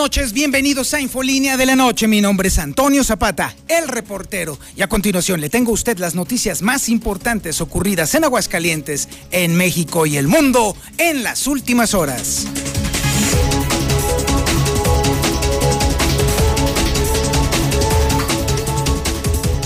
noches, 0.00 0.32
bienvenidos 0.32 0.94
a 0.94 1.00
Infolínea 1.02 1.58
de 1.58 1.66
la 1.66 1.76
Noche. 1.76 2.08
Mi 2.08 2.22
nombre 2.22 2.48
es 2.48 2.58
Antonio 2.58 3.04
Zapata, 3.04 3.54
el 3.68 3.86
reportero. 3.86 4.58
Y 4.74 4.80
a 4.80 4.88
continuación 4.88 5.42
le 5.42 5.50
tengo 5.50 5.72
a 5.72 5.74
usted 5.74 5.98
las 5.98 6.14
noticias 6.14 6.62
más 6.62 6.88
importantes 6.88 7.60
ocurridas 7.60 8.14
en 8.14 8.24
Aguascalientes, 8.24 9.10
en 9.30 9.54
México 9.56 10.06
y 10.06 10.16
el 10.16 10.26
mundo 10.26 10.74
en 10.96 11.22
las 11.22 11.46
últimas 11.46 11.92
horas. 11.92 12.46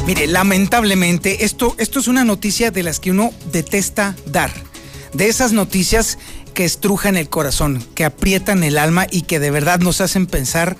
Mire, 0.04 0.26
lamentablemente, 0.26 1.44
esto, 1.44 1.76
esto 1.78 2.00
es 2.00 2.08
una 2.08 2.24
noticia 2.24 2.72
de 2.72 2.82
las 2.82 2.98
que 2.98 3.12
uno 3.12 3.32
detesta 3.52 4.16
dar. 4.26 4.73
De 5.14 5.28
esas 5.28 5.52
noticias 5.52 6.18
que 6.54 6.64
estrujan 6.64 7.16
el 7.16 7.28
corazón, 7.28 7.84
que 7.94 8.04
aprietan 8.04 8.64
el 8.64 8.78
alma 8.78 9.06
y 9.10 9.22
que 9.22 9.38
de 9.38 9.50
verdad 9.50 9.78
nos 9.78 10.00
hacen 10.00 10.26
pensar 10.26 10.76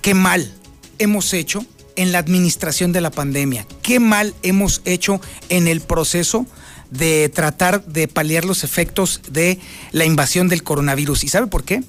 qué 0.00 0.14
mal 0.14 0.52
hemos 0.98 1.32
hecho 1.32 1.64
en 1.94 2.12
la 2.12 2.18
administración 2.18 2.92
de 2.92 3.00
la 3.00 3.10
pandemia, 3.10 3.66
qué 3.82 4.00
mal 4.00 4.34
hemos 4.42 4.82
hecho 4.84 5.20
en 5.48 5.68
el 5.68 5.80
proceso 5.80 6.46
de 6.90 7.28
tratar 7.28 7.84
de 7.86 8.08
paliar 8.08 8.44
los 8.44 8.64
efectos 8.64 9.20
de 9.30 9.58
la 9.92 10.04
invasión 10.04 10.48
del 10.48 10.62
coronavirus. 10.62 11.24
¿Y 11.24 11.28
sabe 11.28 11.46
por 11.46 11.64
qué? 11.64 11.82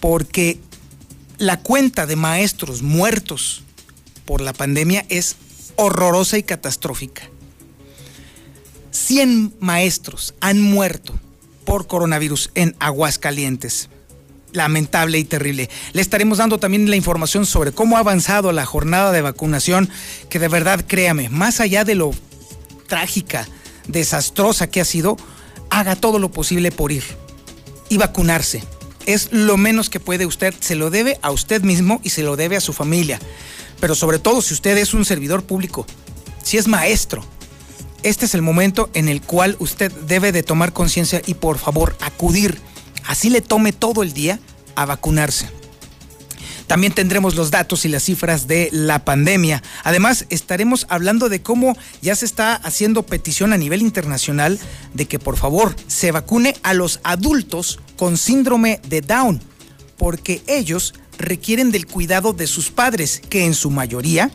Porque 0.00 0.58
la 1.38 1.60
cuenta 1.60 2.06
de 2.06 2.16
maestros 2.16 2.82
muertos 2.82 3.62
por 4.24 4.40
la 4.40 4.52
pandemia 4.52 5.04
es 5.08 5.36
horrorosa 5.76 6.38
y 6.38 6.42
catastrófica. 6.42 7.28
100 8.90 9.54
maestros 9.60 10.34
han 10.40 10.60
muerto 10.60 11.14
por 11.64 11.86
coronavirus 11.86 12.50
en 12.54 12.74
Aguascalientes. 12.78 13.88
Lamentable 14.52 15.18
y 15.18 15.24
terrible. 15.24 15.68
Le 15.92 16.00
estaremos 16.00 16.38
dando 16.38 16.58
también 16.58 16.88
la 16.88 16.96
información 16.96 17.44
sobre 17.44 17.72
cómo 17.72 17.96
ha 17.96 18.00
avanzado 18.00 18.52
la 18.52 18.64
jornada 18.64 19.12
de 19.12 19.20
vacunación, 19.20 19.90
que 20.30 20.38
de 20.38 20.48
verdad, 20.48 20.84
créame, 20.86 21.28
más 21.28 21.60
allá 21.60 21.84
de 21.84 21.94
lo 21.94 22.12
trágica, 22.86 23.46
desastrosa 23.86 24.70
que 24.70 24.80
ha 24.80 24.84
sido, 24.86 25.18
haga 25.68 25.96
todo 25.96 26.18
lo 26.18 26.30
posible 26.30 26.72
por 26.72 26.92
ir 26.92 27.04
y 27.90 27.98
vacunarse. 27.98 28.62
Es 29.04 29.28
lo 29.32 29.56
menos 29.56 29.90
que 29.90 30.00
puede 30.00 30.26
usted, 30.26 30.54
se 30.60 30.74
lo 30.74 30.90
debe 30.90 31.18
a 31.22 31.30
usted 31.30 31.62
mismo 31.62 32.00
y 32.02 32.10
se 32.10 32.22
lo 32.22 32.36
debe 32.36 32.56
a 32.56 32.62
su 32.62 32.72
familia. 32.72 33.18
Pero 33.80 33.94
sobre 33.94 34.18
todo 34.18 34.42
si 34.42 34.54
usted 34.54 34.76
es 34.78 34.94
un 34.94 35.04
servidor 35.04 35.44
público, 35.44 35.86
si 36.42 36.56
es 36.56 36.66
maestro, 36.66 37.24
este 38.02 38.26
es 38.26 38.34
el 38.34 38.42
momento 38.42 38.90
en 38.94 39.08
el 39.08 39.20
cual 39.20 39.56
usted 39.58 39.92
debe 40.06 40.32
de 40.32 40.42
tomar 40.42 40.72
conciencia 40.72 41.22
y 41.26 41.34
por 41.34 41.58
favor 41.58 41.96
acudir, 42.00 42.60
así 43.06 43.30
le 43.30 43.40
tome 43.40 43.72
todo 43.72 44.02
el 44.02 44.12
día, 44.12 44.40
a 44.76 44.86
vacunarse. 44.86 45.48
También 46.68 46.92
tendremos 46.92 47.34
los 47.34 47.50
datos 47.50 47.84
y 47.86 47.88
las 47.88 48.04
cifras 48.04 48.46
de 48.46 48.68
la 48.70 49.04
pandemia. 49.04 49.62
Además, 49.84 50.26
estaremos 50.28 50.86
hablando 50.90 51.30
de 51.30 51.40
cómo 51.42 51.76
ya 52.02 52.14
se 52.14 52.26
está 52.26 52.54
haciendo 52.54 53.04
petición 53.04 53.52
a 53.52 53.56
nivel 53.56 53.80
internacional 53.80 54.60
de 54.92 55.06
que 55.06 55.18
por 55.18 55.36
favor 55.36 55.74
se 55.86 56.12
vacune 56.12 56.54
a 56.62 56.74
los 56.74 57.00
adultos 57.04 57.80
con 57.96 58.18
síndrome 58.18 58.80
de 58.86 59.00
Down, 59.00 59.40
porque 59.96 60.42
ellos 60.46 60.94
requieren 61.18 61.72
del 61.72 61.86
cuidado 61.86 62.34
de 62.34 62.46
sus 62.46 62.70
padres, 62.70 63.22
que 63.28 63.46
en 63.46 63.54
su 63.54 63.70
mayoría 63.70 64.30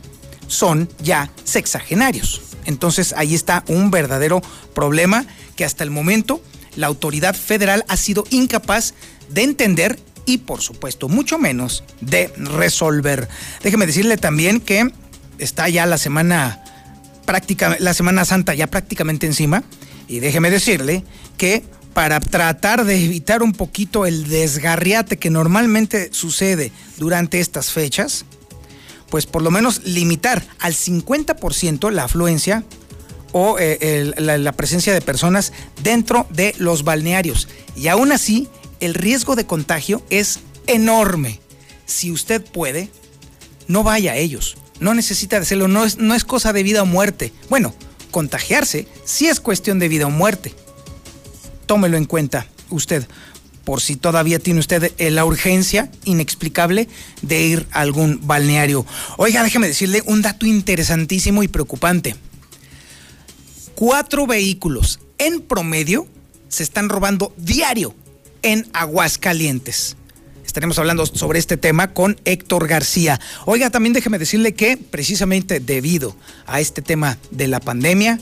son 0.48 0.90
ya 1.00 1.30
sexagenarios. 1.44 2.53
Entonces 2.64 3.14
ahí 3.16 3.34
está 3.34 3.64
un 3.68 3.90
verdadero 3.90 4.42
problema 4.74 5.26
que 5.56 5.64
hasta 5.64 5.84
el 5.84 5.90
momento 5.90 6.40
la 6.76 6.86
autoridad 6.86 7.34
federal 7.34 7.84
ha 7.88 7.96
sido 7.96 8.24
incapaz 8.30 8.94
de 9.28 9.42
entender 9.42 9.98
y 10.26 10.38
por 10.38 10.60
supuesto 10.60 11.08
mucho 11.08 11.38
menos 11.38 11.84
de 12.00 12.32
resolver. 12.36 13.28
Déjeme 13.62 13.86
decirle 13.86 14.16
también 14.16 14.60
que 14.60 14.90
está 15.38 15.68
ya 15.68 15.86
la 15.86 15.98
semana 15.98 16.62
práctica, 17.24 17.76
la 17.78 17.94
Semana 17.94 18.24
Santa 18.24 18.54
ya 18.54 18.66
prácticamente 18.66 19.26
encima 19.26 19.64
y 20.08 20.20
déjeme 20.20 20.50
decirle 20.50 21.04
que 21.36 21.64
para 21.94 22.18
tratar 22.20 22.84
de 22.84 23.02
evitar 23.04 23.42
un 23.42 23.52
poquito 23.52 24.04
el 24.04 24.28
desgarriate 24.28 25.16
que 25.16 25.30
normalmente 25.30 26.10
sucede 26.12 26.72
durante 26.98 27.40
estas 27.40 27.70
fechas, 27.70 28.24
pues 29.14 29.26
por 29.26 29.42
lo 29.42 29.52
menos 29.52 29.84
limitar 29.84 30.44
al 30.58 30.74
50% 30.74 31.92
la 31.92 32.02
afluencia 32.02 32.64
o 33.30 33.58
eh, 33.60 34.12
la, 34.16 34.52
presencia 34.54 34.92
de 34.92 35.00
personas 35.00 35.52
dentro 35.84 36.26
de 36.30 36.52
los 36.58 36.82
balnearios. 36.82 37.46
Y 37.76 37.86
aún 37.86 38.10
así, 38.10 38.48
el 38.80 38.92
riesgo 38.92 39.36
de 39.36 39.46
contagio 39.46 40.02
es 40.10 40.40
enorme. 40.66 41.38
Si 41.86 42.10
usted 42.10 42.44
puede, 42.44 42.90
no 43.68 43.84
vaya 43.84 44.14
a 44.14 44.16
ellos. 44.16 44.56
No 44.80 44.94
necesita 44.94 45.36
hacerlo, 45.36 45.68
no 45.68 45.84
es, 45.84 45.98
no 45.98 46.16
es 46.16 46.24
cosa 46.24 46.52
de 46.52 46.64
vida 46.64 46.82
o 46.82 46.86
muerte. 46.86 47.32
Bueno, 47.48 47.72
contagiarse 48.10 48.88
sí 49.04 49.28
es 49.28 49.38
cuestión 49.38 49.78
de 49.78 49.86
vida 49.86 50.08
o 50.08 50.10
muerte. 50.10 50.56
Tómelo 51.66 51.98
en 51.98 52.06
cuenta 52.06 52.48
usted 52.68 53.06
por 53.64 53.80
si 53.80 53.96
todavía 53.96 54.38
tiene 54.38 54.60
usted 54.60 54.92
la 54.98 55.24
urgencia 55.24 55.90
inexplicable 56.04 56.88
de 57.22 57.42
ir 57.42 57.66
a 57.72 57.80
algún 57.80 58.20
balneario. 58.26 58.86
Oiga, 59.16 59.42
déjeme 59.42 59.66
decirle 59.66 60.02
un 60.06 60.22
dato 60.22 60.46
interesantísimo 60.46 61.42
y 61.42 61.48
preocupante. 61.48 62.14
Cuatro 63.74 64.26
vehículos 64.26 65.00
en 65.18 65.40
promedio 65.40 66.06
se 66.48 66.62
están 66.62 66.88
robando 66.88 67.34
diario 67.36 67.94
en 68.42 68.68
Aguascalientes. 68.72 69.96
Estaremos 70.46 70.78
hablando 70.78 71.04
sobre 71.06 71.40
este 71.40 71.56
tema 71.56 71.92
con 71.92 72.20
Héctor 72.24 72.68
García. 72.68 73.20
Oiga, 73.46 73.70
también 73.70 73.92
déjeme 73.92 74.20
decirle 74.20 74.54
que 74.54 74.76
precisamente 74.76 75.58
debido 75.58 76.14
a 76.46 76.60
este 76.60 76.82
tema 76.82 77.18
de 77.32 77.48
la 77.48 77.58
pandemia, 77.58 78.20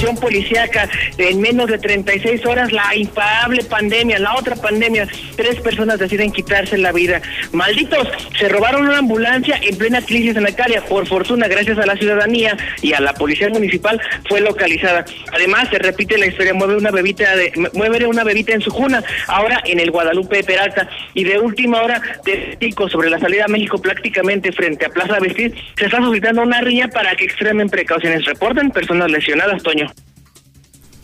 Información 0.07 0.17
policíaca 0.17 0.89
en 1.17 1.41
menos 1.41 1.67
de 1.67 1.77
36 1.77 2.45
horas, 2.45 2.71
la 2.71 2.95
impagable 2.95 3.63
pandemia, 3.63 4.19
la 4.19 4.35
otra 4.35 4.55
pandemia, 4.55 5.07
tres 5.35 5.59
personas 5.61 5.99
deciden 5.99 6.31
quitarse 6.31 6.77
la 6.77 6.91
vida. 6.91 7.21
Malditos, 7.51 8.07
se 8.37 8.49
robaron 8.49 8.87
una 8.87 8.99
ambulancia 8.99 9.59
en 9.61 9.77
plena 9.77 10.01
crisis 10.01 10.33
sanitaria. 10.33 10.83
Por 10.85 11.07
fortuna, 11.07 11.47
gracias 11.47 11.77
a 11.77 11.85
la 11.85 11.95
ciudadanía 11.95 12.57
y 12.81 12.93
a 12.93 12.99
la 12.99 13.13
policía 13.13 13.49
municipal, 13.49 13.99
fue 14.27 14.41
localizada. 14.41 15.05
Además, 15.33 15.69
se 15.69 15.79
repite 15.79 16.17
la 16.17 16.27
historia, 16.27 16.53
mueve 16.53 16.77
una 16.77 16.91
bebita 16.91 17.35
de, 17.35 17.51
mueve 17.73 18.05
una 18.05 18.23
bebita 18.23 18.53
en 18.53 18.61
su 18.61 18.71
cuna, 18.71 19.03
ahora 19.27 19.61
en 19.65 19.79
el 19.79 19.91
Guadalupe 19.91 20.37
de 20.37 20.43
Peralta. 20.43 20.89
Y 21.13 21.23
de 21.23 21.39
última 21.39 21.81
hora, 21.81 22.01
de 22.25 22.57
sobre 22.91 23.09
la 23.09 23.19
salida 23.19 23.45
a 23.45 23.47
México 23.47 23.81
prácticamente 23.81 24.51
frente 24.51 24.85
a 24.85 24.89
Plaza 24.89 25.19
Vestir, 25.19 25.55
se 25.77 25.85
está 25.85 25.97
suscitando 25.97 26.43
una 26.43 26.61
riña 26.61 26.87
para 26.89 27.15
que 27.15 27.25
extremen 27.25 27.69
precauciones. 27.69 28.23
Reporten 28.25 28.69
personas 28.69 29.09
lesionadas, 29.09 29.63
Toño. 29.63 29.87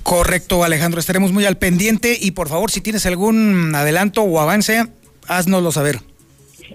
Correcto, 0.03 0.63
Alejandro, 0.63 0.99
estaremos 0.99 1.31
muy 1.31 1.45
al 1.45 1.57
pendiente 1.57 2.17
y 2.19 2.31
por 2.31 2.49
favor, 2.49 2.69
si 2.69 2.81
tienes 2.81 3.05
algún 3.05 3.73
adelanto 3.73 4.21
o 4.21 4.39
avance, 4.39 4.83
haznoslo 5.27 5.71
saber. 5.71 5.99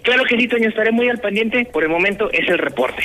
Claro 0.02 0.24
que 0.28 0.36
sí, 0.36 0.48
Toño, 0.48 0.68
estaré 0.68 0.92
muy 0.92 1.08
al 1.08 1.18
pendiente. 1.18 1.64
Por 1.66 1.84
el 1.84 1.90
momento 1.90 2.30
es 2.32 2.48
el 2.48 2.58
reporte. 2.58 3.04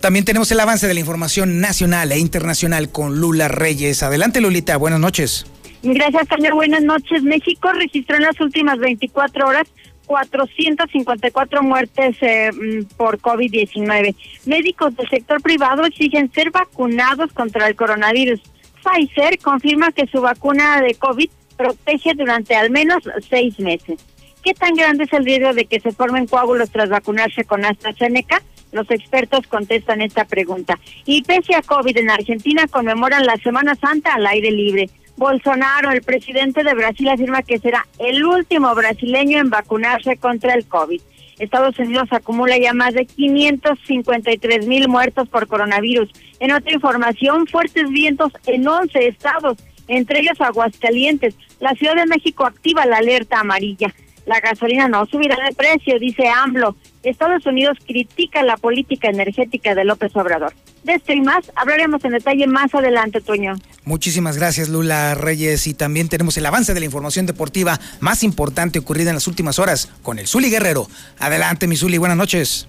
También 0.00 0.24
tenemos 0.24 0.50
el 0.50 0.60
avance 0.60 0.86
de 0.86 0.94
la 0.94 1.00
información 1.00 1.60
nacional 1.60 2.12
e 2.12 2.18
internacional 2.18 2.90
con 2.90 3.20
Lula 3.20 3.48
Reyes. 3.48 4.02
Adelante, 4.02 4.40
Lulita, 4.40 4.76
buenas 4.76 5.00
noches. 5.00 5.46
Gracias, 5.82 6.26
señor. 6.28 6.54
Buenas 6.54 6.82
noches. 6.82 7.22
México 7.22 7.72
registró 7.72 8.16
en 8.16 8.22
las 8.22 8.40
últimas 8.40 8.78
24 8.78 9.46
horas 9.46 9.66
454 10.06 11.62
muertes 11.62 12.16
eh, 12.20 12.50
mm, 12.52 12.96
por 12.96 13.18
COVID-19. 13.20 14.14
Médicos 14.46 14.96
del 14.96 15.08
sector 15.08 15.40
privado 15.40 15.84
exigen 15.84 16.30
ser 16.32 16.50
vacunados 16.50 17.32
contra 17.32 17.66
el 17.66 17.76
coronavirus. 17.76 18.40
Pfizer 18.84 19.38
confirma 19.38 19.92
que 19.92 20.06
su 20.06 20.20
vacuna 20.20 20.80
de 20.80 20.94
COVID 20.94 21.30
protege 21.56 22.14
durante 22.14 22.54
al 22.54 22.70
menos 22.70 23.02
seis 23.28 23.58
meses. 23.58 23.98
¿Qué 24.42 24.52
tan 24.52 24.74
grande 24.74 25.04
es 25.04 25.12
el 25.12 25.24
riesgo 25.24 25.54
de 25.54 25.64
que 25.64 25.80
se 25.80 25.92
formen 25.92 26.26
coágulos 26.26 26.70
tras 26.70 26.90
vacunarse 26.90 27.44
con 27.44 27.64
AstraZeneca? 27.64 28.42
Los 28.72 28.90
expertos 28.90 29.46
contestan 29.46 30.02
esta 30.02 30.24
pregunta. 30.26 30.78
Y 31.06 31.22
pese 31.22 31.54
a 31.54 31.62
COVID 31.62 31.96
en 31.96 32.10
Argentina 32.10 32.66
conmemoran 32.66 33.24
la 33.24 33.36
Semana 33.36 33.74
Santa 33.76 34.14
al 34.14 34.26
aire 34.26 34.50
libre. 34.50 34.90
Bolsonaro, 35.16 35.92
el 35.92 36.02
presidente 36.02 36.64
de 36.64 36.74
Brasil, 36.74 37.08
afirma 37.08 37.42
que 37.42 37.58
será 37.58 37.86
el 37.98 38.24
último 38.24 38.74
brasileño 38.74 39.38
en 39.38 39.48
vacunarse 39.48 40.16
contra 40.16 40.54
el 40.54 40.66
COVID. 40.66 41.00
Estados 41.38 41.78
Unidos 41.78 42.08
acumula 42.10 42.56
ya 42.58 42.72
más 42.72 42.94
de 42.94 43.06
553 43.06 44.66
mil 44.66 44.88
muertos 44.88 45.28
por 45.28 45.46
coronavirus. 45.46 46.10
En 46.40 46.52
otra 46.52 46.72
información, 46.72 47.46
fuertes 47.46 47.88
vientos 47.90 48.32
en 48.46 48.66
11 48.66 49.08
estados, 49.08 49.58
entre 49.88 50.20
ellos 50.20 50.40
Aguascalientes. 50.40 51.36
La 51.60 51.74
Ciudad 51.74 51.96
de 51.96 52.06
México 52.06 52.46
activa 52.46 52.86
la 52.86 52.98
alerta 52.98 53.40
amarilla. 53.40 53.94
La 54.26 54.40
gasolina 54.40 54.88
no 54.88 55.04
subirá 55.06 55.36
de 55.48 55.54
precio, 55.54 55.98
dice 55.98 56.28
AMLO. 56.28 56.76
Estados 57.02 57.44
Unidos 57.44 57.76
critica 57.86 58.42
la 58.42 58.56
política 58.56 59.08
energética 59.08 59.74
de 59.74 59.84
López 59.84 60.16
Obrador. 60.16 60.54
De 60.82 60.94
esto 60.94 61.12
y 61.12 61.20
más 61.20 61.50
hablaremos 61.54 62.04
en 62.04 62.12
detalle 62.12 62.46
más 62.46 62.74
adelante, 62.74 63.20
Toño. 63.20 63.54
Muchísimas 63.84 64.36
gracias, 64.36 64.68
Lula 64.68 65.14
Reyes. 65.14 65.66
Y 65.66 65.74
también 65.74 66.08
tenemos 66.08 66.36
el 66.38 66.46
avance 66.46 66.72
de 66.72 66.80
la 66.80 66.86
información 66.86 67.26
deportiva 67.26 67.78
más 68.00 68.22
importante 68.22 68.78
ocurrida 68.78 69.10
en 69.10 69.16
las 69.16 69.26
últimas 69.26 69.58
horas 69.58 69.90
con 70.02 70.18
el 70.18 70.26
Zuli 70.26 70.50
Guerrero. 70.50 70.86
Adelante, 71.18 71.66
mi 71.66 71.76
Zuli, 71.76 71.98
buenas 71.98 72.16
noches. 72.16 72.66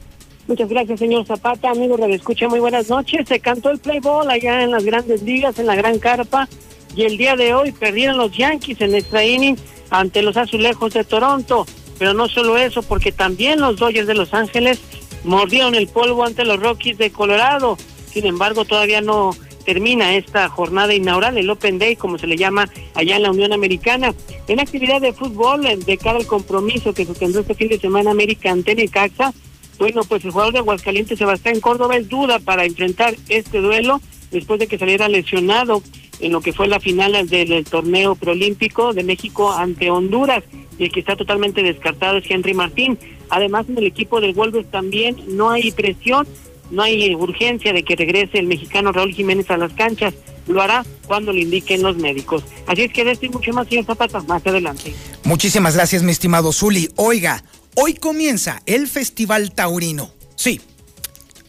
Muchas 0.48 0.70
gracias, 0.70 1.00
señor 1.00 1.26
Zapata. 1.26 1.72
Amigos 1.72 2.00
de 2.00 2.14
Escucha, 2.14 2.48
muy 2.48 2.60
buenas 2.60 2.90
noches. 2.90 3.28
Se 3.28 3.40
cantó 3.40 3.72
el 3.72 3.80
play 3.80 4.00
ball 4.00 4.30
allá 4.30 4.64
en 4.64 4.72
las 4.72 4.84
grandes 4.84 5.22
ligas, 5.24 5.58
en 5.60 5.66
la 5.66 5.76
Gran 5.76 6.00
Carpa. 6.00 6.48
Y 6.96 7.04
el 7.04 7.18
día 7.18 7.36
de 7.36 7.54
hoy 7.54 7.72
perdieron 7.72 8.18
los 8.18 8.36
Yankees 8.38 8.80
en 8.80 8.96
extra 8.96 9.26
inning 9.26 9.58
ante 9.90 10.22
los 10.22 10.38
Azulejos 10.38 10.94
de 10.94 11.04
Toronto. 11.04 11.66
Pero 11.98 12.14
no 12.14 12.28
solo 12.28 12.58
eso, 12.58 12.84
porque 12.84 13.12
también 13.12 13.62
los 13.62 13.78
Dodgers 13.78 14.08
de 14.08 14.16
Los 14.16 14.34
Ángeles 14.34 14.82
mordieron 15.24 15.76
el 15.76 15.88
polvo 15.88 16.26
ante 16.26 16.46
los 16.46 16.60
Rockies 16.60 16.98
de 16.98 17.12
Colorado. 17.12 17.78
Sin 18.12 18.26
embargo, 18.26 18.66
todavía 18.66 19.02
no 19.02 19.32
termina 19.66 20.16
esta 20.16 20.48
jornada 20.48 20.94
inaugural, 20.94 21.38
el 21.38 21.50
Open 21.50 21.80
Day, 21.80 21.96
como 21.96 22.18
se 22.18 22.28
le 22.28 22.38
llama 22.38 22.70
allá 22.94 23.16
en 23.16 23.24
la 23.24 23.32
Unión 23.32 23.52
Americana. 23.52 24.14
En 24.48 24.60
actividad 24.60 25.02
de 25.02 25.14
fútbol, 25.14 25.64
de 25.64 25.98
cara 25.98 26.20
al 26.20 26.28
compromiso 26.28 26.94
que 26.94 27.06
se 27.06 27.14
tendrá 27.14 27.42
este 27.42 27.56
fin 27.56 27.70
de 27.70 27.80
semana 27.80 28.12
América 28.12 28.52
ante 28.52 28.76
Necaxa, 28.76 29.34
bueno, 29.78 30.04
pues 30.08 30.24
el 30.24 30.32
jugador 30.32 30.54
de 30.54 30.60
Aguascalientes, 30.60 31.18
Sebastián 31.18 31.60
Córdoba, 31.60 31.98
es 31.98 32.08
duda 32.08 32.40
para 32.40 32.66
enfrentar 32.66 33.16
este 33.28 33.60
duelo 33.60 34.00
después 34.32 34.60
de 34.60 34.68
que 34.68 34.78
saliera 34.78 35.10
lesionado 35.10 35.82
en 36.20 36.32
lo 36.32 36.42
que 36.42 36.54
fue 36.54 36.68
la 36.68 36.80
final 36.80 37.28
del, 37.28 37.66
torneo 37.66 38.16
preolímpico 38.16 38.94
de 38.94 39.04
México 39.04 39.52
ante 39.52 39.90
Honduras. 39.90 40.44
Y 40.78 40.86
el 40.86 40.92
que 40.92 41.00
está 41.00 41.16
totalmente 41.16 41.64
descartado 41.64 42.18
es 42.18 42.26
Henry 42.30 42.54
Martín. 42.54 42.98
Además, 43.30 43.66
en 43.70 43.78
el 43.78 43.86
equipo 43.86 44.22
del 44.22 44.34
Wolves 44.34 44.70
también 44.70 45.18
no 45.28 45.50
hay 45.50 45.72
presión, 45.72 46.28
no 46.72 46.84
hay 46.84 47.16
urgencia 47.16 47.74
de 47.74 47.84
que 47.84 47.96
regrese 47.96 48.40
el 48.40 48.48
mexicano 48.48 48.92
Raúl 48.92 49.14
Jiménez 49.14 49.50
a 49.50 49.58
las 49.58 49.74
canchas. 49.74 50.14
Lo 50.48 50.62
hará 50.62 50.86
cuando 51.08 51.34
le 51.34 51.42
indiquen 51.42 51.82
los 51.82 51.98
médicos. 51.98 52.44
Así 52.68 52.84
es 52.84 52.94
que 52.94 53.04
de 53.04 53.30
mucho 53.30 53.52
más, 53.52 53.68
señor 53.68 53.86
Zapata, 53.86 54.22
más 54.22 54.46
adelante. 54.46 54.94
Muchísimas 55.24 55.76
gracias, 55.76 56.04
mi 56.04 56.12
estimado 56.12 56.52
Zuli. 56.52 56.90
Oiga, 56.98 57.44
hoy 57.76 57.96
comienza 57.96 58.62
el 58.66 58.88
Festival 58.88 59.54
Taurino. 59.54 60.12
Sí, 60.36 60.62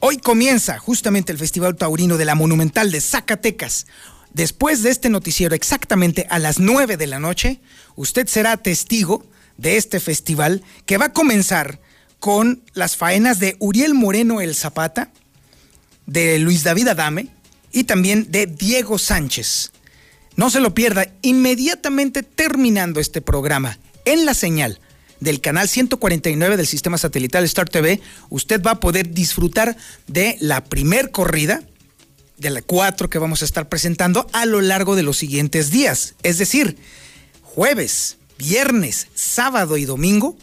hoy 0.00 0.16
comienza 0.16 0.78
justamente 0.78 1.32
el 1.32 1.38
Festival 1.38 1.76
Taurino 1.76 2.16
de 2.16 2.24
la 2.24 2.34
Monumental 2.34 2.90
de 2.90 3.00
Zacatecas. 3.00 3.86
Después 4.36 4.82
de 4.82 4.90
este 4.90 5.08
noticiero, 5.08 5.54
exactamente 5.54 6.26
a 6.28 6.38
las 6.38 6.58
9 6.58 6.98
de 6.98 7.06
la 7.06 7.18
noche, 7.18 7.58
usted 7.94 8.26
será 8.26 8.58
testigo 8.58 9.24
de 9.56 9.78
este 9.78 9.98
festival 9.98 10.62
que 10.84 10.98
va 10.98 11.06
a 11.06 11.12
comenzar 11.14 11.80
con 12.20 12.62
las 12.74 12.96
faenas 12.96 13.38
de 13.38 13.56
Uriel 13.60 13.94
Moreno 13.94 14.42
el 14.42 14.54
Zapata, 14.54 15.10
de 16.04 16.38
Luis 16.38 16.64
David 16.64 16.88
Adame 16.88 17.28
y 17.72 17.84
también 17.84 18.30
de 18.30 18.44
Diego 18.44 18.98
Sánchez. 18.98 19.72
No 20.36 20.50
se 20.50 20.60
lo 20.60 20.74
pierda, 20.74 21.06
inmediatamente 21.22 22.22
terminando 22.22 23.00
este 23.00 23.22
programa 23.22 23.78
en 24.04 24.26
la 24.26 24.34
señal 24.34 24.80
del 25.18 25.40
canal 25.40 25.66
149 25.66 26.58
del 26.58 26.66
sistema 26.66 26.98
satelital 26.98 27.42
Star 27.44 27.70
TV, 27.70 28.02
usted 28.28 28.60
va 28.62 28.72
a 28.72 28.80
poder 28.80 29.14
disfrutar 29.14 29.78
de 30.06 30.36
la 30.40 30.62
primer 30.62 31.10
corrida 31.10 31.62
de 32.38 32.50
la 32.50 32.62
cuatro 32.62 33.08
que 33.08 33.18
vamos 33.18 33.42
a 33.42 33.44
estar 33.44 33.68
presentando 33.68 34.26
a 34.32 34.46
lo 34.46 34.60
largo 34.60 34.96
de 34.96 35.02
los 35.02 35.16
siguientes 35.16 35.70
días. 35.70 36.14
Es 36.22 36.38
decir, 36.38 36.76
jueves, 37.42 38.18
viernes, 38.38 39.08
sábado 39.14 39.76
y 39.76 39.84
domingo 39.84 40.36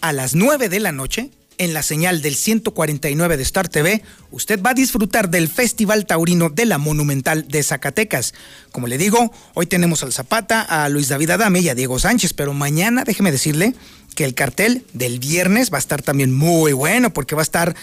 a 0.00 0.12
las 0.12 0.34
9 0.34 0.68
de 0.68 0.80
la 0.80 0.92
noche 0.92 1.30
en 1.58 1.74
la 1.74 1.82
señal 1.82 2.22
del 2.22 2.36
149 2.36 3.36
de 3.36 3.42
Star 3.42 3.68
TV, 3.68 4.02
usted 4.30 4.62
va 4.62 4.70
a 4.70 4.74
disfrutar 4.74 5.28
del 5.28 5.48
Festival 5.48 6.06
Taurino 6.06 6.50
de 6.50 6.66
la 6.66 6.78
Monumental 6.78 7.48
de 7.48 7.62
Zacatecas. 7.64 8.32
Como 8.70 8.86
le 8.86 8.96
digo, 8.96 9.32
hoy 9.54 9.66
tenemos 9.66 10.04
al 10.04 10.12
Zapata, 10.12 10.62
a 10.62 10.88
Luis 10.88 11.08
David 11.08 11.30
Adame 11.30 11.60
y 11.60 11.68
a 11.68 11.74
Diego 11.74 11.98
Sánchez, 11.98 12.32
pero 12.32 12.54
mañana 12.54 13.02
déjeme 13.04 13.32
decirle 13.32 13.74
que 14.14 14.24
el 14.24 14.34
cartel 14.34 14.84
del 14.92 15.18
viernes 15.18 15.72
va 15.72 15.78
a 15.78 15.80
estar 15.80 16.00
también 16.00 16.32
muy 16.32 16.72
bueno 16.72 17.12
porque 17.12 17.34
va 17.34 17.42
a 17.42 17.50
estar 17.50 17.74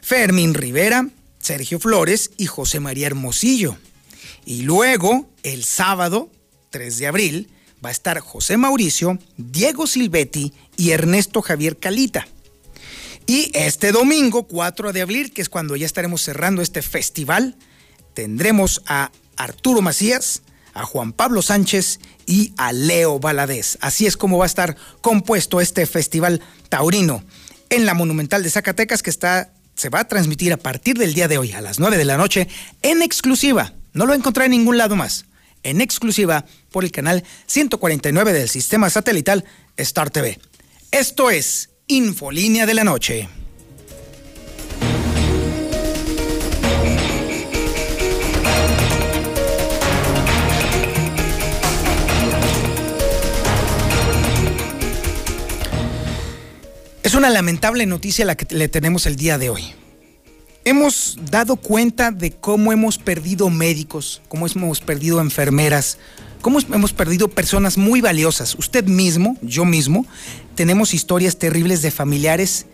Fermín 0.00 0.54
Rivera, 0.54 1.08
Sergio 1.40 1.78
Flores 1.78 2.30
y 2.36 2.46
José 2.46 2.80
María 2.80 3.06
Hermosillo. 3.06 3.76
Y 4.44 4.62
luego, 4.62 5.28
el 5.42 5.64
sábado 5.64 6.30
3 6.70 6.98
de 6.98 7.06
abril, 7.06 7.50
va 7.84 7.90
a 7.90 7.92
estar 7.92 8.18
José 8.20 8.56
Mauricio, 8.56 9.18
Diego 9.36 9.86
Silvetti 9.86 10.52
y 10.76 10.90
Ernesto 10.90 11.42
Javier 11.42 11.78
Calita. 11.78 12.26
Y 13.26 13.50
este 13.54 13.92
domingo 13.92 14.44
4 14.44 14.92
de 14.92 15.02
abril, 15.02 15.32
que 15.32 15.42
es 15.42 15.48
cuando 15.48 15.76
ya 15.76 15.86
estaremos 15.86 16.22
cerrando 16.22 16.62
este 16.62 16.82
festival, 16.82 17.56
tendremos 18.14 18.82
a 18.86 19.12
Arturo 19.36 19.82
Macías, 19.82 20.42
a 20.72 20.84
Juan 20.84 21.12
Pablo 21.12 21.42
Sánchez 21.42 22.00
y 22.26 22.52
a 22.56 22.72
Leo 22.72 23.18
Valadez. 23.18 23.78
Así 23.80 24.06
es 24.06 24.16
como 24.16 24.38
va 24.38 24.44
a 24.44 24.46
estar 24.46 24.76
compuesto 25.00 25.60
este 25.60 25.86
festival 25.86 26.40
taurino 26.68 27.22
en 27.70 27.84
la 27.84 27.94
Monumental 27.94 28.42
de 28.42 28.50
Zacatecas 28.50 29.02
que 29.02 29.10
está 29.10 29.52
se 29.78 29.90
va 29.90 30.00
a 30.00 30.08
transmitir 30.08 30.52
a 30.52 30.56
partir 30.56 30.98
del 30.98 31.14
día 31.14 31.28
de 31.28 31.38
hoy 31.38 31.52
a 31.52 31.60
las 31.60 31.78
9 31.78 31.96
de 31.96 32.04
la 32.04 32.16
noche 32.16 32.48
en 32.82 33.00
exclusiva. 33.00 33.74
No 33.92 34.06
lo 34.06 34.14
encontré 34.14 34.46
en 34.46 34.50
ningún 34.50 34.76
lado 34.76 34.96
más. 34.96 35.24
En 35.62 35.80
exclusiva 35.80 36.44
por 36.72 36.84
el 36.84 36.90
canal 36.90 37.22
149 37.46 38.32
del 38.32 38.48
sistema 38.48 38.90
satelital 38.90 39.44
Star 39.76 40.10
TV. 40.10 40.40
Esto 40.90 41.30
es 41.30 41.70
Infolínea 41.86 42.66
de 42.66 42.74
la 42.74 42.82
Noche. 42.82 43.28
Una 57.18 57.30
lamentable 57.30 57.84
noticia 57.84 58.24
la 58.24 58.36
que 58.36 58.54
le 58.54 58.68
tenemos 58.68 59.04
el 59.06 59.16
día 59.16 59.38
de 59.38 59.50
hoy. 59.50 59.74
Hemos 60.64 61.18
dado 61.30 61.56
cuenta 61.56 62.12
de 62.12 62.30
cómo 62.30 62.72
hemos 62.72 62.96
perdido 62.96 63.50
médicos, 63.50 64.22
cómo 64.28 64.46
hemos 64.46 64.80
perdido 64.80 65.20
enfermeras, 65.20 65.98
cómo 66.42 66.60
hemos 66.60 66.92
perdido 66.92 67.26
personas 67.26 67.76
muy 67.76 68.00
valiosas. 68.00 68.54
Usted 68.54 68.84
mismo, 68.84 69.36
yo 69.42 69.64
mismo, 69.64 70.06
tenemos 70.54 70.94
historias 70.94 71.38
terribles 71.38 71.82
de 71.82 71.90
familiares 71.90 72.66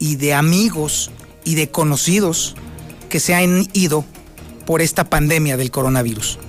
y 0.00 0.16
de 0.16 0.34
amigos 0.34 1.12
y 1.44 1.54
de 1.54 1.70
conocidos 1.70 2.56
que 3.08 3.20
se 3.20 3.36
han 3.36 3.68
ido 3.72 4.04
por 4.66 4.82
esta 4.82 5.08
pandemia 5.08 5.56
del 5.56 5.70
coronavirus. 5.70 6.40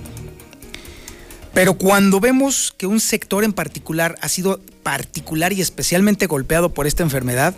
Pero 1.54 1.74
cuando 1.74 2.18
vemos 2.18 2.74
que 2.76 2.86
un 2.86 2.98
sector 2.98 3.44
en 3.44 3.52
particular 3.52 4.16
ha 4.20 4.28
sido 4.28 4.60
particular 4.82 5.52
y 5.52 5.60
especialmente 5.60 6.26
golpeado 6.26 6.74
por 6.74 6.88
esta 6.88 7.04
enfermedad, 7.04 7.54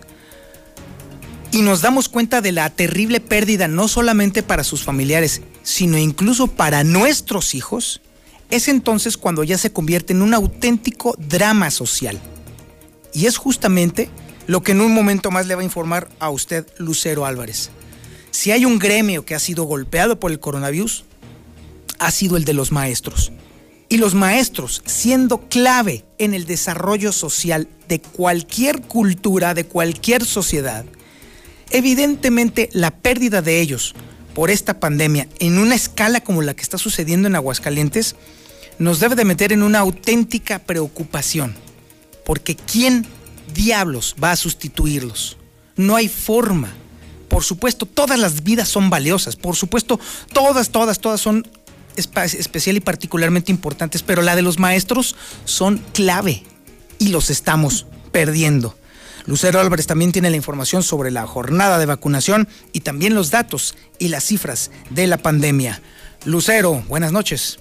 y 1.51 1.63
nos 1.63 1.81
damos 1.81 2.11
cuenta 2.11 2.43
de 2.43 2.53
la 2.53 2.69
terrible 2.69 3.21
pérdida 3.21 3.67
no 3.69 3.89
solamente 3.89 4.43
para 4.43 4.65
sus 4.65 4.85
familiares, 4.85 5.41
sino 5.63 5.97
incluso 5.97 6.49
para 6.49 6.85
nuestros 6.85 7.55
hijos, 7.55 8.03
es 8.51 8.69
entonces 8.69 9.17
cuando 9.17 9.43
ya 9.43 9.57
se 9.57 9.73
convierte 9.73 10.13
en 10.13 10.21
un 10.21 10.35
auténtico 10.35 11.17
drama 11.19 11.71
social. 11.71 12.21
Y 13.15 13.25
es 13.25 13.39
justamente 13.39 14.11
lo 14.47 14.63
que 14.63 14.73
en 14.73 14.83
un 14.83 14.93
momento 14.93 15.31
más 15.31 15.47
le 15.47 15.55
va 15.55 15.63
a 15.63 15.65
informar 15.65 16.09
a 16.19 16.29
usted 16.29 16.67
Lucero 16.77 17.25
Álvarez. 17.25 17.71
Si 18.31 18.51
hay 18.51 18.67
un 18.67 18.79
gremio 18.79 19.25
que 19.25 19.35
ha 19.35 19.39
sido 19.39 19.65
golpeado 19.65 20.21
por 20.21 20.31
el 20.31 20.39
coronavirus, 20.39 21.07
ha 21.99 22.11
sido 22.11 22.37
el 22.37 22.45
de 22.45 22.53
los 22.53 22.71
maestros. 22.71 23.33
Y 23.89 23.99
los 23.99 24.15
maestros, 24.15 24.83
siendo 24.85 25.49
clave 25.49 26.05
en 26.19 26.35
el 26.35 26.47
desarrollo 26.47 27.13
social 27.13 27.69
de 27.89 28.01
cualquier 28.01 28.83
cultura, 28.83 29.55
de 29.55 29.65
cualquier 29.65 30.25
sociedad, 30.25 30.85
evidentemente 31.71 32.69
la 32.73 32.91
pérdida 32.91 33.43
de 33.43 33.61
ellos 33.61 33.95
por 34.35 34.51
esta 34.51 34.81
pandemia 34.81 35.29
en 35.39 35.59
una 35.59 35.75
escala 35.75 36.21
como 36.21 36.43
la 36.43 36.55
que 36.55 36.63
está 36.63 36.79
sucediendo 36.79 37.29
en 37.29 37.37
Aguascalientes, 37.37 38.17
nos 38.79 39.01
debe 39.01 39.15
de 39.15 39.25
meter 39.25 39.53
en 39.53 39.63
una 39.63 39.79
auténtica 39.79 40.59
preocupación. 40.59 41.55
Porque 42.25 42.57
¿quién 42.57 43.07
diablos 43.55 44.17
va 44.23 44.33
a 44.33 44.37
sustituirlos? 44.37 45.39
No 45.77 45.97
hay 45.97 46.09
forma. 46.09 46.75
Por 47.29 47.45
supuesto, 47.45 47.87
todas 47.87 48.19
las 48.19 48.43
vidas 48.43 48.69
son 48.69 48.91
valiosas. 48.91 49.37
Por 49.37 49.57
supuesto, 49.57 49.99
todas, 50.33 50.71
todas, 50.71 50.99
todas 50.99 51.21
son 51.21 51.47
especial 51.97 52.77
y 52.77 52.81
particularmente 52.81 53.53
importantes, 53.53 54.03
pero 54.03 54.23
la 54.23 54.37
de 54.37 54.43
los 54.43 54.59
maestros 54.59 55.17
son 55.45 55.79
clave 55.93 56.43
y 56.99 57.09
los 57.09 57.31
estamos 57.31 57.87
perdiendo. 58.13 58.77
Lucero 59.27 59.61
Álvarez 59.61 59.87
también 59.87 60.13
tiene 60.13 60.31
la 60.31 60.37
información 60.37 60.83
sobre 60.83 61.11
la 61.11 61.27
jornada 61.27 61.79
de 61.79 61.87
vacunación 61.87 62.47
y 62.73 62.81
también 62.81 63.15
los 63.15 63.31
datos 63.31 63.77
y 63.99 64.09
las 64.09 64.25
cifras 64.25 64.71
de 64.91 65.09
la 65.09 65.19
pandemia. 65.19 65.81
Lucero, 66.25 66.85
buenas 66.87 67.13
noches. 67.13 67.59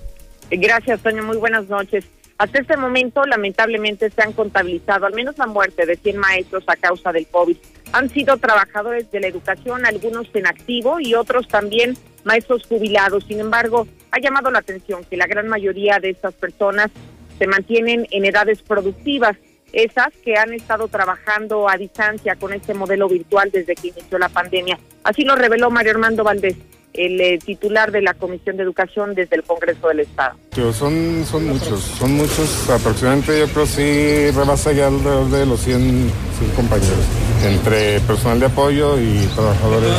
Gracias, 0.51 1.01
Toño. 1.01 1.23
Muy 1.23 1.37
buenas 1.37 1.67
noches. 1.67 2.05
Hasta 2.37 2.59
este 2.59 2.77
momento, 2.77 3.25
lamentablemente, 3.25 4.09
se 4.09 4.21
han 4.21 4.33
contabilizado 4.33 5.05
al 5.05 5.13
menos 5.13 5.37
la 5.37 5.47
muerte 5.47 5.85
de 5.85 5.95
100 5.95 6.17
maestros 6.17 6.63
a 6.67 6.75
causa 6.75 7.11
del 7.11 7.25
COVID. 7.27 7.57
Han 7.93 8.09
sido 8.09 8.37
trabajadores 8.37 9.09
de 9.09 9.21
la 9.21 9.27
educación, 9.27 9.85
algunos 9.85 10.27
en 10.33 10.45
activo 10.45 10.99
y 10.99 11.15
otros 11.15 11.47
también 11.47 11.97
maestros 12.25 12.65
jubilados. 12.67 13.23
Sin 13.23 13.39
embargo, 13.39 13.87
ha 14.11 14.19
llamado 14.19 14.51
la 14.51 14.59
atención 14.59 15.05
que 15.05 15.15
la 15.15 15.27
gran 15.27 15.47
mayoría 15.47 15.99
de 15.99 16.09
estas 16.09 16.33
personas 16.33 16.91
se 17.39 17.47
mantienen 17.47 18.07
en 18.11 18.25
edades 18.25 18.61
productivas 18.61 19.37
esas 19.71 20.13
que 20.23 20.37
han 20.37 20.53
estado 20.53 20.87
trabajando 20.87 21.69
a 21.69 21.77
distancia 21.77 22.35
con 22.35 22.53
este 22.53 22.73
modelo 22.73 23.09
virtual 23.09 23.49
desde 23.51 23.75
que 23.75 23.89
inició 23.89 24.17
la 24.17 24.29
pandemia. 24.29 24.79
Así 25.03 25.23
lo 25.23 25.35
reveló 25.35 25.69
Mario 25.69 25.91
Armando 25.91 26.23
Valdés, 26.23 26.55
el 26.97 27.19
eh, 27.21 27.39
titular 27.43 27.91
de 27.91 28.01
la 28.01 28.13
Comisión 28.13 28.57
de 28.57 28.63
Educación 28.63 29.15
desde 29.15 29.35
el 29.35 29.43
Congreso 29.43 29.87
del 29.87 30.01
Estado. 30.01 30.35
Son, 30.73 31.25
son 31.29 31.47
muchos, 31.47 31.81
son 31.81 32.13
muchos, 32.13 32.69
aproximadamente 32.69 33.39
yo 33.39 33.47
creo 33.47 33.65
sí 33.65 34.31
rebasa 34.31 34.71
ya 34.71 34.87
alrededor 34.87 35.29
de 35.29 35.45
los 35.45 35.59
100, 35.61 36.11
compañeros, 36.55 37.05
entre 37.43 37.99
personal 38.01 38.39
de 38.39 38.45
apoyo 38.45 38.99
y 38.99 39.27
trabajadores. 39.35 39.91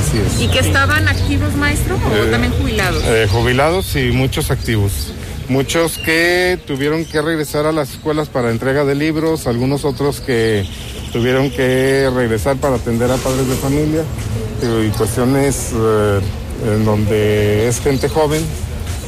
Así 0.00 0.18
es. 0.18 0.40
¿Y 0.40 0.48
que 0.48 0.60
estaban 0.60 1.08
activos, 1.08 1.54
maestro, 1.56 1.96
o 1.96 2.16
eh, 2.16 2.30
también 2.30 2.52
jubilados? 2.52 3.02
Eh, 3.06 3.28
jubilados 3.30 3.96
y 3.96 4.12
muchos 4.12 4.50
activos 4.50 5.12
muchos 5.50 5.98
que 5.98 6.58
tuvieron 6.64 7.04
que 7.04 7.20
regresar 7.20 7.66
a 7.66 7.72
las 7.72 7.90
escuelas 7.90 8.28
para 8.28 8.50
entrega 8.50 8.84
de 8.84 8.94
libros, 8.94 9.48
algunos 9.48 9.84
otros 9.84 10.20
que 10.20 10.64
tuvieron 11.12 11.50
que 11.50 12.08
regresar 12.14 12.56
para 12.56 12.76
atender 12.76 13.10
a 13.10 13.16
padres 13.16 13.48
de 13.48 13.56
familia 13.56 14.02
y 14.62 14.88
cuestiones 14.90 15.72
eh, 15.74 16.20
en 16.66 16.84
donde 16.84 17.66
es 17.66 17.80
gente 17.80 18.08
joven, 18.08 18.42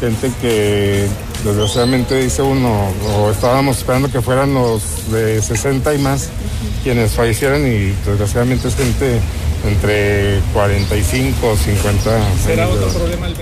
gente 0.01 0.33
que 0.41 1.07
desgraciadamente 1.45 2.21
dice 2.21 2.43
uno, 2.43 2.89
o 3.15 3.31
estábamos 3.31 3.79
esperando 3.79 4.11
que 4.11 4.21
fueran 4.21 4.53
los 4.53 5.13
de 5.13 5.41
60 5.41 5.95
y 5.95 5.99
más 5.99 6.29
quienes 6.83 7.13
fallecieran 7.13 7.65
y 7.65 7.95
desgraciadamente 8.05 8.67
es 8.67 8.75
gente 8.75 9.21
entre 9.65 10.41
45 10.53 11.47
o 11.47 11.57
50. 11.57 12.21
¿Será 12.45 12.69
otro 12.69 12.89
problema 12.89 13.29
el 13.29 13.35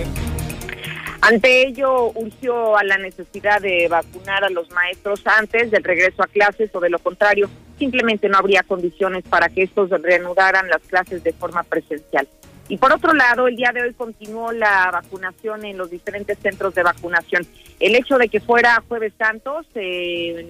ante 1.21 1.67
ello, 1.67 2.13
urgió 2.15 2.77
a 2.77 2.85
la 2.85 2.97
necesidad 2.97 3.61
de 3.61 3.89
vacunar 3.89 4.45
a 4.45 4.51
los 4.51 4.71
maestros 4.71 5.27
antes 5.27 5.71
del 5.71 5.85
regreso 5.85 6.23
a 6.23 6.27
clases 6.27 6.71
o 6.75 6.81
de 6.81 6.89
lo 6.89 6.99
contrario, 6.99 7.51
simplemente 7.79 8.29
no 8.29 8.39
habría 8.39 8.63
condiciones 8.63 9.25
para 9.29 9.49
que 9.49 9.63
estos 9.63 9.91
reanudaran 9.91 10.69
las 10.69 10.83
clases 10.83 11.23
de 11.23 11.33
forma 11.33 11.63
presencial. 11.63 12.27
Y 12.69 12.79
por 12.79 12.93
otro 12.93 13.13
lado, 13.13 13.49
el 13.49 13.57
día 13.57 13.73
de 13.73 13.83
hoy 13.83 13.93
continuó 13.95 14.53
la 14.53 14.91
vacunación 14.93 15.65
en 15.65 15.77
los 15.77 15.91
diferentes 15.91 16.39
centros 16.39 16.75
de 16.75 16.85
vacunación. 16.85 17.47
El 17.81 17.97
hecho 17.97 18.17
de 18.17 18.29
que 18.29 18.41
fuera 18.41 18.83
jueves 18.89 19.13
santo 19.19 19.63
se, 19.75 20.47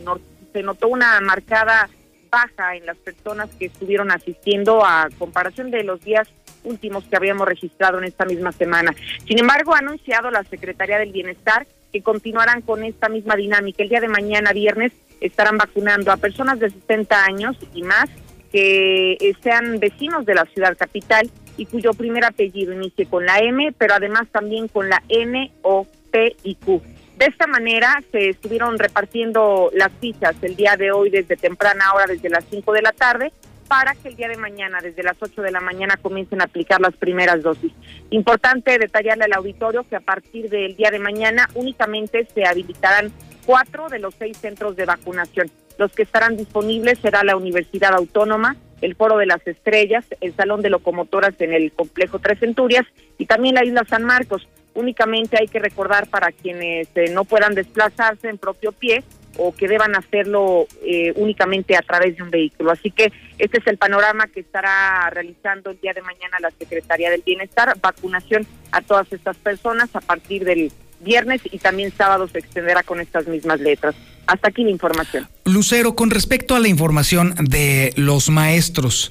se 0.52 0.62
notó 0.62 0.88
una 0.88 1.20
marcada 1.22 1.88
baja 2.30 2.76
en 2.76 2.86
las 2.86 2.96
personas 2.98 3.48
que 3.58 3.66
estuvieron 3.66 4.10
asistiendo 4.12 4.84
a 4.84 5.08
comparación 5.18 5.70
de 5.70 5.82
los 5.82 6.00
días 6.02 6.28
últimos 6.64 7.04
que 7.04 7.16
habíamos 7.16 7.46
registrado 7.46 7.98
en 7.98 8.04
esta 8.04 8.24
misma 8.24 8.52
semana. 8.52 8.94
Sin 9.26 9.38
embargo, 9.38 9.74
ha 9.74 9.78
anunciado 9.78 10.30
la 10.30 10.44
Secretaría 10.44 10.98
del 10.98 11.12
Bienestar 11.12 11.66
que 11.92 12.02
continuarán 12.02 12.62
con 12.62 12.84
esta 12.84 13.08
misma 13.08 13.36
dinámica. 13.36 13.82
El 13.82 13.88
día 13.88 14.00
de 14.00 14.08
mañana, 14.08 14.52
viernes, 14.52 14.92
estarán 15.20 15.58
vacunando 15.58 16.12
a 16.12 16.16
personas 16.16 16.60
de 16.60 16.70
60 16.70 17.24
años 17.24 17.56
y 17.74 17.82
más 17.82 18.08
que 18.52 19.12
eh, 19.12 19.34
sean 19.42 19.78
vecinos 19.78 20.26
de 20.26 20.34
la 20.34 20.44
ciudad 20.46 20.76
capital 20.76 21.30
y 21.56 21.66
cuyo 21.66 21.92
primer 21.92 22.24
apellido 22.24 22.72
inicie 22.72 23.06
con 23.06 23.26
la 23.26 23.38
M, 23.38 23.72
pero 23.76 23.94
además 23.94 24.28
también 24.32 24.68
con 24.68 24.88
la 24.88 25.02
N, 25.08 25.52
O, 25.62 25.86
P 26.10 26.36
y 26.42 26.54
Q. 26.56 26.82
De 27.16 27.26
esta 27.26 27.46
manera 27.46 28.02
se 28.10 28.30
estuvieron 28.30 28.78
repartiendo 28.78 29.70
las 29.74 29.92
fichas 30.00 30.34
el 30.42 30.56
día 30.56 30.76
de 30.76 30.90
hoy 30.90 31.10
desde 31.10 31.36
temprana 31.36 31.92
hora, 31.94 32.06
desde 32.06 32.30
las 32.30 32.44
5 32.50 32.72
de 32.72 32.82
la 32.82 32.92
tarde, 32.92 33.32
para 33.70 33.94
que 33.94 34.08
el 34.08 34.16
día 34.16 34.26
de 34.26 34.36
mañana, 34.36 34.80
desde 34.82 35.04
las 35.04 35.16
8 35.20 35.42
de 35.42 35.52
la 35.52 35.60
mañana, 35.60 35.96
comiencen 35.96 36.40
a 36.40 36.46
aplicar 36.46 36.80
las 36.80 36.96
primeras 36.96 37.40
dosis. 37.40 37.70
Importante 38.10 38.76
detallarle 38.80 39.26
al 39.26 39.32
auditorio 39.34 39.88
que 39.88 39.94
a 39.94 40.00
partir 40.00 40.50
del 40.50 40.74
día 40.74 40.90
de 40.90 40.98
mañana 40.98 41.48
únicamente 41.54 42.26
se 42.34 42.44
habilitarán 42.44 43.12
cuatro 43.46 43.88
de 43.88 44.00
los 44.00 44.12
seis 44.16 44.38
centros 44.38 44.74
de 44.74 44.86
vacunación. 44.86 45.52
Los 45.78 45.92
que 45.92 46.02
estarán 46.02 46.36
disponibles 46.36 46.98
será 46.98 47.22
la 47.22 47.36
Universidad 47.36 47.94
Autónoma, 47.94 48.56
el 48.80 48.96
Foro 48.96 49.18
de 49.18 49.26
las 49.26 49.46
Estrellas, 49.46 50.04
el 50.20 50.34
Salón 50.34 50.62
de 50.62 50.70
Locomotoras 50.70 51.40
en 51.40 51.52
el 51.52 51.70
Complejo 51.70 52.18
Tres 52.18 52.40
Centurias 52.40 52.86
y 53.18 53.26
también 53.26 53.54
la 53.54 53.64
Isla 53.64 53.84
San 53.88 54.02
Marcos. 54.02 54.48
Únicamente 54.74 55.36
hay 55.38 55.46
que 55.46 55.60
recordar 55.60 56.08
para 56.08 56.32
quienes 56.32 56.88
eh, 56.96 57.10
no 57.12 57.22
puedan 57.22 57.54
desplazarse 57.54 58.28
en 58.28 58.38
propio 58.38 58.72
pie, 58.72 59.04
o 59.42 59.54
que 59.54 59.68
deban 59.68 59.96
hacerlo 59.96 60.66
eh, 60.84 61.12
únicamente 61.16 61.74
a 61.74 61.80
través 61.80 62.16
de 62.16 62.22
un 62.22 62.30
vehículo. 62.30 62.70
Así 62.70 62.90
que 62.90 63.10
este 63.38 63.58
es 63.58 63.66
el 63.66 63.78
panorama 63.78 64.26
que 64.26 64.40
estará 64.40 65.08
realizando 65.10 65.70
el 65.70 65.80
día 65.80 65.94
de 65.94 66.02
mañana 66.02 66.36
la 66.40 66.50
Secretaría 66.50 67.10
del 67.10 67.22
Bienestar, 67.24 67.74
vacunación 67.80 68.46
a 68.70 68.82
todas 68.82 69.10
estas 69.12 69.38
personas 69.38 69.88
a 69.94 70.00
partir 70.00 70.44
del 70.44 70.70
viernes 71.00 71.40
y 71.50 71.56
también 71.56 71.90
sábado 71.96 72.28
se 72.28 72.38
extenderá 72.38 72.82
con 72.82 73.00
estas 73.00 73.26
mismas 73.28 73.60
letras. 73.60 73.94
Hasta 74.26 74.48
aquí 74.48 74.62
la 74.62 74.70
información. 74.70 75.26
Lucero, 75.46 75.94
con 75.96 76.10
respecto 76.10 76.54
a 76.54 76.60
la 76.60 76.68
información 76.68 77.34
de 77.40 77.94
los 77.96 78.28
maestros, 78.28 79.10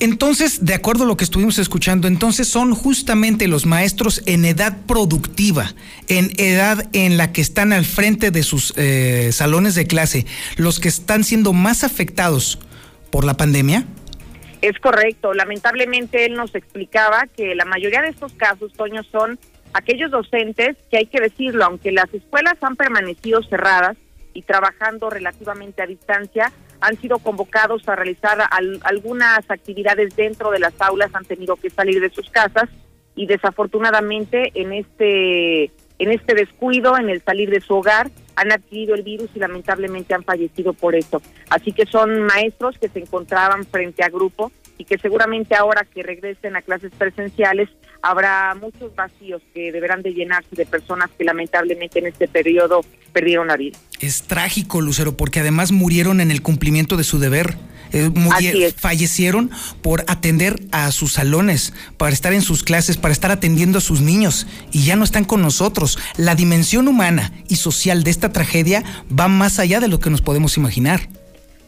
entonces, 0.00 0.64
de 0.64 0.74
acuerdo 0.74 1.04
a 1.04 1.06
lo 1.06 1.16
que 1.16 1.24
estuvimos 1.24 1.58
escuchando, 1.58 2.08
entonces 2.08 2.48
son 2.48 2.74
justamente 2.74 3.48
los 3.48 3.66
maestros 3.66 4.22
en 4.26 4.44
edad 4.44 4.76
productiva, 4.86 5.72
en 6.08 6.30
edad 6.38 6.88
en 6.92 7.16
la 7.16 7.32
que 7.32 7.40
están 7.40 7.72
al 7.72 7.84
frente 7.84 8.30
de 8.30 8.42
sus 8.42 8.74
eh, 8.76 9.30
salones 9.32 9.74
de 9.74 9.86
clase, 9.86 10.26
los 10.56 10.80
que 10.80 10.88
están 10.88 11.24
siendo 11.24 11.52
más 11.52 11.84
afectados 11.84 12.58
por 13.10 13.24
la 13.24 13.34
pandemia. 13.34 13.84
Es 14.60 14.78
correcto. 14.78 15.34
Lamentablemente 15.34 16.24
él 16.24 16.34
nos 16.34 16.54
explicaba 16.54 17.26
que 17.36 17.54
la 17.54 17.64
mayoría 17.64 18.02
de 18.02 18.08
estos 18.08 18.32
casos, 18.32 18.72
Toño, 18.72 19.02
son 19.04 19.38
aquellos 19.72 20.10
docentes 20.10 20.76
que 20.90 20.98
hay 20.98 21.06
que 21.06 21.20
decirlo, 21.20 21.64
aunque 21.64 21.92
las 21.92 22.12
escuelas 22.12 22.54
han 22.60 22.76
permanecido 22.76 23.42
cerradas 23.42 23.96
y 24.34 24.42
trabajando 24.42 25.10
relativamente 25.10 25.82
a 25.82 25.86
distancia, 25.86 26.52
han 26.82 27.00
sido 27.00 27.18
convocados 27.18 27.88
a 27.88 27.94
realizar 27.94 28.38
algunas 28.82 29.48
actividades 29.48 30.14
dentro 30.16 30.50
de 30.50 30.58
las 30.58 30.78
aulas, 30.80 31.14
han 31.14 31.24
tenido 31.24 31.56
que 31.56 31.70
salir 31.70 32.00
de 32.00 32.10
sus 32.10 32.28
casas 32.28 32.68
y 33.14 33.26
desafortunadamente 33.26 34.50
en 34.54 34.72
este 34.72 35.70
en 35.98 36.10
este 36.10 36.34
descuido, 36.34 36.98
en 36.98 37.08
el 37.08 37.22
salir 37.22 37.48
de 37.50 37.60
su 37.60 37.74
hogar, 37.74 38.10
han 38.34 38.50
adquirido 38.50 38.96
el 38.96 39.04
virus 39.04 39.30
y 39.36 39.38
lamentablemente 39.38 40.14
han 40.14 40.24
fallecido 40.24 40.72
por 40.72 40.96
eso. 40.96 41.22
Así 41.48 41.70
que 41.70 41.86
son 41.86 42.22
maestros 42.22 42.76
que 42.76 42.88
se 42.88 42.98
encontraban 42.98 43.64
frente 43.64 44.02
a 44.02 44.08
grupo 44.08 44.50
y 44.78 44.84
que 44.84 44.98
seguramente 44.98 45.54
ahora 45.54 45.84
que 45.84 46.02
regresen 46.02 46.56
a 46.56 46.62
clases 46.62 46.90
presenciales 46.98 47.68
habrá 48.00 48.56
muchos 48.56 48.92
vacíos 48.96 49.42
que 49.54 49.70
deberán 49.70 50.02
de 50.02 50.12
llenarse 50.12 50.56
de 50.56 50.66
personas 50.66 51.08
que 51.16 51.22
lamentablemente 51.22 52.00
en 52.00 52.08
este 52.08 52.26
periodo 52.26 52.80
perdieron 53.12 53.48
la 53.48 53.56
vida. 53.56 53.78
Es 54.00 54.22
trágico, 54.22 54.80
Lucero, 54.80 55.16
porque 55.16 55.40
además 55.40 55.72
murieron 55.72 56.20
en 56.20 56.30
el 56.30 56.42
cumplimiento 56.42 56.96
de 56.96 57.04
su 57.04 57.18
deber. 57.18 57.56
Eh, 57.94 58.72
fallecieron 58.74 59.50
por 59.82 60.04
atender 60.08 60.56
a 60.72 60.90
sus 60.92 61.12
salones, 61.12 61.74
para 61.98 62.12
estar 62.12 62.32
en 62.32 62.40
sus 62.40 62.62
clases, 62.62 62.96
para 62.96 63.12
estar 63.12 63.30
atendiendo 63.30 63.78
a 63.78 63.80
sus 63.82 64.00
niños 64.00 64.46
y 64.72 64.86
ya 64.86 64.96
no 64.96 65.04
están 65.04 65.24
con 65.24 65.42
nosotros. 65.42 65.98
La 66.16 66.34
dimensión 66.34 66.88
humana 66.88 67.32
y 67.48 67.56
social 67.56 68.02
de 68.02 68.10
esta 68.10 68.32
tragedia 68.32 68.82
va 69.08 69.28
más 69.28 69.58
allá 69.58 69.78
de 69.78 69.88
lo 69.88 70.00
que 70.00 70.08
nos 70.08 70.22
podemos 70.22 70.56
imaginar. 70.56 71.00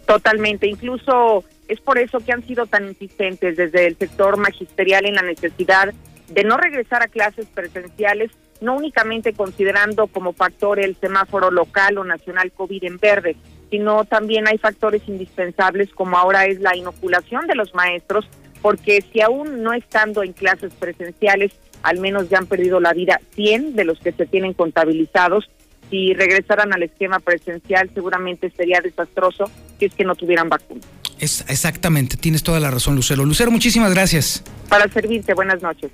Totalmente, 0.07 0.67
incluso 0.67 1.45
es 1.69 1.81
por 1.81 1.99
eso 1.99 2.21
que 2.21 2.33
han 2.33 2.47
sido 2.47 2.67
tan 2.67 2.89
insistentes 2.89 3.57
desde 3.57 3.87
el 3.87 3.99
sector 3.99 4.39
magisterial 4.39 5.05
en 5.05 5.17
la 5.17 5.23
necesidad 5.23 5.93
de 6.29 6.45
no 6.45 6.57
regresar 6.57 7.03
a 7.03 7.09
clases 7.09 7.47
presenciales, 7.53 8.31
no 8.61 8.77
únicamente 8.77 9.33
considerando 9.33 10.07
como 10.07 10.33
factor 10.33 10.79
el 10.81 10.97
semáforo 10.97 11.51
local 11.51 11.99
o 11.99 12.05
nacional 12.05 12.53
COVID 12.53 12.85
en 12.85 12.99
verde, 12.99 13.37
sino 13.71 14.05
también 14.05 14.47
hay 14.47 14.59
factores 14.59 15.03
indispensables 15.07 15.91
como 15.93 16.17
ahora 16.17 16.47
es 16.47 16.61
la 16.61 16.77
inoculación 16.77 17.47
de 17.47 17.55
los 17.55 17.75
maestros, 17.75 18.27
porque 18.63 19.05
si 19.13 19.21
aún 19.21 19.63
no 19.63 19.73
estando 19.73 20.23
en 20.23 20.33
clases 20.33 20.73
presenciales, 20.75 21.53
al 21.83 21.99
menos 21.99 22.29
ya 22.31 22.39
han 22.39 22.47
perdido 22.47 22.81
la 22.81 22.93
vida 22.93 23.21
100 23.35 23.77
de 23.77 23.85
los 23.85 23.99
que 23.99 24.13
se 24.13 24.27
tienen 24.27 24.55
contabilizados, 24.55 25.51
si 25.91 26.15
regresaran 26.15 26.73
al 26.73 26.83
esquema 26.83 27.21
presencial 27.21 27.91
seguramente 27.93 28.51
sería 28.57 28.81
desastroso 28.81 29.51
si 29.79 29.87
es 29.87 29.95
que 29.95 30.05
no 30.05 30.15
tuvieran 30.15 30.49
vacuna. 30.49 30.81
Es, 31.19 31.45
exactamente, 31.49 32.17
tienes 32.17 32.43
toda 32.43 32.61
la 32.61 32.71
razón, 32.71 32.97
Lucero. 32.97 33.25
Lucero, 33.25 33.51
muchísimas 33.51 33.93
gracias. 33.93 34.43
Para 34.69 34.89
servirte, 34.89 35.35
buenas 35.35 35.63
noches. 35.63 35.91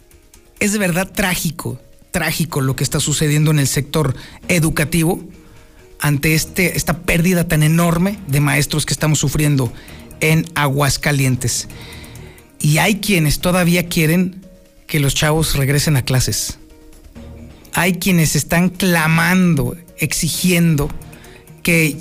Es 0.58 0.72
de 0.72 0.78
verdad 0.78 1.10
trágico, 1.10 1.80
trágico 2.10 2.60
lo 2.60 2.76
que 2.76 2.84
está 2.84 3.00
sucediendo 3.00 3.50
en 3.50 3.58
el 3.58 3.66
sector 3.66 4.14
educativo 4.48 5.20
ante 6.00 6.34
este, 6.34 6.76
esta 6.76 7.02
pérdida 7.02 7.46
tan 7.46 7.62
enorme 7.62 8.18
de 8.26 8.40
maestros 8.40 8.86
que 8.86 8.92
estamos 8.92 9.18
sufriendo 9.18 9.72
en 10.20 10.46
Aguascalientes. 10.54 11.68
Y 12.58 12.78
hay 12.78 12.96
quienes 12.96 13.40
todavía 13.40 13.88
quieren 13.88 14.46
que 14.86 15.00
los 15.00 15.14
chavos 15.14 15.56
regresen 15.56 15.96
a 15.96 16.02
clases. 16.02 16.58
Hay 17.74 17.94
quienes 17.94 18.34
están 18.34 18.68
clamando, 18.68 19.76
exigiendo 19.98 20.90
que 21.62 21.96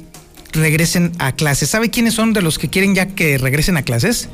regresen 0.52 1.12
a 1.20 1.34
clases. 1.34 1.70
¿Sabe 1.70 1.90
quiénes 1.90 2.16
son 2.16 2.34
de 2.34 2.42
los 2.42 2.58
que 2.58 2.70
quieren 2.70 2.96
ya 2.96 3.08
que 3.08 3.38
regresen 3.38 3.78
a 3.78 3.84
clases? 3.84 4.30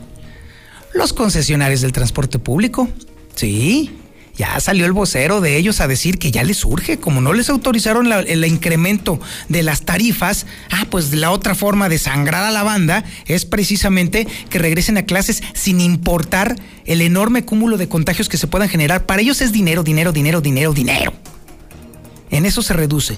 Los 0.94 1.12
concesionarios 1.12 1.82
del 1.82 1.92
transporte 1.92 2.40
público. 2.40 2.88
Sí, 3.36 3.92
ya 4.38 4.60
salió 4.60 4.86
el 4.86 4.92
vocero 4.92 5.42
de 5.42 5.58
ellos 5.58 5.80
a 5.80 5.88
decir 5.88 6.18
que 6.18 6.32
ya 6.32 6.44
les 6.44 6.58
surge, 6.58 6.98
como 6.98 7.22
no 7.22 7.34
les 7.34 7.50
autorizaron 7.50 8.12
el 8.12 8.46
incremento 8.46 9.20
de 9.50 9.64
las 9.64 9.84
tarifas, 9.84 10.46
ah, 10.72 10.86
pues 10.90 11.14
la 11.14 11.32
otra 11.32 11.56
forma 11.56 11.90
de 11.90 11.98
sangrar 11.98 12.44
a 12.44 12.52
la 12.52 12.64
banda 12.64 13.04
es 13.26 13.46
precisamente 13.46 14.28
que 14.50 14.60
regresen 14.60 14.98
a 14.98 15.04
clases 15.04 15.42
sin 15.54 15.80
importar 15.80 16.58
el 16.86 17.02
enorme 17.02 17.46
cúmulo 17.46 17.78
de 17.78 17.88
contagios 17.88 18.30
que 18.30 18.38
se 18.38 18.48
puedan 18.48 18.70
generar. 18.70 19.06
Para 19.06 19.22
ellos 19.22 19.42
es 19.42 19.52
dinero, 19.52 19.84
dinero, 19.84 20.12
dinero, 20.12 20.42
dinero, 20.42 20.74
dinero. 20.74 21.14
En 22.30 22.46
eso 22.46 22.62
se 22.62 22.74
reduce. 22.74 23.18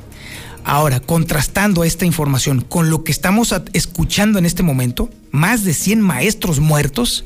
Ahora, 0.64 1.00
contrastando 1.00 1.84
esta 1.84 2.06
información 2.06 2.62
con 2.62 2.90
lo 2.90 3.04
que 3.04 3.12
estamos 3.12 3.56
escuchando 3.74 4.38
en 4.38 4.46
este 4.46 4.64
momento, 4.64 5.10
más 5.32 5.64
de 5.64 5.74
100 5.74 6.02
maestros 6.02 6.60
muertos, 6.60 7.24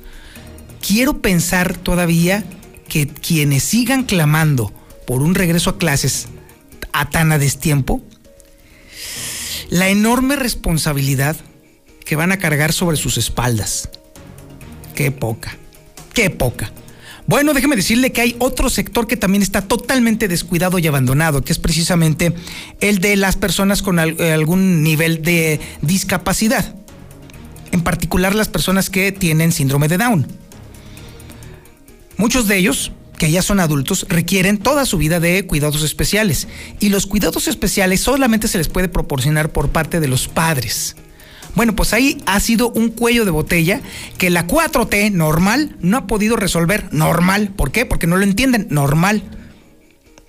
quiero 0.80 1.22
pensar 1.22 1.76
todavía 1.76 2.46
que 2.92 3.08
quienes 3.08 3.64
sigan 3.64 4.04
clamando 4.04 4.74
por 5.08 5.22
un 5.22 5.34
regreso 5.34 5.70
a 5.70 5.78
clases 5.78 6.28
a 6.92 7.10
tan 7.10 7.32
a 7.32 7.38
destiempo, 7.38 8.02
la 9.70 9.88
enorme 9.88 10.36
responsabilidad 10.36 11.38
que 12.04 12.18
van 12.18 12.34
a 12.34 12.38
cargar 12.38 12.74
sobre 12.74 12.98
sus 12.98 13.18
espaldas. 13.18 13.88
Qué 14.94 15.10
poca, 15.10 15.56
qué 16.14 16.30
poca. 16.32 16.74
Bueno, 17.28 17.54
déjeme 17.54 17.78
decirle 17.78 18.12
que 18.12 18.20
hay 18.20 18.36
otro 18.40 18.70
sector 18.70 19.08
que 19.08 19.16
también 19.16 19.42
está 19.42 19.62
totalmente 19.62 20.28
descuidado 20.28 20.78
y 20.78 20.86
abandonado, 20.86 21.46
que 21.46 21.54
es 21.54 21.60
precisamente 21.60 22.34
el 22.82 23.00
de 23.00 23.16
las 23.16 23.38
personas 23.38 23.82
con 23.82 24.00
eh, 24.00 24.34
algún 24.34 24.84
nivel 24.84 25.22
de 25.22 25.62
discapacidad. 25.82 26.76
En 27.72 27.84
particular 27.84 28.36
las 28.36 28.50
personas 28.50 28.90
que 28.90 29.14
tienen 29.14 29.54
síndrome 29.54 29.88
de 29.88 29.98
Down. 29.98 30.42
Muchos 32.22 32.48
de 32.48 32.56
ellos, 32.56 32.92
que 33.18 33.32
ya 33.32 33.42
son 33.42 33.60
adultos, 33.60 34.06
requieren 34.08 34.60
toda 34.60 34.86
su 34.86 35.00
vida 35.00 35.20
de 35.20 35.48
cuidados 35.48 35.82
especiales. 35.82 36.48
Y 36.80 36.90
los 36.90 37.08
cuidados 37.08 37.48
especiales 37.48 38.02
solamente 38.02 38.48
se 38.48 38.60
les 38.60 38.68
puede 38.68 38.90
proporcionar 38.90 39.52
por 39.52 39.70
parte 39.70 40.00
de 40.00 40.08
los 40.08 40.28
padres. 40.28 40.96
Bueno, 41.56 41.76
pues 41.76 41.94
ahí 41.94 42.22
ha 42.28 42.40
sido 42.40 42.70
un 42.70 42.90
cuello 42.90 43.26
de 43.26 43.32
botella 43.32 43.82
que 44.20 44.30
la 44.30 44.46
4T 44.46 45.12
normal 45.12 45.76
no 45.80 45.98
ha 45.98 46.06
podido 46.06 46.36
resolver 46.36 46.90
normal. 46.92 47.50
¿Por 47.56 47.72
qué? 47.72 47.88
Porque 47.88 48.06
no 48.06 48.18
lo 48.18 48.24
entienden 48.24 48.68
normal. 48.70 49.24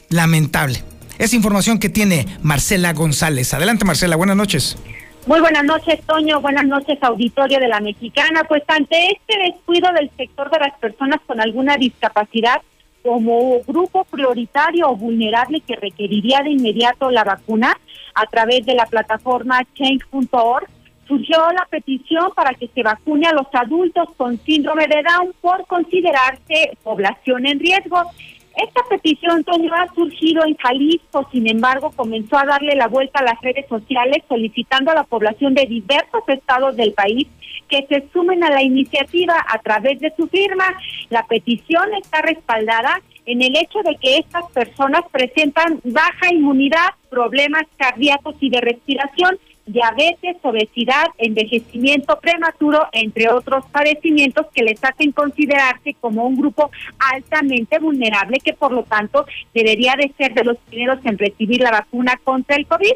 Lamentable. 0.09 0.83
Es 1.19 1.35
información 1.35 1.79
que 1.79 1.91
tiene 1.91 2.27
Marcela 2.41 2.95
González. 2.95 3.53
Adelante 3.53 3.85
Marcela, 3.85 4.17
buenas 4.17 4.39
noches. 4.39 4.79
Muy 5.25 5.39
buenas 5.39 5.63
noches, 5.63 6.01
Toño. 6.05 6.41
Buenas 6.41 6.67
noches, 6.67 6.99
auditorio 7.01 7.61
de 7.61 7.69
la 7.69 7.79
Mexicana. 7.79 8.43
Pues 8.49 8.65
ante 8.67 9.13
este 9.13 9.39
descuido 9.39 9.89
del 9.93 10.11
sector 10.17 10.51
de 10.51 10.59
las 10.59 10.77
personas 10.81 11.21
con 11.25 11.41
alguna 11.41 11.77
discapacidad, 11.77 12.61
como 13.05 13.61
grupo 13.61 14.05
prioritario 14.05 14.89
o 14.91 14.97
vulnerable 14.97 15.61
que 15.61 15.77
requeriría 15.77 16.41
de 16.43 16.51
inmediato 16.51 17.09
la 17.13 17.23
vacuna, 17.23 17.79
a 18.15 18.27
través 18.27 18.67
de 18.67 18.75
la 18.75 18.87
plataforma 18.87 19.63
change.org, 19.75 20.67
surgió 21.07 21.39
la 21.53 21.67
petición 21.71 22.33
para 22.35 22.55
que 22.55 22.69
se 22.75 22.83
vacune 22.83 23.29
a 23.29 23.33
los 23.33 23.47
adultos 23.53 24.09
con 24.17 24.39
síndrome 24.39 24.89
de 24.89 25.05
Down 25.05 25.35
por 25.41 25.65
considerarse 25.69 26.77
población 26.83 27.47
en 27.47 27.61
riesgo. 27.61 28.11
Esta 28.57 28.83
petición, 28.89 29.45
Toño, 29.45 29.73
ha 29.75 29.93
surgido 29.95 30.45
en 30.45 30.57
Jalisco, 30.57 31.27
sin 31.33 31.49
embargo, 31.49 31.91
comenzó 31.97 32.37
a 32.37 32.45
darle 32.45 32.75
la 32.75 32.89
vuelta 32.89 33.21
a 33.21 33.25
las 33.25 33.41
redes 33.41 33.67
sociales 33.69 34.23
solicitando 34.29 34.91
a 34.91 34.95
la 34.95 35.05
población 35.05 35.55
de 35.55 35.67
diversos 35.67 36.23
estados 36.29 36.77
del 36.77 36.93
país 36.93 37.27
que 37.69 37.87
se 37.89 38.07
sumen 38.13 38.45
a 38.45 38.51
la 38.51 38.63
iniciativa 38.63 39.35
a 39.49 39.59
través 39.59 39.99
de 40.01 40.13
su 40.17 40.29
firma. 40.29 40.67
La 41.09 41.27
petición 41.27 41.95
está 41.95 42.21
respaldada 42.21 43.01
en 43.25 43.41
el 43.41 43.57
hecho 43.57 43.79
de 43.83 43.97
que 43.97 44.19
estas 44.19 44.51
personas 44.53 45.03
presentan 45.11 45.81
baja 45.85 46.33
inmunidad, 46.33 46.91
problemas 47.09 47.65
cardíacos 47.79 48.35
y 48.41 48.51
de 48.51 48.61
respiración, 48.61 49.39
diabetes, 49.67 50.37
obesidad, 50.43 51.07
envejecimiento 51.19 52.19
prematuro, 52.21 52.89
entre 52.93 53.29
otros 53.29 53.65
padecimientos 53.67 54.47
que 54.55 54.63
les 54.63 54.83
hacen 54.83 55.13
considerarse 55.13 55.95
como 56.01 56.27
un 56.27 56.37
grupo 56.37 56.71
altamente 56.99 57.79
vulnerable 57.79 58.39
que 58.41 58.53
por 58.55 58.73
lo 58.73 58.83
tanto 58.85 59.25
debería 59.55 59.95
de 59.97 60.13
ser 60.17 60.35
de 60.35 60.45
los 60.45 60.59
primeros 60.59 60.99
en 61.05 61.19
recibir 61.19 61.61
la 61.61 61.71
vacuna 61.71 62.19
contra 62.23 62.57
el 62.57 62.67
COVID. 62.67 62.93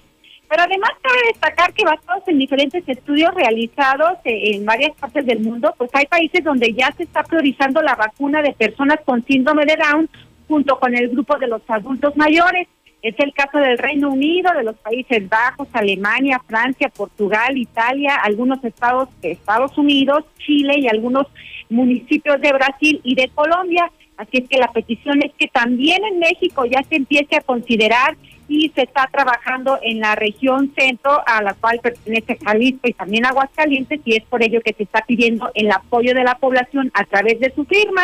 Pero 0.49 0.63
además 0.63 0.93
cabe 1.03 1.19
destacar 1.33 1.73
que 1.73 1.85
basados 1.85 2.23
en 2.29 2.39
diferentes 2.39 2.89
estudios 2.89 3.35
realizados 3.35 4.19
en 4.25 4.65
varias 4.65 4.97
partes 4.97 5.27
del 5.27 5.41
mundo, 5.41 5.75
pues 5.77 5.91
hay 5.93 6.07
países 6.07 6.45
donde 6.45 6.73
ya 6.73 6.93
se 6.97 7.03
está 7.03 7.25
priorizando 7.25 7.83
la 7.83 7.97
vacuna 7.97 8.43
de 8.43 8.53
personas 8.53 9.01
con 9.05 9.25
síndrome 9.25 9.65
de 9.67 9.77
Down 9.77 10.09
junto 10.47 10.79
con 10.79 10.97
el 10.97 11.09
grupo 11.09 11.37
de 11.39 11.49
los 11.49 11.63
adultos 11.69 12.17
mayores. 12.17 12.69
Es 13.07 13.15
el 13.19 13.33
caso 13.33 13.59
del 13.59 13.79
Reino 13.79 14.11
Unido, 14.11 14.51
de 14.53 14.65
los 14.65 14.75
Países 14.79 15.29
Bajos, 15.29 15.69
Alemania, 15.73 16.43
Francia, 16.45 16.89
Portugal, 16.89 17.57
Italia, 17.57 18.17
algunos 18.17 18.65
estados 18.65 19.09
de 19.23 19.31
Estados 19.31 19.79
Unidos, 19.79 20.25
Chile 20.39 20.75
y 20.81 20.89
algunos 20.89 21.29
municipios 21.71 22.41
de 22.41 22.53
Brasil 22.53 23.01
y 23.05 23.15
de 23.15 23.29
Colombia. 23.29 23.93
Así 24.17 24.39
es 24.39 24.49
que 24.49 24.59
la 24.59 24.73
petición 24.73 25.23
es 25.23 25.31
que 25.39 25.47
también 25.47 26.03
en 26.05 26.19
México 26.19 26.65
ya 26.65 26.83
se 26.83 26.97
empiece 26.97 27.37
a 27.37 27.43
considerar 27.43 28.17
y 28.49 28.71
se 28.71 28.83
está 28.83 29.09
trabajando 29.13 29.79
en 29.83 30.01
la 30.01 30.17
región 30.17 30.75
centro 30.77 31.23
a 31.29 31.41
la 31.45 31.55
cual 31.55 31.79
pertenece 31.81 32.37
Jalisco 32.45 32.89
y 32.89 32.93
también 32.93 33.25
Aguascalientes 33.25 34.01
y 34.05 34.17
es 34.17 34.25
por 34.25 34.43
ello 34.43 34.61
que 34.63 34.73
se 34.73 34.83
está 34.83 35.05
pidiendo 35.07 35.49
el 35.55 35.71
apoyo 35.71 36.13
de 36.13 36.25
la 36.25 36.39
población 36.39 36.91
a 36.93 37.05
través 37.05 37.39
de 37.39 37.53
su 37.55 37.65
firma. 37.67 38.03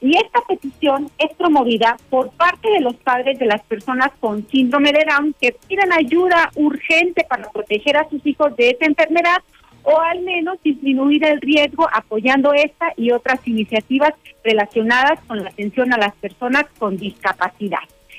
Y 0.00 0.16
esta 0.16 0.40
petición 0.46 1.10
es 1.18 1.34
promovida 1.36 1.96
por 2.10 2.30
parte 2.32 2.68
de 2.70 2.80
los 2.80 2.94
padres 2.96 3.38
de 3.38 3.46
las 3.46 3.62
personas 3.62 4.10
con 4.20 4.46
síndrome 4.48 4.92
de 4.92 5.04
Down 5.08 5.34
que 5.40 5.56
piden 5.66 5.92
ayuda 5.92 6.50
urgente 6.54 7.24
para 7.28 7.50
proteger 7.50 7.96
a 7.96 8.08
sus 8.08 8.24
hijos 8.26 8.54
de 8.56 8.70
esta 8.70 8.86
enfermedad 8.86 9.38
o 9.82 10.00
al 10.00 10.20
menos 10.22 10.58
disminuir 10.64 11.24
el 11.24 11.40
riesgo 11.40 11.88
apoyando 11.92 12.52
esta 12.52 12.92
y 12.96 13.12
otras 13.12 13.40
iniciativas 13.46 14.12
relacionadas 14.42 15.20
con 15.26 15.42
la 15.42 15.50
atención 15.50 15.92
a 15.92 15.98
las 15.98 16.14
personas 16.16 16.64
con 16.78 16.96
discapacidad. 16.96 17.78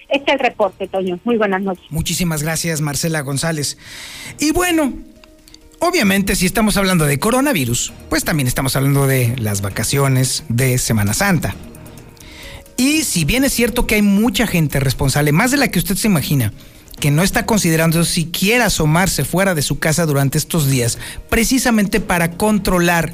Este 0.10 0.32
es 0.32 0.34
el 0.36 0.40
reporte, 0.40 0.88
Toño. 0.88 1.20
Muy 1.26 1.36
buenas 1.36 1.62
noches. 1.62 1.84
Muchísimas 1.90 2.42
gracias, 2.42 2.80
Marcela 2.80 3.22
González. 3.22 3.78
Y 4.40 4.52
bueno, 4.52 4.94
Obviamente, 5.80 6.36
si 6.36 6.48
estamos 6.48 6.76
hablando 6.78 7.06
de 7.06 7.20
coronavirus, 7.20 7.94
pues 8.10 8.24
también 8.24 8.48
estamos 8.48 8.76
hablando 8.76 9.06
de 9.06 9.36
las 9.38 9.62
vacaciones 9.62 10.44
de 10.50 10.80
Semana 10.80 11.14
Santa. 11.14 11.54
Y 12.78 13.04
si 13.04 13.26
bien 13.26 13.44
es 13.44 13.54
cierto 13.54 13.88
que 13.88 13.96
hay 13.96 14.04
mucha 14.04 14.46
gente 14.46 14.80
responsable, 14.80 15.32
más 15.32 15.52
de 15.52 15.58
la 15.58 15.68
que 15.68 15.80
usted 15.80 15.96
se 15.96 16.08
imagina, 16.08 16.54
que 17.00 17.12
no 17.12 17.24
está 17.24 17.46
considerando 17.46 18.06
siquiera 18.06 18.68
asomarse 18.68 19.26
fuera 19.26 19.56
de 19.56 19.64
su 19.64 19.80
casa 19.80 20.06
durante 20.06 20.38
estos 20.38 20.70
días, 20.70 21.00
precisamente 21.30 22.00
para 22.00 22.32
controlar 22.32 23.14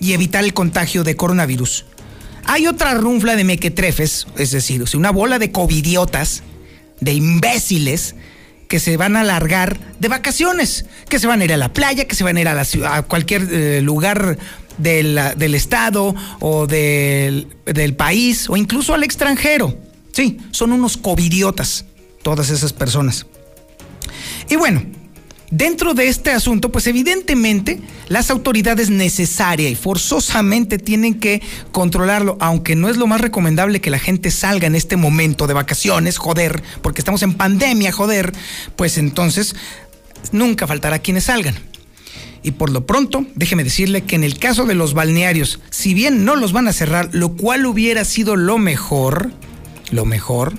y 0.00 0.12
evitar 0.12 0.44
el 0.44 0.52
contagio 0.52 1.04
de 1.04 1.16
coronavirus. 1.16 1.86
Hay 2.46 2.66
otra 2.66 2.94
runfla 2.94 3.36
de 3.36 3.44
mequetrefes, 3.44 4.26
es 4.36 4.50
decir, 4.50 4.84
una 4.94 5.10
bola 5.10 5.38
de 5.38 5.52
covidiotas, 5.52 6.42
de 7.00 7.14
imbéciles, 7.14 8.16
que 8.68 8.80
se 8.80 8.96
van 8.96 9.16
a 9.16 9.20
alargar 9.20 9.78
de 10.00 10.08
vacaciones, 10.08 10.86
que 11.08 11.18
se 11.18 11.26
van 11.26 11.40
a 11.40 11.44
ir 11.44 11.52
a 11.52 11.56
la 11.56 11.72
playa, 11.72 12.06
que 12.06 12.16
se 12.16 12.24
van 12.24 12.36
a 12.36 12.40
ir 12.40 12.48
a, 12.48 12.54
la 12.54 12.64
ciudad, 12.64 12.94
a 12.94 13.02
cualquier 13.02 13.46
eh, 13.50 13.80
lugar 13.82 14.38
del, 14.78 15.20
del, 15.36 15.54
estado 15.54 16.14
o 16.40 16.66
del, 16.66 17.48
del 17.64 17.94
país 17.94 18.48
o 18.48 18.56
incluso 18.56 18.94
al 18.94 19.04
extranjero. 19.04 19.76
Sí, 20.12 20.38
son 20.50 20.72
unos 20.72 20.96
covidiotas 20.96 21.84
todas 22.22 22.50
esas 22.50 22.72
personas. 22.72 23.26
Y 24.48 24.56
bueno, 24.56 24.82
Dentro 25.56 25.94
de 25.94 26.08
este 26.08 26.32
asunto, 26.32 26.72
pues 26.72 26.88
evidentemente 26.88 27.80
las 28.08 28.30
autoridades 28.30 28.90
necesarias 28.90 29.70
y 29.70 29.76
forzosamente 29.76 30.78
tienen 30.78 31.20
que 31.20 31.42
controlarlo, 31.70 32.36
aunque 32.40 32.74
no 32.74 32.88
es 32.88 32.96
lo 32.96 33.06
más 33.06 33.20
recomendable 33.20 33.80
que 33.80 33.90
la 33.90 34.00
gente 34.00 34.32
salga 34.32 34.66
en 34.66 34.74
este 34.74 34.96
momento 34.96 35.46
de 35.46 35.54
vacaciones, 35.54 36.18
joder, 36.18 36.60
porque 36.82 37.02
estamos 37.02 37.22
en 37.22 37.34
pandemia, 37.34 37.92
joder, 37.92 38.32
pues 38.74 38.98
entonces 38.98 39.54
nunca 40.32 40.66
faltará 40.66 40.98
quienes 40.98 41.22
salgan. 41.22 41.54
Y 42.44 42.52
por 42.52 42.70
lo 42.70 42.86
pronto, 42.86 43.24
déjeme 43.34 43.64
decirle 43.64 44.02
que 44.02 44.16
en 44.16 44.22
el 44.22 44.38
caso 44.38 44.66
de 44.66 44.74
los 44.74 44.92
balnearios, 44.92 45.60
si 45.70 45.94
bien 45.94 46.26
no 46.26 46.36
los 46.36 46.52
van 46.52 46.68
a 46.68 46.74
cerrar, 46.74 47.08
lo 47.12 47.32
cual 47.32 47.64
hubiera 47.64 48.04
sido 48.04 48.36
lo 48.36 48.58
mejor, 48.58 49.32
lo 49.90 50.04
mejor, 50.04 50.52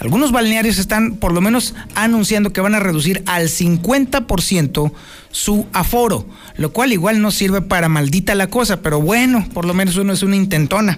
algunos 0.00 0.32
balnearios 0.32 0.78
están 0.78 1.16
por 1.16 1.32
lo 1.32 1.42
menos 1.42 1.74
anunciando 1.94 2.52
que 2.52 2.62
van 2.62 2.74
a 2.74 2.80
reducir 2.80 3.22
al 3.26 3.48
50% 3.48 4.92
su 5.30 5.66
aforo, 5.74 6.26
lo 6.56 6.72
cual 6.72 6.94
igual 6.94 7.20
no 7.20 7.30
sirve 7.30 7.60
para 7.60 7.90
maldita 7.90 8.34
la 8.34 8.46
cosa, 8.46 8.80
pero 8.80 9.00
bueno, 9.02 9.46
por 9.52 9.66
lo 9.66 9.74
menos 9.74 9.96
uno 9.96 10.14
es 10.14 10.22
una 10.22 10.36
intentona. 10.36 10.96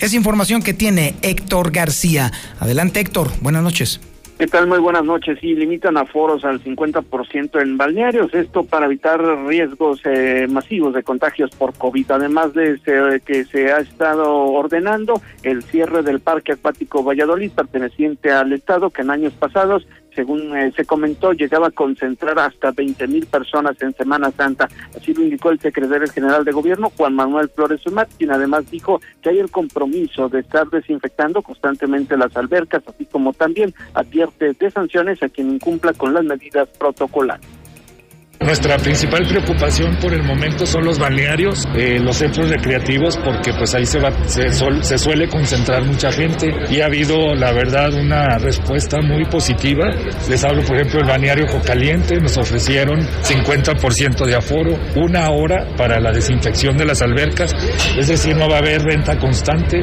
Es 0.00 0.14
información 0.14 0.62
que 0.62 0.74
tiene 0.74 1.14
Héctor 1.22 1.70
García. 1.70 2.32
Adelante 2.58 2.98
Héctor, 2.98 3.30
buenas 3.40 3.62
noches. 3.62 4.00
¿Qué 4.36 4.48
tal? 4.48 4.66
Muy 4.66 4.80
buenas 4.80 5.04
noches. 5.04 5.38
Sí, 5.40 5.54
limitan 5.54 5.96
aforos 5.96 6.44
al 6.44 6.60
50% 6.60 7.62
en 7.62 7.76
balnearios, 7.76 8.34
esto 8.34 8.64
para 8.64 8.86
evitar 8.86 9.20
riesgos 9.46 10.00
eh, 10.04 10.48
masivos 10.50 10.92
de 10.92 11.04
contagios 11.04 11.50
por 11.52 11.72
COVID. 11.78 12.10
Además 12.10 12.52
de 12.52 12.80
que 13.24 13.44
se 13.44 13.72
ha 13.72 13.78
estado 13.78 14.28
ordenando 14.46 15.22
el 15.44 15.62
cierre 15.62 16.02
del 16.02 16.18
Parque 16.18 16.52
Acuático 16.52 17.04
Valladolid, 17.04 17.52
perteneciente 17.52 18.32
al 18.32 18.52
Estado, 18.52 18.90
que 18.90 19.02
en 19.02 19.10
años 19.10 19.34
pasados 19.34 19.86
según 20.14 20.56
eh, 20.56 20.72
se 20.74 20.84
comentó, 20.84 21.32
llegaba 21.32 21.68
a 21.68 21.70
concentrar 21.70 22.38
hasta 22.38 22.70
20 22.70 23.06
mil 23.08 23.26
personas 23.26 23.80
en 23.80 23.94
Semana 23.94 24.30
Santa. 24.30 24.68
Así 24.96 25.12
lo 25.14 25.22
indicó 25.22 25.50
el 25.50 25.60
secretario 25.60 26.08
general 26.08 26.44
de 26.44 26.52
gobierno, 26.52 26.92
Juan 26.96 27.14
Manuel 27.14 27.48
Flores 27.48 27.80
Sumat, 27.80 28.08
quien 28.16 28.30
además 28.30 28.70
dijo 28.70 29.00
que 29.22 29.30
hay 29.30 29.38
el 29.38 29.50
compromiso 29.50 30.28
de 30.28 30.40
estar 30.40 30.68
desinfectando 30.68 31.42
constantemente 31.42 32.16
las 32.16 32.36
albercas, 32.36 32.82
así 32.86 33.04
como 33.06 33.32
también 33.32 33.74
advierte 33.94 34.52
de 34.52 34.70
sanciones 34.70 35.22
a 35.22 35.28
quien 35.28 35.50
incumpla 35.54 35.92
con 35.92 36.14
las 36.14 36.24
medidas 36.24 36.68
protocolares. 36.78 37.63
Nuestra 38.40 38.76
principal 38.76 39.26
preocupación 39.26 39.96
por 39.96 40.12
el 40.12 40.22
momento 40.22 40.66
son 40.66 40.84
los 40.84 40.98
balnearios, 40.98 41.66
eh, 41.76 41.98
los 41.98 42.16
centros 42.16 42.50
recreativos, 42.50 43.16
porque 43.16 43.52
pues 43.54 43.74
ahí 43.74 43.86
se, 43.86 43.98
va, 43.98 44.12
se, 44.26 44.50
se, 44.50 44.98
suele 44.98 45.28
concentrar 45.28 45.84
mucha 45.84 46.12
gente 46.12 46.52
y 46.68 46.80
ha 46.80 46.86
habido, 46.86 47.34
la 47.34 47.52
verdad, 47.52 47.94
una 47.94 48.36
respuesta 48.38 49.00
muy 49.00 49.24
positiva. 49.24 49.86
Les 50.28 50.44
hablo, 50.44 50.62
por 50.62 50.76
ejemplo, 50.76 51.00
del 51.00 51.08
balneario 51.08 51.46
Cocaliente, 51.46 52.20
nos 52.20 52.36
ofrecieron 52.36 53.00
50% 53.00 54.26
de 54.26 54.34
aforo, 54.34 54.78
una 54.96 55.30
hora 55.30 55.66
para 55.76 55.98
la 55.98 56.12
desinfección 56.12 56.76
de 56.76 56.84
las 56.84 57.00
albercas, 57.00 57.54
es 57.96 58.08
decir, 58.08 58.36
no 58.36 58.48
va 58.48 58.56
a 58.56 58.58
haber 58.58 58.84
venta 58.84 59.18
constante, 59.18 59.82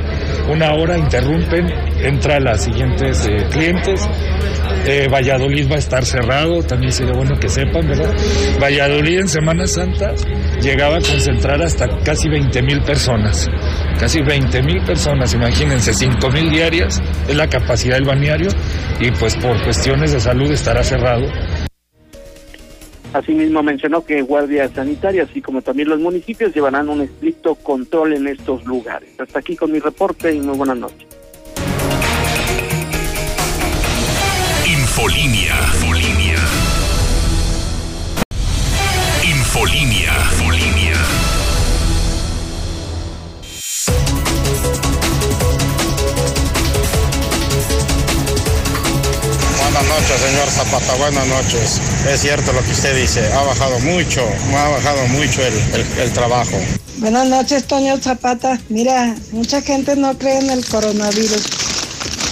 una 0.50 0.74
hora 0.74 0.98
interrumpen, 0.98 1.68
entra 2.04 2.40
las 2.40 2.64
siguientes 2.66 3.26
eh, 3.28 3.46
clientes. 3.52 4.08
Eh, 4.86 5.08
Valladolid 5.12 5.70
va 5.70 5.76
a 5.76 5.80
estar 5.80 6.04
cerrado, 6.04 6.64
también 6.64 6.92
sería 6.92 7.14
bueno 7.14 7.38
que 7.40 7.50
sepan, 7.50 7.88
¿verdad? 7.88 8.12
Valladolid 8.62 9.20
en 9.20 9.28
Semana 9.28 9.68
Santa 9.68 10.14
llegaba 10.62 10.98
a 10.98 11.02
concentrar 11.02 11.62
hasta 11.62 11.88
casi 12.04 12.30
20 12.30 12.62
mil 12.62 12.82
personas. 12.84 13.50
Casi 14.00 14.22
20 14.22 14.64
mil 14.64 14.84
personas, 14.84 15.34
imagínense, 15.34 15.94
5 15.94 16.30
mil 16.30 16.50
diarias 16.50 17.02
es 17.28 17.36
la 17.36 17.48
capacidad 17.48 17.96
del 17.96 18.06
balneario 18.06 18.50
y 19.00 19.12
pues 19.12 19.36
por 19.38 19.62
cuestiones 19.64 20.12
de 20.12 20.20
salud 20.20 20.52
estará 20.52 20.84
cerrado. 20.84 21.26
Asimismo 23.14 23.62
mencionó 23.62 24.06
que 24.06 24.22
guardias 24.22 24.72
sanitarias, 24.74 25.30
así 25.30 25.42
como 25.42 25.62
también 25.62 25.90
los 25.90 26.00
municipios, 26.00 26.54
llevarán 26.54 26.88
un 26.88 27.02
estricto 27.02 27.56
control 27.56 28.14
en 28.14 28.28
estos 28.28 28.64
lugares. 28.66 29.10
Hasta 29.20 29.40
aquí 29.40 29.56
con 29.56 29.72
mi 29.72 29.80
reporte 29.80 30.34
y 30.34 30.40
muy 30.40 30.58
buenas 30.58 30.78
noches. 30.78 31.08
Infolinia. 34.66 35.56
Infolinia. 35.74 36.41
Infolinia. 39.54 40.14
Buenas 49.58 49.88
noches, 49.90 50.22
señor 50.22 50.48
Zapata. 50.48 50.96
Buenas 50.96 51.28
noches. 51.28 51.82
Es 52.08 52.22
cierto 52.22 52.54
lo 52.54 52.64
que 52.64 52.72
usted 52.72 52.96
dice. 52.96 53.28
Ha 53.34 53.44
bajado 53.44 53.78
mucho, 53.80 54.22
ha 54.56 54.70
bajado 54.70 55.06
mucho 55.08 55.46
el, 55.46 55.54
el, 55.54 56.00
el 56.00 56.14
trabajo. 56.14 56.58
Buenas 57.00 57.28
noches, 57.28 57.68
Toño 57.68 57.98
Zapata. 57.98 58.58
Mira, 58.70 59.14
mucha 59.34 59.62
gente 59.62 59.98
no 59.98 60.18
cree 60.18 60.38
en 60.38 60.50
el 60.50 60.66
coronavirus 60.66 61.61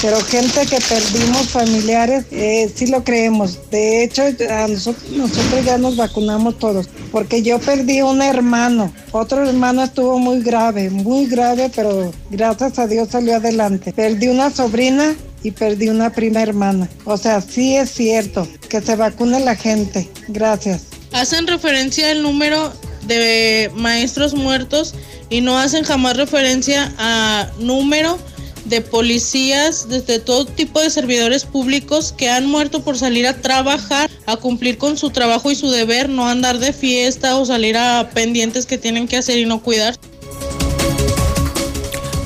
pero 0.02 0.22
gente 0.22 0.66
que 0.66 0.78
perdimos 0.80 1.50
familiares, 1.50 2.26
eh, 2.32 2.72
sí 2.74 2.88
lo 2.88 3.04
creemos. 3.04 3.70
De 3.70 4.04
hecho, 4.04 4.24
nosotros, 4.68 5.12
nosotros 5.12 5.66
ya 5.66 5.78
nos 5.78 5.98
vacunamos 5.98 6.58
todos, 6.58 6.88
porque 7.12 7.42
yo 7.42 7.60
perdí 7.60 8.02
un 8.02 8.22
hermano, 8.22 8.94
otro 9.12 9.48
hermano 9.48 9.84
estuvo 9.84 10.18
muy 10.18 10.42
grave, 10.42 10.90
muy 10.90 11.26
grave, 11.26 11.70
pero 11.76 12.12
gracias 12.30 12.80
a 12.80 12.88
Dios 12.88 13.10
salió 13.10 13.36
adelante. 13.36 13.92
Perdí 13.94 14.28
una 14.28 14.50
sobrina 14.52 15.16
y 15.44 15.52
perdí 15.52 15.90
una 15.90 16.12
prima 16.12 16.42
hermana. 16.42 16.90
O 17.06 17.18
sea, 17.18 17.42
sí 17.42 17.76
es 17.76 17.92
cierto 17.92 18.48
que 18.70 18.82
se 18.82 18.96
vacune 18.96 19.40
la 19.40 19.56
gente. 19.56 20.10
Gracias. 20.28 20.84
Hacen 21.12 21.48
referencia 21.48 22.12
al 22.12 22.22
número 22.22 22.72
de 23.08 23.72
maestros 23.76 24.34
muertos 24.34 24.94
y 25.30 25.42
no 25.42 25.58
hacen 25.58 25.84
jamás 25.84 26.18
referencia 26.18 26.94
a 26.98 27.50
número 27.60 28.18
de 28.70 28.82
policías, 28.82 29.90
desde 29.90 30.20
todo 30.20 30.46
tipo 30.46 30.80
de 30.80 30.90
servidores 30.90 31.46
públicos 31.46 32.14
que 32.16 32.30
han 32.30 32.46
muerto 32.46 32.84
por 32.84 32.98
salir 32.98 33.28
a 33.28 33.42
trabajar, 33.42 34.10
a 34.26 34.38
cumplir 34.38 34.78
con 34.78 34.98
su 34.98 35.10
trabajo 35.10 35.52
y 35.52 35.56
su 35.56 35.70
deber, 35.70 36.10
no 36.10 36.28
andar 36.28 36.60
de 36.60 36.72
fiesta 36.72 37.36
o 37.36 37.46
salir 37.46 37.78
a 37.78 38.12
pendientes 38.14 38.66
que 38.66 38.78
tienen 38.78 39.08
que 39.08 39.18
hacer 39.18 39.40
y 39.40 39.46
no 39.46 39.62
cuidar. 39.62 39.98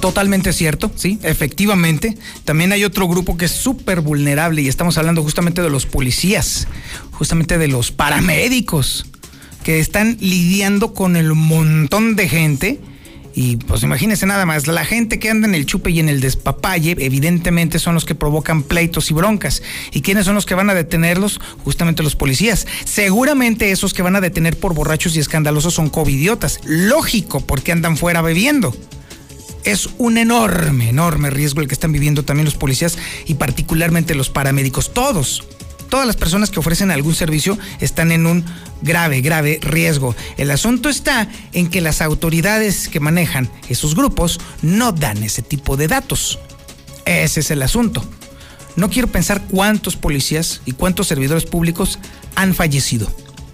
Totalmente 0.02 0.52
cierto, 0.52 0.92
sí, 0.96 1.18
efectivamente. 1.24 2.18
También 2.44 2.74
hay 2.74 2.84
otro 2.84 3.08
grupo 3.08 3.38
que 3.38 3.46
es 3.46 3.52
súper 3.52 4.02
vulnerable 4.02 4.62
y 4.62 4.68
estamos 4.68 4.98
hablando 4.98 5.24
justamente 5.24 5.62
de 5.62 5.70
los 5.70 5.86
policías, 5.86 6.68
justamente 7.12 7.58
de 7.58 7.70
los 7.70 7.92
paramédicos, 7.92 9.06
que 9.64 9.80
están 9.80 10.18
lidiando 10.20 10.94
con 10.94 11.16
el 11.16 11.34
montón 11.34 12.18
de 12.18 12.28
gente 12.28 12.82
y 13.36 13.58
pues 13.58 13.82
imagínense 13.84 14.26
nada 14.26 14.46
más, 14.46 14.68
la 14.68 14.86
gente 14.86 15.18
que 15.18 15.30
anda 15.30 15.48
en 15.48 15.56
el 15.56 15.66
chupe 15.66 15.90
y 15.90 16.00
en 16.00 16.10
el 16.10 16.22
despapalle, 16.22 16.96
evidentemente 17.00 17.80
son 17.80 17.96
los 17.96 18.06
que 18.06 18.14
provocan 18.14 18.62
pleitos 18.64 19.10
y 19.10 19.14
broncas. 19.14 19.64
¿Y 19.92 20.02
quiénes 20.02 20.26
son 20.26 20.36
los 20.36 20.46
que 20.46 20.56
van 20.56 20.70
a 20.70 20.76
detenerlos? 20.76 21.40
Justamente 21.64 22.04
los 22.04 22.16
policías. 22.16 22.68
Seguramente 22.86 23.72
esos 23.72 23.94
que 23.94 24.04
van 24.04 24.16
a 24.16 24.22
detener 24.22 24.58
por 24.58 24.76
borrachos 24.76 25.16
y 25.16 25.20
escandalosos 25.20 25.74
son 25.74 25.90
covidiotas. 25.90 26.60
Lógico, 26.64 27.42
porque 27.42 27.72
andan 27.72 27.98
fuera 27.98 28.22
bebiendo. 28.22 28.76
Es 29.64 29.90
un 29.98 30.18
enorme, 30.18 30.90
enorme 30.90 31.30
riesgo 31.30 31.62
el 31.62 31.68
que 31.68 31.74
están 31.74 31.94
viviendo 31.94 32.24
también 32.24 32.46
los 32.46 32.56
policías 32.56 32.98
y 33.26 33.36
particularmente 33.36 34.14
los 34.14 34.30
paramédicos. 34.30 34.94
Todos, 34.94 35.48
todas 35.94 36.08
las 36.08 36.16
personas 36.16 36.50
que 36.50 36.58
ofrecen 36.58 36.90
algún 36.90 37.14
servicio 37.14 37.56
están 37.80 38.12
en 38.12 38.26
un 38.26 38.44
grave, 38.82 39.22
grave 39.22 39.60
riesgo. 39.62 40.16
El 40.38 40.50
asunto 40.50 40.90
está 40.90 41.30
en 41.52 41.70
que 41.70 41.82
las 41.82 42.02
autoridades 42.02 42.88
que 42.88 43.00
manejan 43.00 43.48
esos 43.70 43.94
grupos 43.94 44.40
no 44.64 44.92
dan 44.92 45.22
ese 45.22 45.44
tipo 45.44 45.78
de 45.78 45.88
datos. 45.88 46.40
Ese 47.06 47.42
es 47.42 47.52
el 47.52 47.62
asunto. 47.62 48.04
No 48.76 48.90
quiero 48.90 49.08
pensar 49.08 49.44
cuántos 49.44 49.96
policías 49.96 50.62
y 50.66 50.72
cuántos 50.72 51.10
servidores 51.10 51.46
públicos 51.46 52.00
han 52.34 52.56
fallecido 52.56 53.08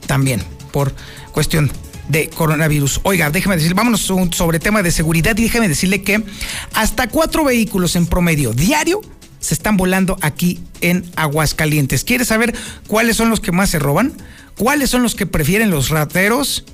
también 0.07 0.41
por 0.71 0.93
cuestión 1.33 1.69
de 2.07 2.29
coronavirus. 2.29 3.01
Oiga, 3.03 3.31
déjeme 3.31 3.57
decir, 3.57 3.73
vámonos 3.73 3.99
sobre 3.99 4.59
tema 4.59 4.81
de 4.81 4.91
seguridad 4.91 5.37
y 5.37 5.43
déjeme 5.43 5.67
decirle 5.67 6.03
que 6.03 6.23
hasta 6.73 7.09
cuatro 7.09 7.43
vehículos 7.43 7.97
en 7.97 8.07
promedio 8.07 8.53
diario 8.53 9.01
se 9.39 9.53
están 9.53 9.77
volando 9.77 10.17
aquí 10.21 10.59
en 10.81 11.09
Aguascalientes. 11.15 12.03
¿Quieres 12.03 12.27
saber 12.27 12.55
cuáles 12.87 13.17
son 13.17 13.29
los 13.29 13.39
que 13.39 13.51
más 13.51 13.69
se 13.69 13.79
roban? 13.79 14.13
¿Cuáles 14.57 14.89
son 14.89 15.03
los 15.03 15.15
que 15.15 15.25
prefieren 15.25 15.69
los 15.69 15.89
rateros? 15.89 16.65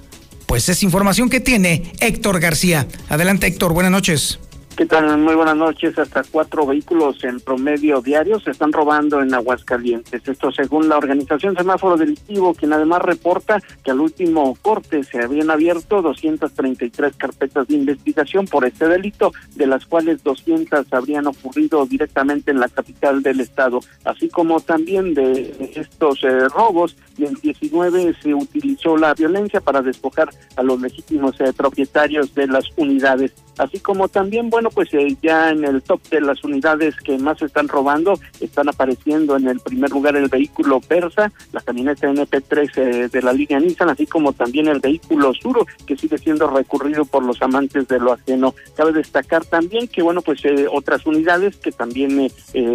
Pues 0.45 0.69
es 0.69 0.83
información 0.83 1.29
que 1.29 1.39
tiene 1.39 1.93
Héctor 1.99 2.39
García. 2.39 2.87
Adelante 3.09 3.47
Héctor, 3.47 3.73
buenas 3.73 3.91
noches. 3.91 4.39
¿Qué 4.75 4.85
tal? 4.85 5.17
Muy 5.19 5.35
buenas 5.35 5.55
noches. 5.55 5.97
Hasta 5.97 6.21
cuatro 6.29 6.65
vehículos 6.65 7.23
en 7.23 7.39
promedio 7.39 8.01
diarios 8.01 8.43
se 8.43 8.51
están 8.51 8.73
robando 8.73 9.21
en 9.21 9.33
Aguascalientes. 9.33 10.27
Esto 10.27 10.51
según 10.51 10.89
la 10.89 10.97
organización 10.97 11.55
Semáforo 11.55 11.95
Delictivo, 11.95 12.53
quien 12.53 12.73
además 12.73 13.01
reporta 13.01 13.61
que 13.85 13.91
al 13.91 14.01
último 14.01 14.57
corte 14.61 15.05
se 15.05 15.23
habían 15.23 15.49
abierto 15.49 16.01
233 16.01 17.15
carpetas 17.15 17.69
de 17.69 17.75
investigación 17.75 18.47
por 18.47 18.65
este 18.65 18.89
delito, 18.89 19.31
de 19.55 19.65
las 19.65 19.85
cuales 19.85 20.21
200 20.23 20.91
habrían 20.91 21.27
ocurrido 21.27 21.85
directamente 21.85 22.51
en 22.51 22.59
la 22.59 22.67
capital 22.67 23.23
del 23.23 23.39
estado, 23.39 23.79
así 24.03 24.27
como 24.27 24.59
también 24.59 25.13
de 25.13 25.71
estos 25.73 26.21
eh, 26.25 26.49
robos 26.49 26.97
y 27.17 27.23
en 27.23 27.35
19 27.35 28.13
se 28.21 28.33
utilizó 28.33 28.97
la 28.97 29.13
violencia 29.13 29.61
para 29.61 29.81
despojar 29.81 30.31
a 30.57 30.63
los 30.63 30.81
legítimos 30.81 31.39
eh, 31.39 31.53
propietarios 31.55 32.35
de 32.35 32.47
las 32.47 32.65
unidades 32.75 33.31
así 33.57 33.79
como 33.79 34.07
también, 34.07 34.49
bueno, 34.49 34.69
pues 34.69 34.93
eh, 34.93 35.15
ya 35.21 35.49
en 35.49 35.63
el 35.63 35.81
top 35.81 36.01
de 36.09 36.21
las 36.21 36.43
unidades 36.43 36.95
que 36.97 37.17
más 37.17 37.41
están 37.41 37.67
robando, 37.67 38.19
están 38.39 38.69
apareciendo 38.69 39.35
en 39.35 39.47
el 39.47 39.59
primer 39.59 39.91
lugar 39.91 40.15
el 40.15 40.27
vehículo 40.27 40.79
Persa, 40.81 41.31
la 41.51 41.61
camioneta 41.61 42.07
NP3 42.07 42.71
eh, 42.75 43.09
de 43.09 43.21
la 43.21 43.33
línea 43.33 43.59
Nissan, 43.59 43.89
así 43.89 44.05
como 44.05 44.33
también 44.33 44.67
el 44.67 44.79
vehículo 44.79 45.33
Suro, 45.33 45.65
que 45.85 45.97
sigue 45.97 46.17
siendo 46.17 46.47
recurrido 46.47 47.05
por 47.05 47.23
los 47.23 47.41
amantes 47.41 47.87
de 47.87 47.99
lo 47.99 48.13
ajeno. 48.13 48.55
Cabe 48.75 48.93
destacar 48.93 49.45
también 49.45 49.87
que, 49.87 50.01
bueno, 50.01 50.21
pues 50.21 50.43
eh, 50.45 50.67
otras 50.71 51.05
unidades 51.05 51.55
que 51.57 51.71
también 51.71 52.29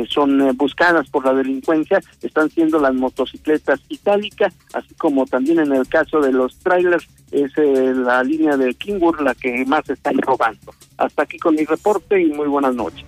son 0.08 0.56
buscadas 0.56 1.08
por 1.08 1.24
la 1.24 1.32
delincuencia 1.34 2.00
están 2.22 2.50
siendo 2.50 2.78
las 2.78 2.94
motocicletas 2.94 3.80
itálicas, 3.88 4.54
así 4.72 4.94
como 4.94 5.26
también 5.26 5.60
en 5.60 5.72
el 5.72 5.88
caso 5.88 6.20
de 6.20 6.32
los 6.32 6.58
trailers 6.58 7.08
es 7.30 7.52
la 7.56 8.22
línea 8.22 8.56
de 8.56 8.74
Kingwood 8.74 9.20
la 9.20 9.34
que 9.34 9.64
más 9.64 9.88
están 9.88 10.18
robando. 10.18 10.69
Hasta 10.96 11.22
aquí 11.22 11.38
con 11.38 11.54
mi 11.54 11.64
reporte 11.64 12.20
y 12.20 12.26
muy 12.32 12.48
buenas 12.48 12.74
noches. 12.74 13.04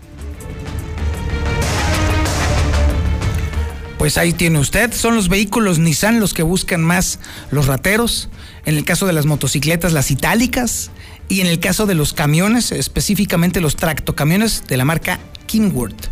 Pues 4.02 4.18
ahí 4.18 4.32
tiene 4.32 4.58
usted, 4.58 4.92
son 4.92 5.14
los 5.14 5.28
vehículos 5.28 5.78
Nissan 5.78 6.18
los 6.18 6.34
que 6.34 6.42
buscan 6.42 6.82
más 6.82 7.20
los 7.52 7.68
rateros, 7.68 8.30
en 8.64 8.76
el 8.76 8.84
caso 8.84 9.06
de 9.06 9.12
las 9.12 9.26
motocicletas 9.26 9.92
las 9.92 10.10
itálicas 10.10 10.90
y 11.28 11.40
en 11.40 11.46
el 11.46 11.60
caso 11.60 11.86
de 11.86 11.94
los 11.94 12.12
camiones, 12.12 12.72
específicamente 12.72 13.60
los 13.60 13.76
tractocamiones 13.76 14.66
de 14.66 14.76
la 14.76 14.84
marca 14.84 15.20
Kingworth. 15.46 16.08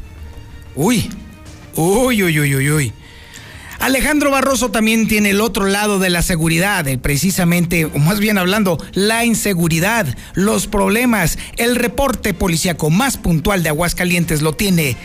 Uy, 0.76 1.10
uy, 1.74 2.22
uy, 2.22 2.38
uy, 2.38 2.54
uy, 2.54 2.70
uy. 2.70 2.92
Alejandro 3.80 4.30
Barroso 4.30 4.70
también 4.70 5.08
tiene 5.08 5.30
el 5.30 5.40
otro 5.40 5.64
lado 5.64 5.98
de 5.98 6.10
la 6.10 6.20
seguridad, 6.20 6.84
precisamente, 7.00 7.86
o 7.86 7.98
más 7.98 8.20
bien 8.20 8.36
hablando, 8.36 8.76
la 8.92 9.24
inseguridad, 9.24 10.06
los 10.34 10.66
problemas, 10.66 11.38
el 11.56 11.76
reporte 11.76 12.34
policíaco 12.34 12.90
más 12.90 13.16
puntual 13.16 13.62
de 13.62 13.70
Aguascalientes 13.70 14.42
lo 14.42 14.52
tiene 14.52 14.98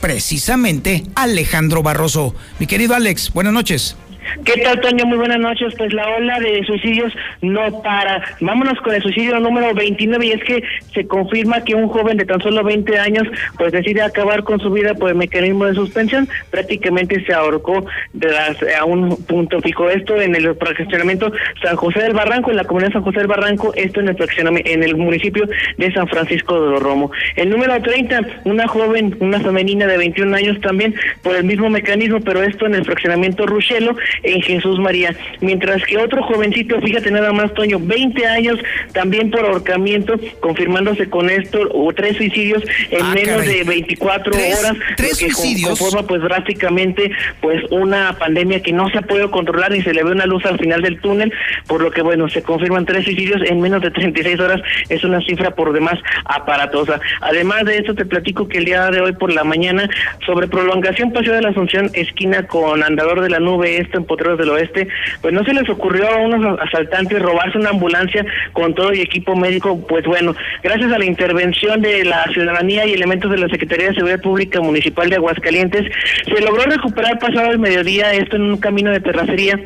precisamente 0.00 1.04
Alejandro 1.14 1.84
Barroso. 1.84 2.34
Mi 2.58 2.66
querido 2.66 2.96
Alex, 2.96 3.32
buenas 3.32 3.52
noches. 3.52 3.96
¿Qué 4.44 4.60
tal, 4.62 4.80
Toño? 4.80 5.06
Muy 5.06 5.18
buenas 5.18 5.38
noches. 5.38 5.74
Pues 5.76 5.92
la 5.92 6.08
ola 6.08 6.38
de 6.40 6.64
suicidios 6.64 7.12
no 7.42 7.82
para. 7.82 8.22
Vámonos 8.40 8.78
con 8.80 8.94
el 8.94 9.02
suicidio 9.02 9.38
número 9.40 9.74
29 9.74 10.26
y 10.26 10.32
es 10.32 10.44
que 10.44 10.62
se 10.94 11.06
confirma 11.06 11.64
que 11.64 11.74
un 11.74 11.88
joven 11.88 12.16
de 12.16 12.24
tan 12.24 12.40
solo 12.40 12.62
20 12.64 12.98
años 12.98 13.26
pues 13.58 13.72
decide 13.72 14.02
acabar 14.02 14.42
con 14.44 14.60
su 14.60 14.70
vida 14.70 14.94
por 14.94 15.10
el 15.10 15.16
mecanismo 15.16 15.66
de 15.66 15.74
suspensión. 15.74 16.28
Prácticamente 16.50 17.24
se 17.24 17.32
ahorcó 17.32 17.86
de 18.12 18.30
las, 18.30 18.56
a 18.78 18.84
un 18.84 19.16
punto 19.24 19.60
fijo. 19.60 19.88
Esto 19.88 20.20
en 20.20 20.34
el 20.34 20.54
fraccionamiento 20.56 21.32
San 21.62 21.76
José 21.76 22.00
del 22.00 22.14
Barranco, 22.14 22.50
en 22.50 22.56
la 22.56 22.64
comunidad 22.64 22.92
San 22.92 23.02
José 23.02 23.18
del 23.18 23.28
Barranco, 23.28 23.72
esto 23.74 24.00
en 24.00 24.08
el 24.08 24.16
fraccionamiento, 24.16 24.70
en 24.70 24.82
el 24.82 24.96
municipio 24.96 25.48
de 25.76 25.92
San 25.92 26.08
Francisco 26.08 26.60
de 26.60 26.70
los 26.70 26.82
Romo. 26.82 27.10
El 27.36 27.50
número 27.50 27.80
30, 27.80 28.20
una 28.44 28.66
joven, 28.66 29.16
una 29.20 29.40
femenina 29.40 29.86
de 29.86 29.98
21 29.98 30.36
años 30.36 30.60
también 30.60 30.94
por 31.22 31.36
el 31.36 31.44
mismo 31.44 31.70
mecanismo, 31.70 32.20
pero 32.20 32.42
esto 32.42 32.66
en 32.66 32.74
el 32.74 32.84
fraccionamiento 32.84 33.46
Ruchelo 33.46 33.96
en 34.22 34.40
Jesús 34.42 34.78
María. 34.78 35.14
Mientras 35.40 35.84
que 35.84 35.98
otro 35.98 36.22
jovencito, 36.22 36.80
fíjate 36.80 37.10
nada 37.10 37.32
más, 37.32 37.52
Toño, 37.54 37.78
20 37.80 38.26
años 38.26 38.58
también 38.92 39.30
por 39.30 39.44
ahorcamiento, 39.44 40.14
confirmándose 40.40 41.08
con 41.08 41.30
esto, 41.30 41.68
o 41.72 41.92
tres 41.92 42.16
suicidios 42.16 42.62
en 42.90 43.02
ah, 43.02 43.14
menos 43.14 43.46
de 43.46 43.64
24 43.64 44.32
horas. 44.34 44.76
Tres 44.96 45.18
suicidios. 45.18 45.78
Conforma 45.78 46.06
pues 46.06 46.22
drásticamente 46.22 47.10
pues 47.40 47.62
una 47.70 48.16
pandemia 48.18 48.62
que 48.62 48.72
no 48.72 48.88
se 48.90 48.98
ha 48.98 49.02
podido 49.02 49.30
controlar 49.30 49.74
y 49.74 49.82
se 49.82 49.92
le 49.92 50.02
ve 50.02 50.12
una 50.12 50.26
luz 50.26 50.44
al 50.46 50.58
final 50.58 50.82
del 50.82 51.00
túnel, 51.00 51.32
por 51.66 51.82
lo 51.82 51.90
que 51.90 52.02
bueno, 52.02 52.28
se 52.28 52.42
confirman 52.42 52.86
tres 52.86 53.04
suicidios 53.04 53.42
en 53.48 53.60
menos 53.60 53.82
de 53.82 53.90
36 53.90 54.40
horas, 54.40 54.60
es 54.88 55.04
una 55.04 55.20
cifra 55.20 55.50
por 55.52 55.72
demás 55.72 55.98
aparatosa. 56.24 57.00
Además 57.20 57.64
de 57.64 57.78
esto 57.78 57.94
te 57.94 58.04
platico 58.04 58.48
que 58.48 58.58
el 58.58 58.64
día 58.64 58.90
de 58.90 59.00
hoy 59.00 59.12
por 59.12 59.32
la 59.32 59.44
mañana 59.44 59.88
sobre 60.24 60.48
prolongación 60.48 61.12
Paseo 61.12 61.34
de 61.34 61.42
la 61.42 61.50
Asunción, 61.50 61.90
esquina 61.94 62.46
con 62.46 62.82
Andador 62.82 63.20
de 63.20 63.30
la 63.30 63.40
Nube, 63.40 63.78
esto 63.78 63.98
en 63.98 64.04
Potreros 64.06 64.38
del 64.38 64.50
Oeste, 64.50 64.88
pues 65.20 65.34
no 65.34 65.44
se 65.44 65.54
les 65.54 65.68
ocurrió 65.68 66.08
a 66.08 66.16
unos 66.18 66.58
asaltantes 66.60 67.20
robarse 67.20 67.58
una 67.58 67.70
ambulancia 67.70 68.24
con 68.52 68.74
todo 68.74 68.92
y 68.92 69.00
equipo 69.00 69.36
médico, 69.36 69.84
pues 69.86 70.04
bueno, 70.04 70.34
gracias 70.62 70.92
a 70.92 70.98
la 70.98 71.04
intervención 71.04 71.80
de 71.80 72.04
la 72.04 72.24
ciudadanía 72.32 72.86
y 72.86 72.92
elementos 72.92 73.30
de 73.30 73.38
la 73.38 73.48
Secretaría 73.48 73.88
de 73.88 73.94
Seguridad 73.94 74.20
Pública 74.20 74.60
Municipal 74.60 75.10
de 75.10 75.16
Aguascalientes, 75.16 75.90
se 76.24 76.40
logró 76.40 76.62
recuperar 76.64 77.18
pasado 77.18 77.50
el 77.50 77.58
mediodía 77.58 78.12
esto 78.12 78.36
en 78.36 78.42
un 78.42 78.56
camino 78.58 78.90
de 78.90 79.00
terracería 79.00 79.58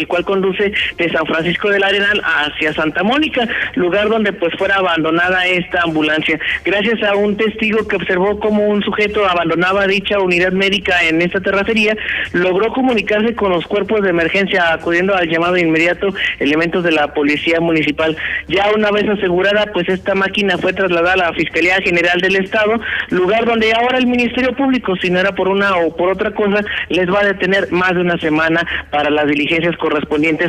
el 0.00 0.08
cual 0.08 0.24
conduce 0.24 0.72
de 0.96 1.10
San 1.10 1.26
Francisco 1.26 1.70
del 1.70 1.84
Arenal 1.84 2.20
hacia 2.24 2.72
Santa 2.72 3.02
Mónica, 3.02 3.46
lugar 3.74 4.08
donde 4.08 4.32
pues 4.32 4.52
fuera 4.56 4.76
abandonada 4.76 5.46
esta 5.46 5.82
ambulancia. 5.82 6.38
Gracias 6.64 7.02
a 7.02 7.14
un 7.14 7.36
testigo 7.36 7.86
que 7.86 7.96
observó 7.96 8.38
cómo 8.40 8.66
un 8.66 8.82
sujeto 8.82 9.26
abandonaba 9.26 9.86
dicha 9.86 10.18
unidad 10.20 10.52
médica 10.52 11.02
en 11.02 11.22
esta 11.22 11.40
terracería, 11.40 11.96
logró 12.32 12.72
comunicarse 12.72 13.34
con 13.34 13.50
los 13.52 13.66
cuerpos 13.66 14.02
de 14.02 14.10
emergencia 14.10 14.72
acudiendo 14.72 15.14
al 15.14 15.28
llamado 15.28 15.56
inmediato 15.56 16.08
elementos 16.38 16.82
de 16.84 16.92
la 16.92 17.12
policía 17.14 17.60
municipal. 17.60 18.16
Ya 18.48 18.70
una 18.74 18.90
vez 18.90 19.08
asegurada, 19.08 19.66
pues 19.72 19.88
esta 19.88 20.14
máquina 20.14 20.58
fue 20.58 20.72
trasladada 20.72 21.12
a 21.12 21.16
la 21.16 21.32
Fiscalía 21.32 21.80
General 21.82 22.20
del 22.20 22.36
Estado, 22.36 22.80
lugar 23.10 23.44
donde 23.44 23.72
ahora 23.72 23.98
el 23.98 24.06
Ministerio 24.06 24.54
Público, 24.54 24.96
si 24.96 25.10
no 25.10 25.18
era 25.18 25.32
por 25.32 25.48
una 25.48 25.76
o 25.76 25.94
por 25.96 26.10
otra 26.10 26.32
cosa, 26.32 26.64
les 26.88 27.08
va 27.08 27.20
a 27.20 27.24
detener 27.24 27.70
más 27.70 27.94
de 27.94 28.00
una 28.00 28.18
semana 28.18 28.66
para 28.90 29.10
las 29.10 29.26
diligencias 29.26 29.76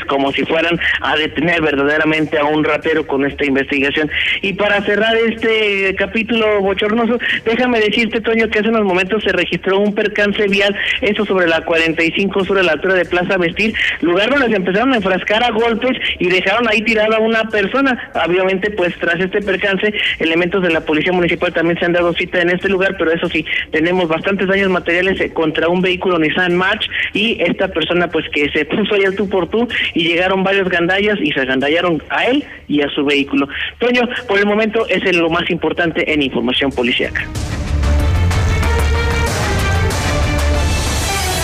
como 0.08 0.32
si 0.32 0.43
fueran 0.45 0.80
a 1.01 1.15
detener 1.15 1.62
verdaderamente 1.62 2.38
a 2.38 2.45
un 2.45 2.63
ratero 2.63 3.06
con 3.06 3.25
esta 3.25 3.45
investigación. 3.45 4.10
Y 4.41 4.54
para 4.54 4.82
cerrar 4.82 5.15
este 5.15 5.95
capítulo 5.95 6.62
bochornoso, 6.62 7.19
déjame 7.45 7.80
decirte, 7.80 8.21
Toño, 8.21 8.49
que 8.49 8.60
hace 8.60 8.69
unos 8.69 8.84
momentos 8.84 9.23
se 9.23 9.32
registró 9.32 9.80
un 9.80 9.93
percance 9.93 10.47
vial, 10.47 10.75
eso 11.01 11.25
sobre 11.25 11.47
la 11.47 11.62
45 11.62 12.45
sobre 12.45 12.63
la 12.63 12.73
altura 12.73 12.95
de 12.95 13.06
Plaza 13.06 13.38
Vestir, 13.38 13.73
lugar 14.01 14.30
donde 14.30 14.49
se 14.49 14.56
empezaron 14.56 14.93
a 14.93 14.97
enfrascar 14.97 15.43
a 15.43 15.51
golpes 15.51 15.97
y 16.19 16.27
dejaron 16.27 16.67
ahí 16.69 16.82
tirada 16.82 17.17
a 17.17 17.19
una 17.19 17.43
persona. 17.45 18.12
Obviamente, 18.25 18.71
pues 18.71 18.95
tras 18.99 19.19
este 19.19 19.41
percance, 19.41 19.93
elementos 20.19 20.62
de 20.63 20.71
la 20.71 20.82
Policía 20.82 21.12
Municipal 21.12 21.54
también 21.54 21.80
se 21.80 21.86
han 21.86 21.93
dado 21.93 22.13
cita 22.13 22.41
en 22.41 22.49
este 22.49 22.69
lugar, 22.69 22.95
pero 22.97 23.12
eso 23.12 23.27
sí, 23.30 23.45
tenemos 23.71 24.08
bastantes 24.08 24.47
daños 24.47 24.69
materiales 24.69 25.19
eh, 25.19 25.32
contra 25.34 25.67
un 25.67 25.82
vehículo 25.82 26.19
Nissan 26.19 26.56
March 26.56 26.89
y 27.13 27.41
esta 27.41 27.67
persona 27.69 28.08
pues 28.08 28.25
que 28.30 28.49
se 28.49 28.65
puso 28.65 28.95
ahí 28.95 29.04
al 29.04 29.15
por 29.29 29.49
tú 29.49 29.67
y 29.93 30.03
llegaron 30.03 30.43
varios 30.43 30.69
gandallas 30.69 31.17
y 31.21 31.31
se 31.31 31.41
agandallaron 31.41 32.01
a 32.10 32.25
él 32.25 32.43
y 32.67 32.81
a 32.81 32.89
su 32.89 33.03
vehículo. 33.05 33.47
Toño, 33.79 34.01
por 34.27 34.39
el 34.39 34.45
momento 34.45 34.88
es 34.88 35.03
lo 35.15 35.29
más 35.29 35.49
importante 35.49 36.12
en 36.12 36.21
información 36.21 36.71
policíaca. 36.71 37.27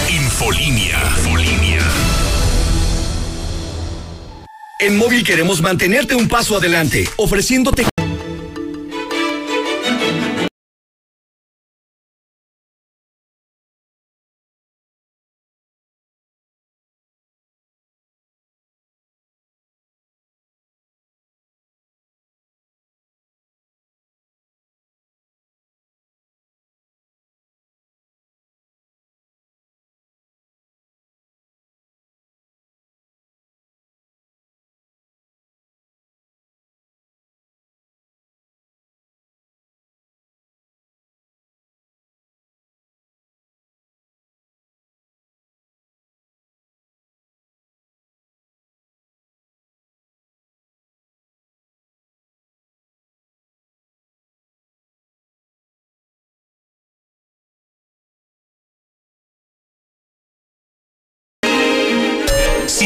Infolinia. 0.10 0.98
Infolinia. 1.18 1.82
En 4.80 4.96
móvil 4.96 5.24
queremos 5.24 5.62
mantenerte 5.62 6.14
un 6.14 6.28
paso 6.28 6.56
adelante, 6.56 7.06
ofreciéndote 7.18 7.84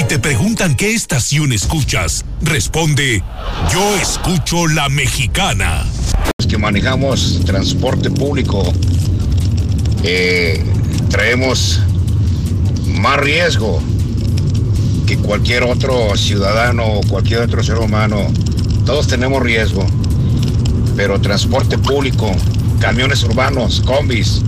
te 0.07 0.19
preguntan 0.19 0.75
qué 0.75 0.93
estación 0.93 1.51
escuchas, 1.51 2.25
responde, 2.41 3.23
yo 3.71 3.95
escucho 3.97 4.67
la 4.67 4.89
mexicana. 4.89 5.85
Los 6.37 6.47
que 6.47 6.57
manejamos 6.57 7.41
transporte 7.45 8.09
público, 8.09 8.63
eh, 10.03 10.63
traemos 11.09 11.81
más 12.87 13.17
riesgo 13.19 13.81
que 15.05 15.17
cualquier 15.17 15.63
otro 15.63 16.15
ciudadano 16.15 16.85
o 16.85 17.01
cualquier 17.01 17.41
otro 17.41 17.63
ser 17.63 17.77
humano. 17.77 18.27
Todos 18.85 19.07
tenemos 19.07 19.43
riesgo, 19.43 19.85
pero 20.95 21.19
transporte 21.19 21.77
público, 21.77 22.31
camiones 22.79 23.23
urbanos, 23.23 23.81
combis, 23.81 24.41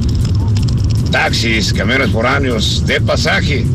taxis, 1.11 1.73
camiones 1.73 2.11
foráneos 2.11 2.85
de 2.87 3.01
pasaje, 3.01 3.65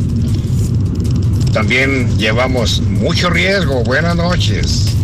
también 1.53 2.19
llevamos 2.19 2.81
mucho 2.81 3.31
riesgo. 3.31 3.83
Buenas 3.85 4.17
noches. 4.17 4.95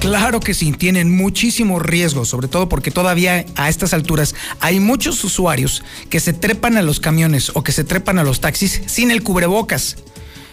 Claro 0.00 0.38
que 0.38 0.54
sí, 0.54 0.72
tienen 0.72 1.10
muchísimo 1.10 1.80
riesgo, 1.80 2.24
sobre 2.24 2.46
todo 2.46 2.68
porque 2.68 2.90
todavía 2.92 3.44
a 3.56 3.68
estas 3.68 3.92
alturas 3.92 4.34
hay 4.60 4.78
muchos 4.78 5.22
usuarios 5.24 5.82
que 6.10 6.20
se 6.20 6.32
trepan 6.32 6.76
a 6.76 6.82
los 6.82 7.00
camiones 7.00 7.50
o 7.54 7.64
que 7.64 7.72
se 7.72 7.82
trepan 7.82 8.18
a 8.18 8.22
los 8.22 8.40
taxis 8.40 8.82
sin 8.86 9.10
el 9.10 9.22
cubrebocas. 9.22 9.96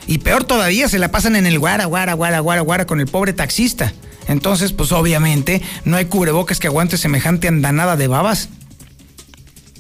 Y 0.08 0.18
peor 0.18 0.44
todavía, 0.44 0.90
se 0.90 1.00
la 1.00 1.12
pasan 1.12 1.36
en 1.36 1.46
el 1.46 1.60
guara, 1.60 1.86
guara, 1.86 2.14
guara, 2.14 2.40
guara, 2.40 2.62
guara 2.62 2.86
con 2.88 3.00
el 3.00 3.08
pobre 3.08 3.32
taxista. 3.32 3.94
Entonces, 4.28 4.74
pues 4.74 4.92
obviamente 4.92 5.62
no 5.86 5.98
hay 5.98 6.06
cubrebocas 6.06 6.60
que 6.60 6.68
aguante 6.68 6.98
semejante 6.98 7.48
andanada 7.48 7.96
de 7.96 8.08
babas. 8.08 8.50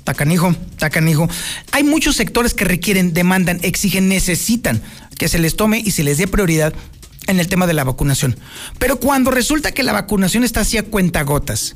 Tacanijo, 0.03 0.53
tacanijo. 0.77 1.29
Hay 1.71 1.83
muchos 1.83 2.15
sectores 2.15 2.53
que 2.53 2.65
requieren, 2.65 3.13
demandan, 3.13 3.59
exigen, 3.63 4.09
necesitan 4.09 4.81
que 5.17 5.29
se 5.29 5.39
les 5.39 5.55
tome 5.55 5.79
y 5.79 5.91
se 5.91 6.03
les 6.03 6.17
dé 6.17 6.27
prioridad 6.27 6.73
en 7.27 7.39
el 7.39 7.47
tema 7.47 7.67
de 7.67 7.73
la 7.73 7.83
vacunación. 7.83 8.37
Pero 8.79 8.99
cuando 8.99 9.31
resulta 9.31 9.71
que 9.71 9.83
la 9.83 9.93
vacunación 9.93 10.43
está 10.43 10.61
así 10.61 10.77
a 10.77 10.83
cuentagotas 10.83 11.75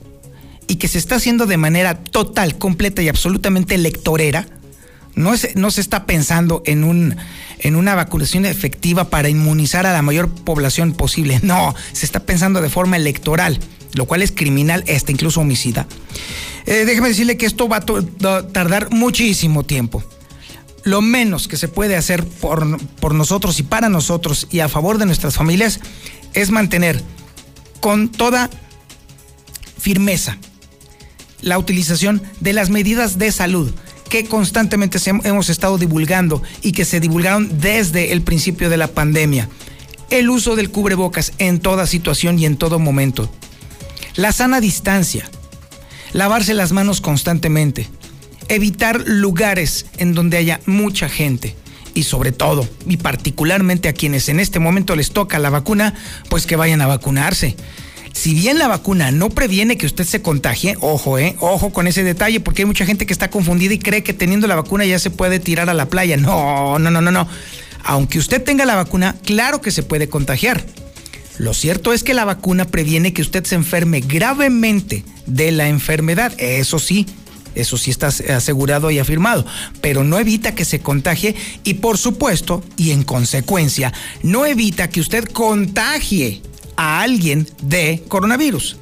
y 0.67 0.75
que 0.75 0.87
se 0.89 0.97
está 0.97 1.15
haciendo 1.15 1.45
de 1.45 1.57
manera 1.57 1.95
total, 1.95 2.57
completa 2.57 3.01
y 3.01 3.07
absolutamente 3.07 3.75
electorera, 3.75 4.45
no, 5.15 5.31
no 5.55 5.71
se 5.71 5.81
está 5.81 6.05
pensando 6.05 6.61
en, 6.65 6.83
un, 6.83 7.15
en 7.59 7.75
una 7.75 7.95
vacunación 7.95 8.45
efectiva 8.45 9.09
para 9.09 9.29
inmunizar 9.29 9.85
a 9.85 9.93
la 9.93 10.01
mayor 10.01 10.29
población 10.29 10.93
posible. 10.93 11.39
No, 11.43 11.73
se 11.93 12.05
está 12.05 12.19
pensando 12.21 12.61
de 12.61 12.69
forma 12.69 12.97
electoral, 12.97 13.59
lo 13.93 14.05
cual 14.05 14.21
es 14.21 14.31
criminal, 14.31 14.83
hasta 14.93 15.11
incluso 15.11 15.41
homicida. 15.41 15.87
Eh, 16.65 16.83
déjeme 16.85 17.09
decirle 17.09 17.37
que 17.37 17.45
esto 17.45 17.67
va 17.67 17.77
a 17.77 18.47
tardar 18.47 18.91
muchísimo 18.91 19.63
tiempo. 19.63 20.03
Lo 20.83 21.01
menos 21.01 21.47
que 21.47 21.57
se 21.57 21.67
puede 21.67 21.95
hacer 21.95 22.25
por, 22.25 22.79
por 22.99 23.13
nosotros 23.13 23.59
y 23.59 23.63
para 23.63 23.89
nosotros 23.89 24.47
y 24.51 24.59
a 24.59 24.69
favor 24.69 24.97
de 24.97 25.05
nuestras 25.05 25.35
familias 25.35 25.79
es 26.33 26.51
mantener 26.51 27.01
con 27.79 28.09
toda 28.09 28.49
firmeza 29.77 30.37
la 31.41 31.57
utilización 31.57 32.21
de 32.39 32.53
las 32.53 32.69
medidas 32.69 33.17
de 33.17 33.31
salud 33.31 33.71
que 34.09 34.25
constantemente 34.25 34.99
hemos 35.23 35.49
estado 35.49 35.77
divulgando 35.77 36.41
y 36.61 36.71
que 36.71 36.85
se 36.85 36.99
divulgaron 36.99 37.59
desde 37.59 38.11
el 38.13 38.21
principio 38.21 38.69
de 38.69 38.77
la 38.77 38.87
pandemia. 38.87 39.49
El 40.09 40.29
uso 40.29 40.55
del 40.55 40.71
cubrebocas 40.71 41.33
en 41.37 41.59
toda 41.59 41.85
situación 41.85 42.39
y 42.39 42.45
en 42.45 42.57
todo 42.57 42.79
momento. 42.79 43.29
La 44.17 44.31
sana 44.31 44.59
distancia 44.59 45.29
lavarse 46.13 46.53
las 46.53 46.71
manos 46.71 47.01
constantemente, 47.01 47.87
evitar 48.47 49.03
lugares 49.05 49.85
en 49.97 50.13
donde 50.13 50.37
haya 50.37 50.59
mucha 50.65 51.09
gente 51.09 51.55
y 51.93 52.03
sobre 52.03 52.31
todo, 52.31 52.67
y 52.87 52.97
particularmente 52.97 53.87
a 53.87 53.93
quienes 53.93 54.29
en 54.29 54.39
este 54.39 54.59
momento 54.59 54.95
les 54.95 55.11
toca 55.11 55.39
la 55.39 55.49
vacuna, 55.49 55.93
pues 56.29 56.45
que 56.45 56.55
vayan 56.55 56.81
a 56.81 56.87
vacunarse. 56.87 57.55
Si 58.13 58.33
bien 58.33 58.57
la 58.57 58.67
vacuna 58.67 59.11
no 59.11 59.29
previene 59.29 59.77
que 59.77 59.85
usted 59.85 60.03
se 60.03 60.23
contagie, 60.23 60.75
ojo, 60.81 61.19
eh, 61.19 61.35
ojo 61.39 61.71
con 61.71 61.85
ese 61.87 62.03
detalle, 62.03 62.39
porque 62.39 62.63
hay 62.63 62.65
mucha 62.65 62.85
gente 62.85 63.05
que 63.05 63.13
está 63.13 63.29
confundida 63.29 63.75
y 63.75 63.79
cree 63.79 64.01
que 64.01 64.13
teniendo 64.13 64.47
la 64.47 64.55
vacuna 64.55 64.85
ya 64.85 64.97
se 64.97 65.11
puede 65.11 65.39
tirar 65.39 65.69
a 65.69 65.75
la 65.75 65.87
playa. 65.87 66.17
No, 66.17 66.79
no, 66.79 66.89
no, 66.89 67.01
no, 67.01 67.11
no. 67.11 67.27
Aunque 67.83 68.17
usted 68.17 68.43
tenga 68.43 68.65
la 68.65 68.75
vacuna, 68.75 69.15
claro 69.23 69.61
que 69.61 69.69
se 69.69 69.83
puede 69.83 70.09
contagiar. 70.09 70.63
Lo 71.37 71.53
cierto 71.53 71.93
es 71.93 72.03
que 72.03 72.13
la 72.13 72.25
vacuna 72.25 72.65
previene 72.65 73.13
que 73.13 73.21
usted 73.21 73.43
se 73.45 73.55
enferme 73.55 74.01
gravemente 74.01 75.03
de 75.25 75.51
la 75.51 75.69
enfermedad. 75.69 76.33
Eso 76.39 76.79
sí, 76.79 77.05
eso 77.53 77.77
sí 77.77 77.91
está 77.91 78.07
asegurado 78.07 78.89
y 78.91 78.99
afirmado, 78.99 79.45
pero 79.81 80.03
no 80.03 80.19
evita 80.19 80.55
que 80.55 80.65
se 80.65 80.79
contagie 80.79 81.35
y 81.63 81.75
por 81.75 81.97
supuesto, 81.97 82.63
y 82.75 82.91
en 82.91 83.03
consecuencia, 83.03 83.93
no 84.23 84.45
evita 84.45 84.89
que 84.89 84.99
usted 84.99 85.25
contagie 85.25 86.41
a 86.75 87.01
alguien 87.01 87.47
de 87.61 88.03
coronavirus. 88.07 88.77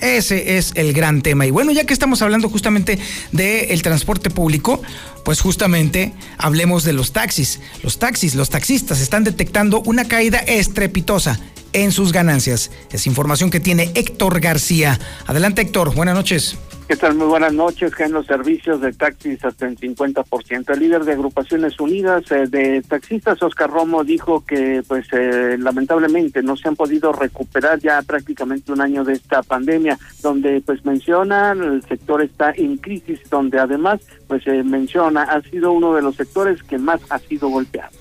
Ese 0.00 0.56
es 0.56 0.72
el 0.76 0.92
gran 0.92 1.22
tema. 1.22 1.46
Y 1.46 1.50
bueno, 1.50 1.72
ya 1.72 1.84
que 1.84 1.92
estamos 1.92 2.22
hablando 2.22 2.48
justamente 2.48 2.98
del 3.32 3.82
transporte 3.82 4.30
público, 4.30 4.80
pues 5.24 5.40
justamente 5.40 6.12
hablemos 6.38 6.84
de 6.84 6.92
los 6.92 7.12
taxis. 7.12 7.60
Los 7.82 7.98
taxis, 7.98 8.34
los 8.34 8.50
taxistas 8.50 9.00
están 9.00 9.24
detectando 9.24 9.82
una 9.82 10.06
caída 10.06 10.38
estrepitosa 10.38 11.38
en 11.72 11.92
sus 11.92 12.12
ganancias. 12.12 12.70
Es 12.90 13.06
información 13.06 13.50
que 13.50 13.60
tiene 13.60 13.90
Héctor 13.94 14.40
García. 14.40 14.98
Adelante 15.26 15.62
Héctor, 15.62 15.94
buenas 15.94 16.14
noches. 16.14 16.56
¿Qué 16.90 16.96
tal? 16.96 17.14
Muy 17.14 17.28
buenas 17.28 17.52
noches. 17.52 17.94
Que 17.94 18.02
en 18.02 18.10
los 18.10 18.26
servicios 18.26 18.80
de 18.80 18.92
taxis 18.92 19.44
hasta 19.44 19.64
el 19.68 19.78
50%. 19.78 20.74
El 20.74 20.80
líder 20.80 21.04
de 21.04 21.12
Agrupaciones 21.12 21.78
Unidas 21.78 22.24
eh, 22.32 22.48
de 22.48 22.82
Taxistas, 22.82 23.40
Oscar 23.44 23.70
Romo, 23.70 24.02
dijo 24.02 24.44
que, 24.44 24.82
pues, 24.88 25.06
eh, 25.12 25.56
lamentablemente 25.56 26.42
no 26.42 26.56
se 26.56 26.66
han 26.66 26.74
podido 26.74 27.12
recuperar 27.12 27.78
ya 27.78 28.02
prácticamente 28.02 28.72
un 28.72 28.80
año 28.80 29.04
de 29.04 29.12
esta 29.12 29.40
pandemia, 29.44 29.96
donde, 30.20 30.60
pues, 30.66 30.84
menciona 30.84 31.52
el 31.52 31.80
sector 31.84 32.24
está 32.24 32.52
en 32.56 32.76
crisis, 32.78 33.20
donde 33.30 33.60
además, 33.60 34.00
pues, 34.26 34.42
se 34.42 34.64
menciona 34.64 35.22
ha 35.22 35.40
sido 35.42 35.70
uno 35.70 35.94
de 35.94 36.02
los 36.02 36.16
sectores 36.16 36.60
que 36.64 36.76
más 36.76 37.00
ha 37.08 37.20
sido 37.20 37.50
golpeado. 37.50 37.92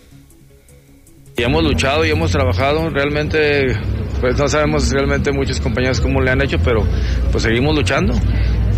Y 1.37 1.43
hemos 1.43 1.63
luchado 1.63 2.03
y 2.05 2.09
hemos 2.09 2.31
trabajado, 2.31 2.89
realmente, 2.89 3.67
pues 4.19 4.35
no 4.39 4.47
sabemos 4.47 4.91
realmente 4.91 5.31
muchos 5.31 5.61
compañeros 5.61 6.01
cómo 6.01 6.21
le 6.21 6.31
han 6.31 6.41
hecho, 6.41 6.57
pero 6.65 6.81
pues 7.31 7.43
seguimos 7.43 7.75
luchando 7.75 8.15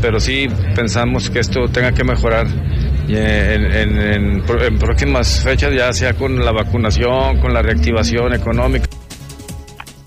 pero 0.01 0.19
sí 0.19 0.47
pensamos 0.75 1.29
que 1.29 1.39
esto 1.39 1.67
tenga 1.71 1.91
que 1.91 2.03
mejorar 2.03 2.47
en, 3.07 4.43
próximas 4.79 5.41
fechas, 5.43 5.73
ya 5.73 5.93
sea 5.93 6.13
con 6.13 6.43
la 6.43 6.51
vacunación, 6.51 7.39
con 7.39 7.53
la 7.53 7.61
reactivación 7.61 8.33
económica. 8.33 8.87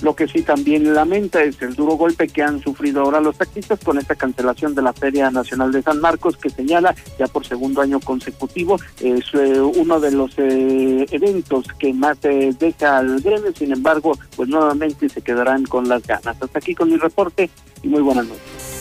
Lo 0.03 0.15
que 0.15 0.29
sí 0.29 0.43
también 0.43 0.93
lamenta 0.93 1.43
es 1.43 1.63
el 1.63 1.75
duro 1.75 1.95
golpe 1.95 2.29
que 2.29 2.43
han 2.43 2.61
sufrido 2.61 3.01
ahora 3.01 3.23
los 3.23 3.39
taxistas 3.39 3.81
con 3.83 3.97
esta 3.97 4.15
cancelación 4.15 4.75
de 4.75 4.83
la 4.83 4.93
Feria 4.93 5.31
Nacional 5.31 5.73
de 5.73 5.81
San 5.81 5.99
Marcos, 5.99 6.37
que 6.37 6.51
señala 6.51 6.95
ya 7.19 7.27
por 7.27 7.47
segundo 7.47 7.81
año 7.81 7.99
consecutivo 8.01 8.79
es 9.01 9.25
eh, 9.33 9.61
uno 9.61 10.01
de 10.01 10.11
los 10.11 10.31
eh, 10.37 11.07
eventos 11.11 11.67
que 11.79 11.95
más 11.95 12.19
eh, 12.25 12.55
deja 12.59 12.99
al 12.99 13.19
gremio. 13.23 13.55
Sin 13.55 13.73
embargo, 13.73 14.19
pues 14.37 14.47
nuevamente 14.47 15.09
se 15.09 15.23
quedarán 15.23 15.65
con 15.65 15.89
las 15.89 16.07
ganas. 16.07 16.37
Hasta 16.39 16.59
aquí 16.59 16.75
con 16.75 16.91
mi 16.91 16.99
reporte 16.99 17.49
y 17.83 17.89
muy 17.89 18.03
buenas 18.03 18.27
noches. 18.27 18.74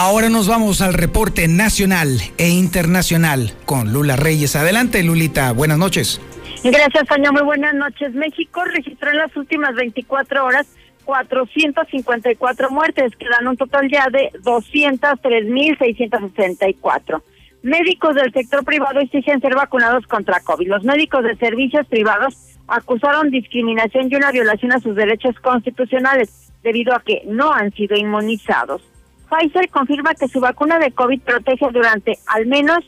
Ahora 0.00 0.28
nos 0.28 0.46
vamos 0.46 0.80
al 0.80 0.94
reporte 0.94 1.48
nacional 1.48 2.20
e 2.38 2.50
internacional 2.50 3.50
con 3.64 3.92
Lula 3.92 4.14
Reyes. 4.14 4.54
Adelante, 4.54 5.02
Lulita. 5.02 5.50
Buenas 5.50 5.76
noches. 5.76 6.20
Gracias, 6.62 7.08
Sonia. 7.08 7.32
Muy 7.32 7.42
buenas 7.42 7.74
noches. 7.74 8.14
México 8.14 8.64
registró 8.64 9.10
en 9.10 9.16
las 9.16 9.36
últimas 9.36 9.74
24 9.74 10.44
horas 10.44 10.68
454 11.04 12.70
muertes, 12.70 13.16
que 13.16 13.28
dan 13.28 13.48
un 13.48 13.56
total 13.56 13.90
ya 13.90 14.06
de 14.08 14.30
203.664. 14.44 17.22
Médicos 17.62 18.14
del 18.14 18.32
sector 18.32 18.64
privado 18.64 19.00
exigen 19.00 19.40
ser 19.40 19.56
vacunados 19.56 20.06
contra 20.06 20.38
COVID. 20.38 20.68
Los 20.68 20.84
médicos 20.84 21.24
de 21.24 21.34
servicios 21.38 21.88
privados 21.88 22.36
acusaron 22.68 23.30
discriminación 23.30 24.06
y 24.08 24.14
una 24.14 24.30
violación 24.30 24.70
a 24.70 24.78
sus 24.78 24.94
derechos 24.94 25.34
constitucionales 25.40 26.52
debido 26.62 26.94
a 26.94 27.02
que 27.02 27.22
no 27.26 27.52
han 27.52 27.72
sido 27.72 27.96
inmunizados. 27.96 28.87
Pfizer 29.28 29.68
confirma 29.70 30.14
que 30.14 30.28
su 30.28 30.40
vacuna 30.40 30.78
de 30.78 30.92
COVID 30.92 31.20
protege 31.20 31.66
durante 31.72 32.18
al 32.26 32.46
menos 32.46 32.78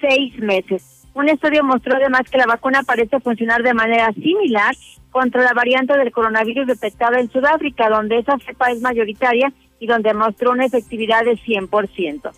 seis 0.00 0.38
meses. 0.38 1.06
Un 1.14 1.28
estudio 1.28 1.64
mostró 1.64 1.96
además 1.96 2.22
que 2.30 2.36
la 2.36 2.46
vacuna 2.46 2.82
parece 2.82 3.20
funcionar 3.20 3.62
de 3.62 3.72
manera 3.72 4.12
similar 4.12 4.74
contra 5.10 5.42
la 5.42 5.54
variante 5.54 5.96
del 5.96 6.12
coronavirus 6.12 6.66
detectada 6.66 7.18
en 7.18 7.30
Sudáfrica, 7.30 7.88
donde 7.88 8.18
esa 8.18 8.38
cepa 8.38 8.70
es 8.70 8.82
mayoritaria 8.82 9.50
y 9.80 9.86
donde 9.86 10.12
mostró 10.12 10.50
una 10.50 10.66
efectividad 10.66 11.24
de 11.24 11.38
100%. 11.38 12.30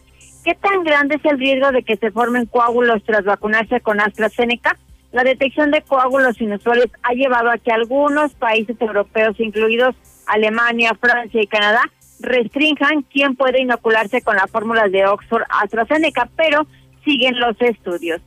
¿Qué 0.44 0.54
tan 0.54 0.84
grande 0.84 1.16
es 1.16 1.24
el 1.24 1.38
riesgo 1.38 1.72
de 1.72 1.82
que 1.82 1.96
se 1.96 2.12
formen 2.12 2.46
coágulos 2.46 3.02
tras 3.04 3.24
vacunarse 3.24 3.80
con 3.80 4.00
AstraZeneca? 4.00 4.76
La 5.10 5.24
detección 5.24 5.72
de 5.72 5.82
coágulos 5.82 6.40
inusuales 6.40 6.86
ha 7.02 7.14
llevado 7.14 7.50
a 7.50 7.58
que 7.58 7.72
algunos 7.72 8.32
países 8.34 8.80
europeos, 8.80 9.40
incluidos 9.40 9.96
Alemania, 10.26 10.92
Francia 11.00 11.42
y 11.42 11.46
Canadá, 11.46 11.82
restrinjan 12.20 13.02
quién 13.02 13.36
puede 13.36 13.62
inocularse 13.62 14.22
con 14.22 14.36
las 14.36 14.50
fórmulas 14.50 14.90
de 14.90 15.06
Oxford 15.06 15.44
AstraZeneca, 15.48 16.28
pero 16.36 16.66
siguen 17.04 17.38
los 17.38 17.60
estudios. 17.60 18.20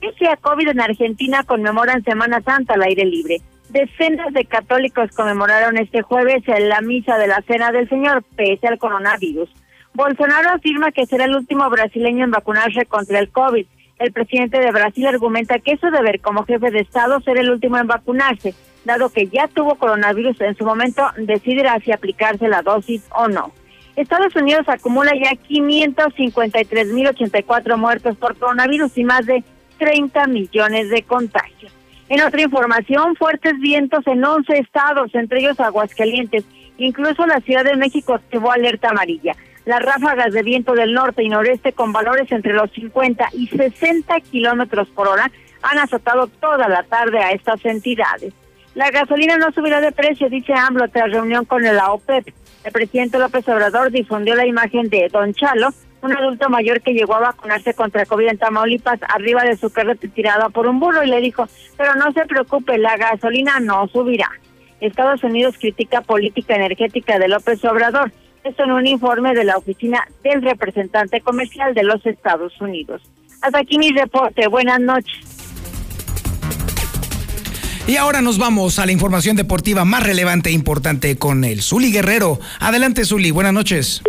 Pese 0.00 0.28
a 0.28 0.36
COVID 0.36 0.68
en 0.68 0.80
Argentina 0.80 1.42
conmemoran 1.42 2.04
Semana 2.04 2.40
Santa 2.42 2.74
al 2.74 2.82
aire 2.82 3.04
libre. 3.04 3.40
Decenas 3.70 4.32
de 4.32 4.44
católicos 4.44 5.10
conmemoraron 5.14 5.76
este 5.76 6.02
jueves 6.02 6.42
en 6.46 6.68
la 6.68 6.80
misa 6.80 7.18
de 7.18 7.26
la 7.26 7.42
Cena 7.46 7.72
del 7.72 7.88
Señor, 7.88 8.22
pese 8.36 8.68
al 8.68 8.78
coronavirus. 8.78 9.50
Bolsonaro 9.94 10.50
afirma 10.50 10.92
que 10.92 11.06
será 11.06 11.24
el 11.24 11.34
último 11.34 11.68
brasileño 11.68 12.24
en 12.24 12.30
vacunarse 12.30 12.86
contra 12.86 13.18
el 13.18 13.30
COVID. 13.30 13.66
El 13.98 14.12
presidente 14.12 14.60
de 14.60 14.70
Brasil 14.70 15.06
argumenta 15.06 15.58
que 15.58 15.72
es 15.72 15.80
su 15.80 15.90
deber 15.90 16.20
como 16.20 16.44
jefe 16.44 16.70
de 16.70 16.80
Estado 16.80 17.20
ser 17.20 17.36
el 17.38 17.50
último 17.50 17.78
en 17.78 17.88
vacunarse, 17.88 18.54
dado 18.88 19.10
que 19.10 19.28
ya 19.28 19.46
tuvo 19.46 19.76
coronavirus 19.76 20.40
en 20.40 20.56
su 20.56 20.64
momento, 20.64 21.08
decidirá 21.16 21.78
si 21.78 21.92
aplicarse 21.92 22.48
la 22.48 22.62
dosis 22.62 23.04
o 23.14 23.28
no. 23.28 23.52
Estados 23.94 24.34
Unidos 24.34 24.68
acumula 24.68 25.12
ya 25.14 25.30
553.084 25.48 27.76
muertos 27.76 28.16
por 28.16 28.36
coronavirus 28.36 28.98
y 28.98 29.04
más 29.04 29.24
de 29.26 29.44
30 29.78 30.26
millones 30.26 30.90
de 30.90 31.02
contagios. 31.02 31.72
En 32.08 32.20
otra 32.22 32.40
información, 32.40 33.14
fuertes 33.16 33.58
vientos 33.60 34.06
en 34.06 34.24
11 34.24 34.58
estados, 34.58 35.14
entre 35.14 35.40
ellos 35.40 35.60
Aguascalientes. 35.60 36.44
Incluso 36.78 37.26
la 37.26 37.40
Ciudad 37.40 37.64
de 37.64 37.76
México 37.76 38.14
activó 38.14 38.52
alerta 38.52 38.88
amarilla. 38.90 39.34
Las 39.66 39.82
ráfagas 39.82 40.32
de 40.32 40.42
viento 40.42 40.72
del 40.74 40.94
norte 40.94 41.22
y 41.22 41.28
noreste 41.28 41.72
con 41.72 41.92
valores 41.92 42.32
entre 42.32 42.54
los 42.54 42.70
50 42.70 43.28
y 43.32 43.48
60 43.48 44.18
kilómetros 44.20 44.88
por 44.88 45.08
hora 45.08 45.30
han 45.60 45.78
azotado 45.78 46.28
toda 46.28 46.68
la 46.68 46.84
tarde 46.84 47.18
a 47.18 47.32
estas 47.32 47.62
entidades. 47.64 48.32
La 48.78 48.92
gasolina 48.92 49.36
no 49.36 49.50
subirá 49.50 49.80
de 49.80 49.90
precio, 49.90 50.30
dice 50.30 50.52
AMLO 50.54 50.86
tras 50.88 51.10
reunión 51.10 51.44
con 51.44 51.66
el 51.66 51.80
AOPEP. 51.80 52.32
El 52.62 52.70
presidente 52.70 53.18
López 53.18 53.48
Obrador 53.48 53.90
difundió 53.90 54.36
la 54.36 54.46
imagen 54.46 54.88
de 54.88 55.08
Don 55.08 55.34
Chalo, 55.34 55.70
un 56.00 56.16
adulto 56.16 56.48
mayor 56.48 56.80
que 56.80 56.92
llegó 56.92 57.16
a 57.16 57.32
vacunarse 57.32 57.74
contra 57.74 58.06
COVID 58.06 58.28
en 58.28 58.38
Tamaulipas 58.38 59.00
arriba 59.08 59.42
de 59.42 59.56
su 59.56 59.70
carreta 59.70 60.06
tirada 60.06 60.48
por 60.50 60.68
un 60.68 60.78
burro 60.78 61.02
y 61.02 61.08
le 61.08 61.20
dijo, 61.20 61.48
pero 61.76 61.96
no 61.96 62.12
se 62.12 62.24
preocupe, 62.26 62.78
la 62.78 62.96
gasolina 62.96 63.58
no 63.58 63.88
subirá. 63.88 64.30
Estados 64.80 65.24
Unidos 65.24 65.56
critica 65.58 66.02
política 66.02 66.54
energética 66.54 67.18
de 67.18 67.26
López 67.26 67.64
Obrador. 67.64 68.12
Esto 68.44 68.62
en 68.62 68.70
un 68.70 68.86
informe 68.86 69.34
de 69.34 69.42
la 69.42 69.56
oficina 69.56 70.06
del 70.22 70.40
representante 70.40 71.20
comercial 71.20 71.74
de 71.74 71.82
los 71.82 72.06
Estados 72.06 72.52
Unidos. 72.60 73.02
Hasta 73.42 73.58
aquí 73.58 73.76
mi 73.76 73.90
reporte. 73.90 74.46
Buenas 74.46 74.78
noches. 74.78 75.27
Y 77.88 77.96
ahora 77.96 78.20
nos 78.20 78.36
vamos 78.36 78.78
a 78.78 78.84
la 78.84 78.92
información 78.92 79.34
deportiva 79.34 79.86
más 79.86 80.02
relevante 80.02 80.50
e 80.50 80.52
importante 80.52 81.16
con 81.16 81.42
el 81.42 81.62
Zuli 81.62 81.90
Guerrero. 81.90 82.38
Adelante, 82.60 83.06
Zuli. 83.06 83.30
Buenas 83.30 83.54
noches. 83.54 84.02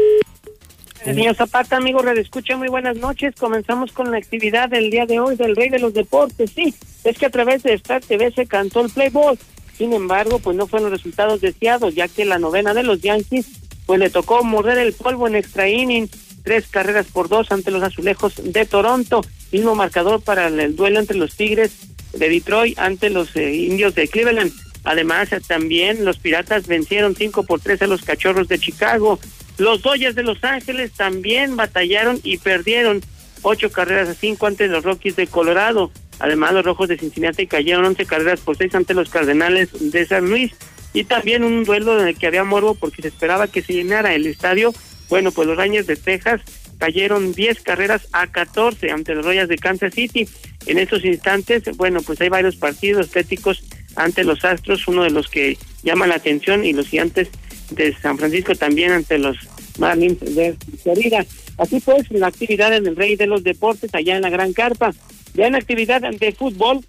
Señor 1.01 1.33
Zapata, 1.37 1.77
amigo 1.77 2.01
Radio 2.01 2.21
Escucha, 2.21 2.57
muy 2.57 2.67
buenas 2.67 2.97
noches. 2.97 3.33
Comenzamos 3.39 3.93
con 3.93 4.11
la 4.11 4.17
actividad 4.17 4.67
del 4.67 4.91
día 4.91 5.05
de 5.05 5.21
hoy 5.21 5.37
del 5.37 5.55
Rey 5.55 5.69
de 5.69 5.79
los 5.79 5.93
Deportes. 5.93 6.51
Sí, 6.53 6.73
es 7.05 7.17
que 7.17 7.27
a 7.27 7.29
través 7.29 7.63
de 7.63 7.73
Star 7.75 8.01
TV 8.01 8.33
se 8.33 8.47
cantó 8.47 8.81
el 8.81 8.89
Playboy. 8.89 9.39
Sin 9.77 9.93
embargo, 9.93 10.39
pues 10.39 10.57
no 10.57 10.67
fueron 10.67 10.89
los 10.89 10.99
resultados 10.99 11.39
deseados, 11.39 11.95
ya 11.95 12.09
que 12.09 12.25
la 12.25 12.37
novena 12.37 12.73
de 12.73 12.83
los 12.83 12.99
Yankees, 12.99 13.47
pues 13.85 13.97
le 13.97 14.09
tocó 14.09 14.43
morder 14.43 14.77
el 14.77 14.91
polvo 14.91 15.25
en 15.25 15.37
extra 15.37 15.69
inning, 15.69 16.09
tres 16.43 16.67
carreras 16.67 17.05
por 17.05 17.29
dos 17.29 17.49
ante 17.53 17.71
los 17.71 17.81
azulejos 17.81 18.41
de 18.43 18.65
Toronto. 18.65 19.21
Mismo 19.53 19.73
marcador 19.73 20.21
para 20.21 20.47
el 20.47 20.75
duelo 20.75 20.99
entre 20.99 21.15
los 21.15 21.33
Tigres 21.33 21.71
de 22.13 22.29
Detroit 22.29 22.77
ante 22.79 23.09
los 23.09 23.35
eh, 23.35 23.53
indios 23.53 23.95
de 23.95 24.07
Cleveland. 24.07 24.51
Además, 24.83 25.29
también 25.47 26.05
los 26.05 26.17
Piratas 26.17 26.67
vencieron 26.67 27.15
cinco 27.15 27.43
por 27.43 27.59
tres 27.59 27.81
a 27.81 27.87
los 27.87 28.01
Cachorros 28.01 28.47
de 28.47 28.59
Chicago. 28.59 29.19
Los 29.57 29.81
Dodgers 29.81 30.15
de 30.15 30.23
Los 30.23 30.43
Ángeles 30.43 30.93
también 30.93 31.55
batallaron 31.57 32.19
y 32.23 32.37
perdieron 32.37 33.01
ocho 33.41 33.71
carreras 33.71 34.09
a 34.09 34.13
cinco 34.13 34.47
ante 34.47 34.67
los 34.67 34.83
Rockies 34.83 35.15
de 35.15 35.27
Colorado. 35.27 35.91
Además, 36.19 36.53
los 36.53 36.65
Rojos 36.65 36.87
de 36.87 36.97
Cincinnati 36.97 37.47
cayeron 37.47 37.85
once 37.85 38.05
carreras 38.05 38.39
por 38.39 38.57
seis 38.57 38.73
ante 38.75 38.93
los 38.93 39.09
Cardenales 39.09 39.69
de 39.79 40.05
San 40.05 40.29
Luis. 40.29 40.53
Y 40.93 41.03
también 41.03 41.43
un 41.43 41.65
duelo 41.65 42.01
en 42.01 42.07
el 42.07 42.17
que 42.17 42.27
había 42.27 42.43
morbo 42.43 42.73
porque 42.73 43.01
se 43.01 43.09
esperaba 43.09 43.47
que 43.47 43.61
se 43.61 43.73
llenara 43.73 44.15
el 44.15 44.25
estadio. 44.25 44.73
Bueno, 45.09 45.31
pues 45.31 45.47
los 45.47 45.57
Rangers 45.57 45.87
de 45.87 45.95
Texas 45.95 46.41
cayeron 46.79 47.33
diez 47.33 47.61
carreras 47.61 48.07
a 48.13 48.27
catorce 48.27 48.89
ante 48.89 49.13
los 49.13 49.25
Royals 49.25 49.49
de 49.49 49.57
Kansas 49.57 49.93
City. 49.93 50.27
En 50.65 50.79
estos 50.79 51.05
instantes, 51.05 51.63
bueno, 51.77 52.01
pues 52.01 52.19
hay 52.21 52.29
varios 52.29 52.55
partidos 52.55 53.07
estéticos 53.07 53.63
ante 53.95 54.23
los 54.23 54.43
Astros, 54.43 54.87
uno 54.87 55.03
de 55.03 55.11
los 55.11 55.27
que 55.27 55.57
llama 55.83 56.07
la 56.07 56.15
atención 56.15 56.65
y 56.65 56.73
los 56.73 56.87
gigantes 56.87 57.29
de 57.69 57.93
San 57.95 58.17
Francisco 58.17 58.55
también 58.55 58.91
ante 58.91 59.17
los 59.19 59.37
Marlins 59.77 60.19
de 60.19 60.55
Florida. 60.81 61.25
Así 61.57 61.79
pues, 61.81 62.09
la 62.11 62.27
actividad 62.27 62.73
en 62.73 62.87
el 62.87 62.95
Rey 62.95 63.15
de 63.15 63.27
los 63.27 63.43
Deportes 63.43 63.93
allá 63.93 64.15
en 64.15 64.21
la 64.21 64.29
Gran 64.29 64.53
Carpa. 64.53 64.93
Ya 65.33 65.47
en 65.47 65.53
la 65.53 65.59
actividad 65.59 66.01
de 66.01 66.31
fútbol, 66.31 66.79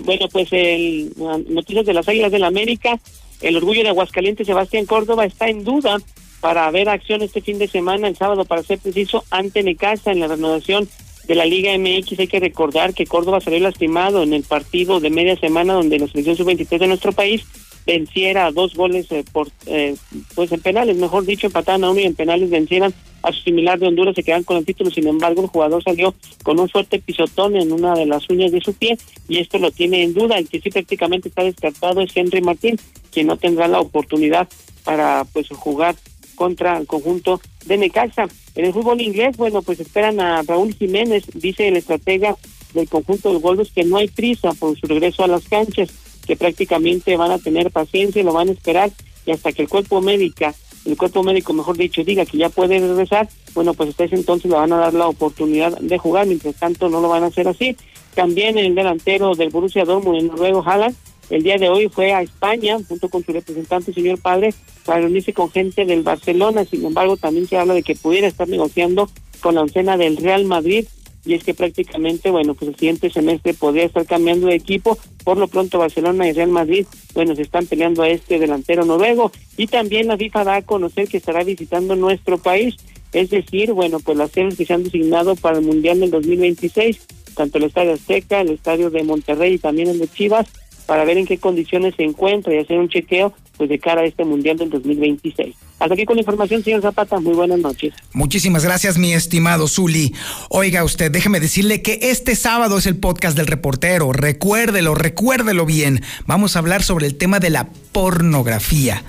bueno, 0.00 0.28
pues 0.28 0.48
el 0.52 1.12
noticias 1.48 1.86
de 1.86 1.94
las 1.94 2.06
Águilas 2.06 2.30
del 2.30 2.42
la 2.42 2.48
América, 2.48 3.00
el 3.40 3.56
orgullo 3.56 3.82
de 3.82 3.88
Aguascalientes, 3.88 4.46
Sebastián 4.46 4.86
Córdoba 4.86 5.24
está 5.24 5.48
en 5.48 5.64
duda 5.64 5.98
para 6.44 6.70
ver 6.70 6.90
acción 6.90 7.22
este 7.22 7.40
fin 7.40 7.58
de 7.58 7.68
semana, 7.68 8.06
el 8.06 8.16
sábado 8.16 8.44
para 8.44 8.62
ser 8.62 8.78
preciso, 8.78 9.24
ante 9.30 9.62
Necaxa 9.62 10.12
en 10.12 10.20
la 10.20 10.28
renovación 10.28 10.86
de 11.26 11.34
la 11.34 11.46
Liga 11.46 11.72
MX. 11.78 12.18
Hay 12.18 12.26
que 12.26 12.38
recordar 12.38 12.92
que 12.92 13.06
Córdoba 13.06 13.40
salió 13.40 13.60
lastimado 13.60 14.22
en 14.22 14.34
el 14.34 14.42
partido 14.42 15.00
de 15.00 15.08
media 15.08 15.36
semana 15.36 15.72
donde 15.72 15.98
la 15.98 16.06
selección 16.06 16.36
sub-23 16.36 16.80
de 16.80 16.86
nuestro 16.86 17.12
país 17.12 17.46
venciera 17.86 18.52
dos 18.52 18.74
goles 18.74 19.10
eh, 19.10 19.24
por 19.32 19.48
eh, 19.64 19.96
pues 20.34 20.52
en 20.52 20.60
penales, 20.60 20.98
mejor 20.98 21.24
dicho, 21.24 21.46
empataban 21.46 21.82
a 21.82 21.90
uno 21.90 22.00
y 22.00 22.04
en 22.04 22.14
penales 22.14 22.50
vencieran 22.50 22.92
a 23.22 23.32
su 23.32 23.40
similar 23.40 23.78
de 23.78 23.86
Honduras, 23.86 24.14
se 24.14 24.22
quedan 24.22 24.42
con 24.42 24.58
el 24.58 24.66
título, 24.66 24.90
sin 24.90 25.06
embargo 25.06 25.40
el 25.40 25.48
jugador 25.48 25.82
salió 25.82 26.14
con 26.42 26.60
un 26.60 26.68
fuerte 26.68 26.98
pisotón 26.98 27.56
en 27.56 27.72
una 27.72 27.94
de 27.94 28.04
las 28.04 28.28
uñas 28.28 28.52
de 28.52 28.60
su 28.60 28.74
pie 28.74 28.98
y 29.28 29.38
esto 29.38 29.58
lo 29.58 29.70
tiene 29.70 30.02
en 30.02 30.12
duda, 30.12 30.36
el 30.36 30.46
que 30.46 30.60
sí 30.60 30.68
prácticamente 30.68 31.30
está 31.30 31.42
descartado 31.42 32.02
es 32.02 32.14
Henry 32.14 32.42
Martín, 32.42 32.78
quien 33.10 33.28
no 33.28 33.38
tendrá 33.38 33.66
la 33.66 33.80
oportunidad 33.80 34.46
para 34.84 35.24
pues 35.32 35.48
jugar 35.48 35.94
contra 36.34 36.78
el 36.78 36.86
conjunto 36.86 37.40
de 37.66 37.78
Necaxa. 37.78 38.26
En 38.54 38.64
el 38.64 38.72
fútbol 38.72 39.00
inglés, 39.00 39.36
bueno, 39.36 39.62
pues 39.62 39.80
esperan 39.80 40.20
a 40.20 40.42
Raúl 40.42 40.74
Jiménez, 40.74 41.24
dice 41.34 41.68
el 41.68 41.76
estratega 41.76 42.36
del 42.72 42.88
conjunto 42.88 43.32
de 43.32 43.38
Wolves 43.38 43.72
que 43.72 43.84
no 43.84 43.96
hay 43.96 44.08
prisa 44.08 44.52
por 44.52 44.78
su 44.78 44.86
regreso 44.86 45.24
a 45.24 45.28
las 45.28 45.48
canchas 45.48 45.90
que 46.26 46.36
prácticamente 46.36 47.16
van 47.16 47.30
a 47.30 47.38
tener 47.38 47.70
paciencia, 47.70 48.22
lo 48.22 48.32
van 48.32 48.48
a 48.48 48.52
esperar 48.52 48.90
y 49.26 49.30
hasta 49.30 49.52
que 49.52 49.62
el 49.62 49.68
cuerpo 49.68 50.00
médica, 50.00 50.54
el 50.84 50.96
cuerpo 50.96 51.22
médico 51.22 51.52
mejor 51.52 51.76
dicho, 51.76 52.04
diga 52.04 52.26
que 52.26 52.38
ya 52.38 52.48
puede 52.48 52.78
regresar, 52.78 53.28
bueno, 53.54 53.74
pues 53.74 53.90
hasta 53.90 54.04
ese 54.04 54.16
entonces 54.16 54.50
le 54.50 54.56
van 54.56 54.72
a 54.72 54.78
dar 54.78 54.94
la 54.94 55.08
oportunidad 55.08 55.78
de 55.78 55.98
jugar, 55.98 56.26
mientras 56.26 56.54
tanto 56.56 56.88
no 56.88 57.00
lo 57.00 57.08
van 57.08 57.24
a 57.24 57.26
hacer 57.26 57.48
así. 57.48 57.76
También 58.14 58.58
el 58.58 58.74
delantero 58.74 59.34
del 59.34 59.50
Borussia 59.50 59.84
Dortmund, 59.84 60.18
el 60.18 60.26
noruego 60.28 60.62
Haaland, 60.64 60.94
el 61.30 61.42
día 61.42 61.58
de 61.58 61.68
hoy 61.68 61.88
fue 61.88 62.12
a 62.12 62.22
España 62.22 62.78
junto 62.88 63.08
con 63.08 63.24
su 63.24 63.32
representante, 63.32 63.92
señor 63.92 64.20
padre, 64.20 64.54
para 64.84 65.00
reunirse 65.00 65.32
con 65.32 65.50
gente 65.50 65.84
del 65.84 66.02
Barcelona. 66.02 66.64
Sin 66.64 66.84
embargo, 66.84 67.16
también 67.16 67.46
se 67.46 67.56
habla 67.56 67.74
de 67.74 67.82
que 67.82 67.94
pudiera 67.94 68.26
estar 68.26 68.48
negociando 68.48 69.08
con 69.40 69.54
la 69.54 69.62
oncena 69.62 69.96
del 69.96 70.16
Real 70.16 70.44
Madrid 70.44 70.86
y 71.26 71.34
es 71.34 71.44
que 71.44 71.54
prácticamente, 71.54 72.30
bueno, 72.30 72.54
pues 72.54 72.70
el 72.70 72.76
siguiente 72.76 73.10
semestre 73.10 73.54
podría 73.54 73.84
estar 73.84 74.04
cambiando 74.04 74.46
de 74.46 74.54
equipo. 74.54 74.98
Por 75.24 75.38
lo 75.38 75.48
pronto 75.48 75.78
Barcelona 75.78 76.28
y 76.28 76.32
Real 76.32 76.50
Madrid, 76.50 76.86
bueno, 77.14 77.34
se 77.34 77.42
están 77.42 77.66
peleando 77.66 78.02
a 78.02 78.08
este 78.10 78.38
delantero 78.38 78.84
noruego 78.84 79.32
y 79.56 79.66
también 79.66 80.08
la 80.08 80.18
FIFA 80.18 80.44
da 80.44 80.56
a 80.56 80.62
conocer 80.62 81.08
que 81.08 81.16
estará 81.16 81.42
visitando 81.42 81.96
nuestro 81.96 82.36
país, 82.38 82.76
es 83.12 83.30
decir, 83.30 83.72
bueno, 83.72 84.00
pues 84.00 84.18
las 84.18 84.32
sedes 84.32 84.56
que 84.56 84.66
se 84.66 84.74
han 84.74 84.84
designado 84.84 85.34
para 85.36 85.58
el 85.58 85.64
Mundial 85.64 86.00
del 86.00 86.10
2026, 86.10 87.00
tanto 87.34 87.58
el 87.58 87.64
Estadio 87.64 87.92
Azteca, 87.94 88.42
el 88.42 88.50
Estadio 88.50 88.90
de 88.90 89.02
Monterrey 89.02 89.54
y 89.54 89.58
también 89.58 89.88
el 89.88 89.98
de 89.98 90.08
Chivas, 90.08 90.46
para 90.86 91.04
ver 91.04 91.18
en 91.18 91.26
qué 91.26 91.38
condiciones 91.38 91.94
se 91.96 92.04
encuentra 92.04 92.54
y 92.54 92.58
hacer 92.58 92.78
un 92.78 92.88
chequeo 92.88 93.32
pues 93.56 93.68
de 93.68 93.78
cara 93.78 94.02
a 94.02 94.04
este 94.04 94.24
Mundial 94.24 94.56
del 94.56 94.70
2026. 94.70 95.54
Hasta 95.78 95.94
aquí 95.94 96.04
con 96.04 96.16
la 96.16 96.22
información, 96.22 96.62
señor 96.62 96.82
Zapata. 96.82 97.20
Muy 97.20 97.34
buenas 97.34 97.58
noches. 97.58 97.92
Muchísimas 98.12 98.64
gracias, 98.64 98.98
mi 98.98 99.12
estimado 99.12 99.68
Zuli. 99.68 100.14
Oiga 100.48 100.84
usted, 100.84 101.10
déjeme 101.10 101.40
decirle 101.40 101.82
que 101.82 101.98
este 102.02 102.36
sábado 102.36 102.78
es 102.78 102.86
el 102.86 102.96
podcast 102.96 103.36
del 103.36 103.46
reportero. 103.46 104.12
Recuérdelo, 104.12 104.94
recuérdelo 104.94 105.66
bien. 105.66 106.02
Vamos 106.26 106.56
a 106.56 106.60
hablar 106.60 106.82
sobre 106.82 107.06
el 107.06 107.16
tema 107.16 107.38
de 107.38 107.50
la 107.50 107.68
pornografía. 107.92 109.02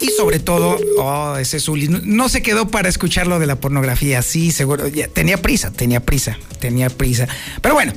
Y 0.00 0.08
sobre 0.08 0.38
todo, 0.38 0.78
oh, 0.98 1.36
ese 1.36 1.60
Zuli 1.60 1.88
no 1.88 2.28
se 2.28 2.42
quedó 2.42 2.68
para 2.68 2.88
escuchar 2.88 3.26
lo 3.26 3.38
de 3.38 3.46
la 3.46 3.56
pornografía. 3.56 4.22
Sí, 4.22 4.50
seguro. 4.50 4.84
Tenía 5.12 5.40
prisa, 5.42 5.70
tenía 5.70 6.00
prisa, 6.00 6.38
tenía 6.58 6.88
prisa. 6.88 7.28
Pero 7.60 7.74
bueno, 7.74 7.92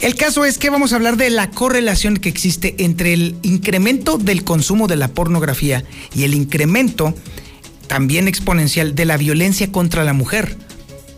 el 0.00 0.14
caso 0.14 0.44
es 0.44 0.58
que 0.58 0.70
vamos 0.70 0.92
a 0.92 0.96
hablar 0.96 1.16
de 1.16 1.30
la 1.30 1.50
correlación 1.50 2.16
que 2.16 2.28
existe 2.28 2.76
entre 2.78 3.12
el 3.12 3.36
incremento 3.42 4.18
del 4.18 4.44
consumo 4.44 4.86
de 4.86 4.96
la 4.96 5.08
pornografía 5.08 5.84
y 6.14 6.24
el 6.24 6.34
incremento 6.34 7.14
también 7.88 8.28
exponencial 8.28 8.94
de 8.94 9.04
la 9.04 9.16
violencia 9.16 9.72
contra 9.72 10.04
la 10.04 10.12
mujer. 10.12 10.56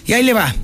Y 0.06 0.14
ahí 0.14 0.22
le 0.22 0.32
va. 0.32 0.54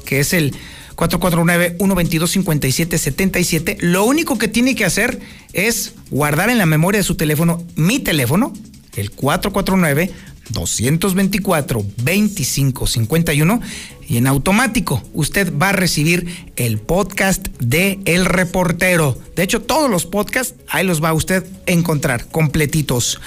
que 0.05 0.21
es 0.21 0.35
el 0.35 0.55
449-122-5777, 0.97 3.79
lo 3.81 4.05
único 4.05 4.37
que 4.39 4.49
tiene 4.49 4.75
que 4.75 4.85
hacer 4.85 5.21
es 5.53 5.95
guardar 6.11 6.51
en 6.51 6.59
la 6.59 6.67
memoria 6.67 6.99
de 6.99 7.05
su 7.05 7.15
teléfono 7.15 7.63
mi 7.77 8.01
teléfono, 8.01 8.53
el 8.97 9.13
449 9.13 10.11
224 10.51 11.85
2551 11.97 13.61
y 14.09 14.19
en 14.19 14.27
automático 14.27 15.03
usted 15.13 15.53
va 15.57 15.71
a 15.71 15.73
recibir 15.73 16.53
el 16.57 16.79
podcast 16.79 17.49
de 17.59 17.99
El 18.05 18.25
Reportero. 18.25 19.19
De 19.35 19.43
hecho, 19.43 19.63
todos 19.63 19.91
los 19.91 20.07
podcasts 20.07 20.55
ahí 20.69 20.87
los 20.87 21.03
va 21.03 21.11
a 21.11 21.15
usted 21.15 21.45
encontrar 21.67 22.29
completitos. 22.29 23.21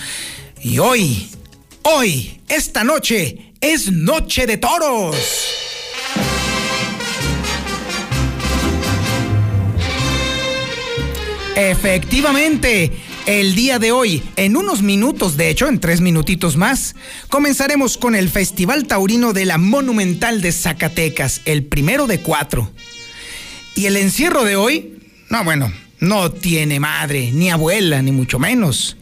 Y 0.61 0.79
hoy, 0.79 1.29
hoy, 1.83 2.41
esta 2.47 2.83
noche 2.83 3.53
es 3.61 3.91
Noche 3.91 4.47
de 4.47 4.57
Toros. 4.57 5.15
Efectivamente, 11.55 12.93
el 13.29 13.53
día 13.53 13.77
de 13.77 13.91
hoy, 13.91 14.23
en 14.37 14.57
unos 14.57 14.81
minutos, 14.81 15.37
de 15.37 15.49
hecho, 15.49 15.67
en 15.67 15.79
tres 15.79 16.01
minutitos 16.01 16.57
más, 16.57 16.95
comenzaremos 17.27 17.95
con 17.99 18.15
el 18.15 18.27
Festival 18.27 18.87
Taurino 18.87 19.33
de 19.33 19.45
la 19.45 19.59
Monumental 19.59 20.41
de 20.41 20.51
Zacatecas, 20.51 21.41
el 21.45 21.63
primero 21.63 22.07
de 22.07 22.21
cuatro. 22.21 22.71
Y 23.75 23.85
el 23.85 23.97
encierro 23.97 24.45
de 24.45 24.55
hoy, 24.55 24.97
no, 25.29 25.43
bueno, 25.43 25.71
no 25.99 26.31
tiene 26.31 26.79
madre, 26.79 27.31
ni 27.31 27.51
abuela, 27.51 28.01
ni 28.01 28.11
mucho 28.11 28.39
menos. 28.39 28.97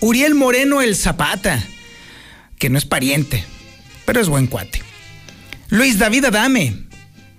Uriel 0.00 0.34
Moreno 0.34 0.82
el 0.82 0.94
Zapata, 0.94 1.66
que 2.58 2.68
no 2.68 2.76
es 2.76 2.84
pariente, 2.84 3.42
pero 4.04 4.20
es 4.20 4.28
buen 4.28 4.46
cuate. 4.46 4.82
Luis 5.70 5.96
David 5.96 6.26
Adame 6.26 6.84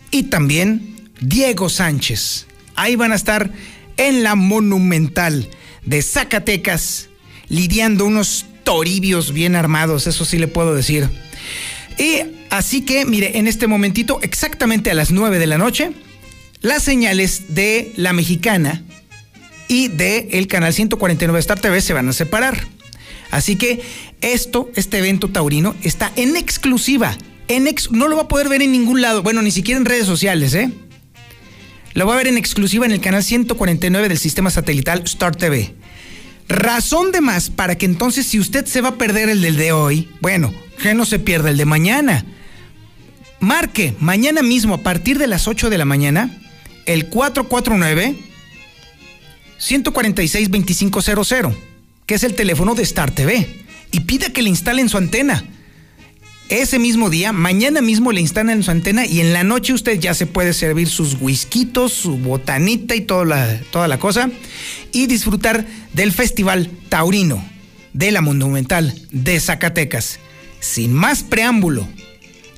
y 0.10 0.24
también 0.24 1.12
Diego 1.20 1.70
Sánchez. 1.70 2.48
Ahí 2.76 2.96
van 2.96 3.12
a 3.12 3.16
estar 3.16 3.52
en 3.98 4.24
la 4.24 4.34
Monumental 4.34 5.48
de 5.86 6.02
Zacatecas, 6.02 7.10
lidiando 7.48 8.06
unos 8.06 8.46
toribios 8.64 9.34
bien 9.34 9.56
armados, 9.56 10.08
eso 10.08 10.26
sí 10.26 10.38
le 10.38 10.48
puedo 10.48 10.76
decir. 10.76 11.10
Y 11.98 12.22
así 12.50 12.82
que, 12.82 13.06
mire, 13.06 13.38
en 13.38 13.48
este 13.48 13.68
momentito, 13.68 14.20
exactamente 14.22 14.92
a 14.92 14.94
las 14.94 15.12
9 15.12 15.40
de 15.40 15.48
la 15.48 15.58
noche, 15.58 15.92
las 16.62 16.84
señales 16.84 17.56
de 17.56 17.92
la 17.96 18.14
mexicana 18.14 18.84
y 19.68 19.88
de 19.88 20.30
el 20.34 20.48
canal 20.48 20.74
149 20.74 21.40
Star 21.40 21.60
TV 21.60 21.82
se 21.82 21.94
van 21.94 22.10
a 22.10 22.14
separar. 22.14 22.68
Así 23.32 23.56
que 23.56 23.82
esto, 24.22 24.70
este 24.76 25.00
evento 25.00 25.30
taurino, 25.30 25.76
está 25.84 26.12
en 26.16 26.36
exclusiva. 26.36 27.18
En 27.48 27.68
no 27.92 28.08
lo 28.08 28.16
va 28.16 28.24
a 28.24 28.28
poder 28.28 28.50
ver 28.50 28.62
en 28.62 28.72
ningún 28.72 29.02
lado, 29.02 29.24
bueno, 29.24 29.42
ni 29.42 29.52
siquiera 29.52 29.80
en 29.80 29.86
redes 29.86 30.06
sociales, 30.06 30.54
¿eh? 30.54 30.72
Lo 31.94 32.08
va 32.08 32.14
a 32.14 32.18
ver 32.18 32.28
en 32.28 32.38
exclusiva 32.38 32.86
en 32.86 32.92
el 32.92 33.02
canal 33.02 33.24
149 33.24 34.10
del 34.10 34.18
sistema 34.18 34.50
satelital 34.50 35.04
Star 35.06 35.36
TV. 35.36 35.74
Razón 36.48 37.12
de 37.12 37.22
más 37.22 37.50
para 37.50 37.78
que 37.78 37.86
entonces 37.86 38.26
si 38.26 38.40
usted 38.40 38.66
se 38.66 38.82
va 38.82 38.90
a 38.90 38.96
perder 38.96 39.30
el 39.30 39.42
del 39.42 39.58
de 39.58 39.72
hoy, 39.72 40.10
bueno, 40.22 40.54
que 40.82 40.94
no 40.94 41.06
se 41.06 41.20
pierda 41.20 41.50
el 41.50 41.58
de 41.58 41.66
mañana. 41.66 42.26
Marque 43.40 43.96
mañana 44.00 44.42
mismo 44.42 44.76
a 44.76 44.84
partir 44.84 45.18
de 45.18 45.28
las 45.28 45.48
8 45.48 45.70
de 45.70 45.78
la 45.78 45.86
mañana 45.86 46.38
el 46.86 47.08
449 47.08 48.16
146 49.58 50.50
2500, 50.50 51.54
que 52.06 52.16
es 52.16 52.24
el 52.24 52.36
teléfono 52.36 52.76
de 52.76 52.84
Star 52.84 53.12
TV, 53.12 53.48
y 53.92 54.00
pida 54.02 54.32
que 54.32 54.42
le 54.42 54.50
instalen 54.50 54.90
su 54.90 54.98
antena 54.98 55.44
ese 56.52 56.80
mismo 56.80 57.10
día, 57.10 57.32
mañana 57.32 57.82
mismo 57.82 58.12
le 58.12 58.20
instalan 58.20 58.62
su 58.62 58.72
antena 58.72 59.06
y 59.06 59.22
en 59.22 59.32
la 59.32 59.46
noche 59.46 59.72
usted 59.72 59.98
ya 59.98 60.14
se 60.14 60.26
puede 60.26 60.54
servir 60.54 60.90
sus 60.90 61.16
whiskitos, 61.22 61.94
su 61.94 62.18
botanita 62.18 62.94
y 62.94 63.02
toda 63.02 63.24
la, 63.24 63.60
toda 63.72 63.88
la 63.88 64.00
cosa 64.00 64.30
y 64.92 65.08
disfrutar 65.08 65.66
del 65.94 66.12
Festival 66.12 66.70
Taurino 66.90 67.44
de 67.94 68.12
la 68.12 68.20
Monumental 68.20 68.94
de 69.12 69.40
Zacatecas. 69.40 70.20
Sin 70.60 70.92
más 70.92 71.24
preámbulo, 71.24 71.88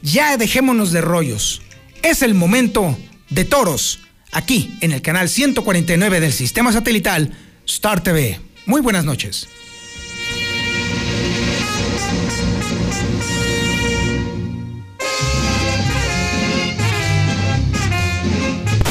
ya 0.01 0.37
dejémonos 0.37 0.91
de 0.91 1.01
rollos. 1.01 1.61
Es 2.01 2.23
el 2.23 2.33
momento 2.33 2.97
de 3.29 3.45
toros, 3.45 3.99
aquí 4.31 4.75
en 4.81 4.91
el 4.91 5.03
canal 5.03 5.29
149 5.29 6.19
del 6.19 6.33
sistema 6.33 6.73
satelital 6.73 7.31
Star 7.67 8.01
TV. 8.01 8.39
Muy 8.65 8.81
buenas 8.81 9.05
noches. 9.05 9.47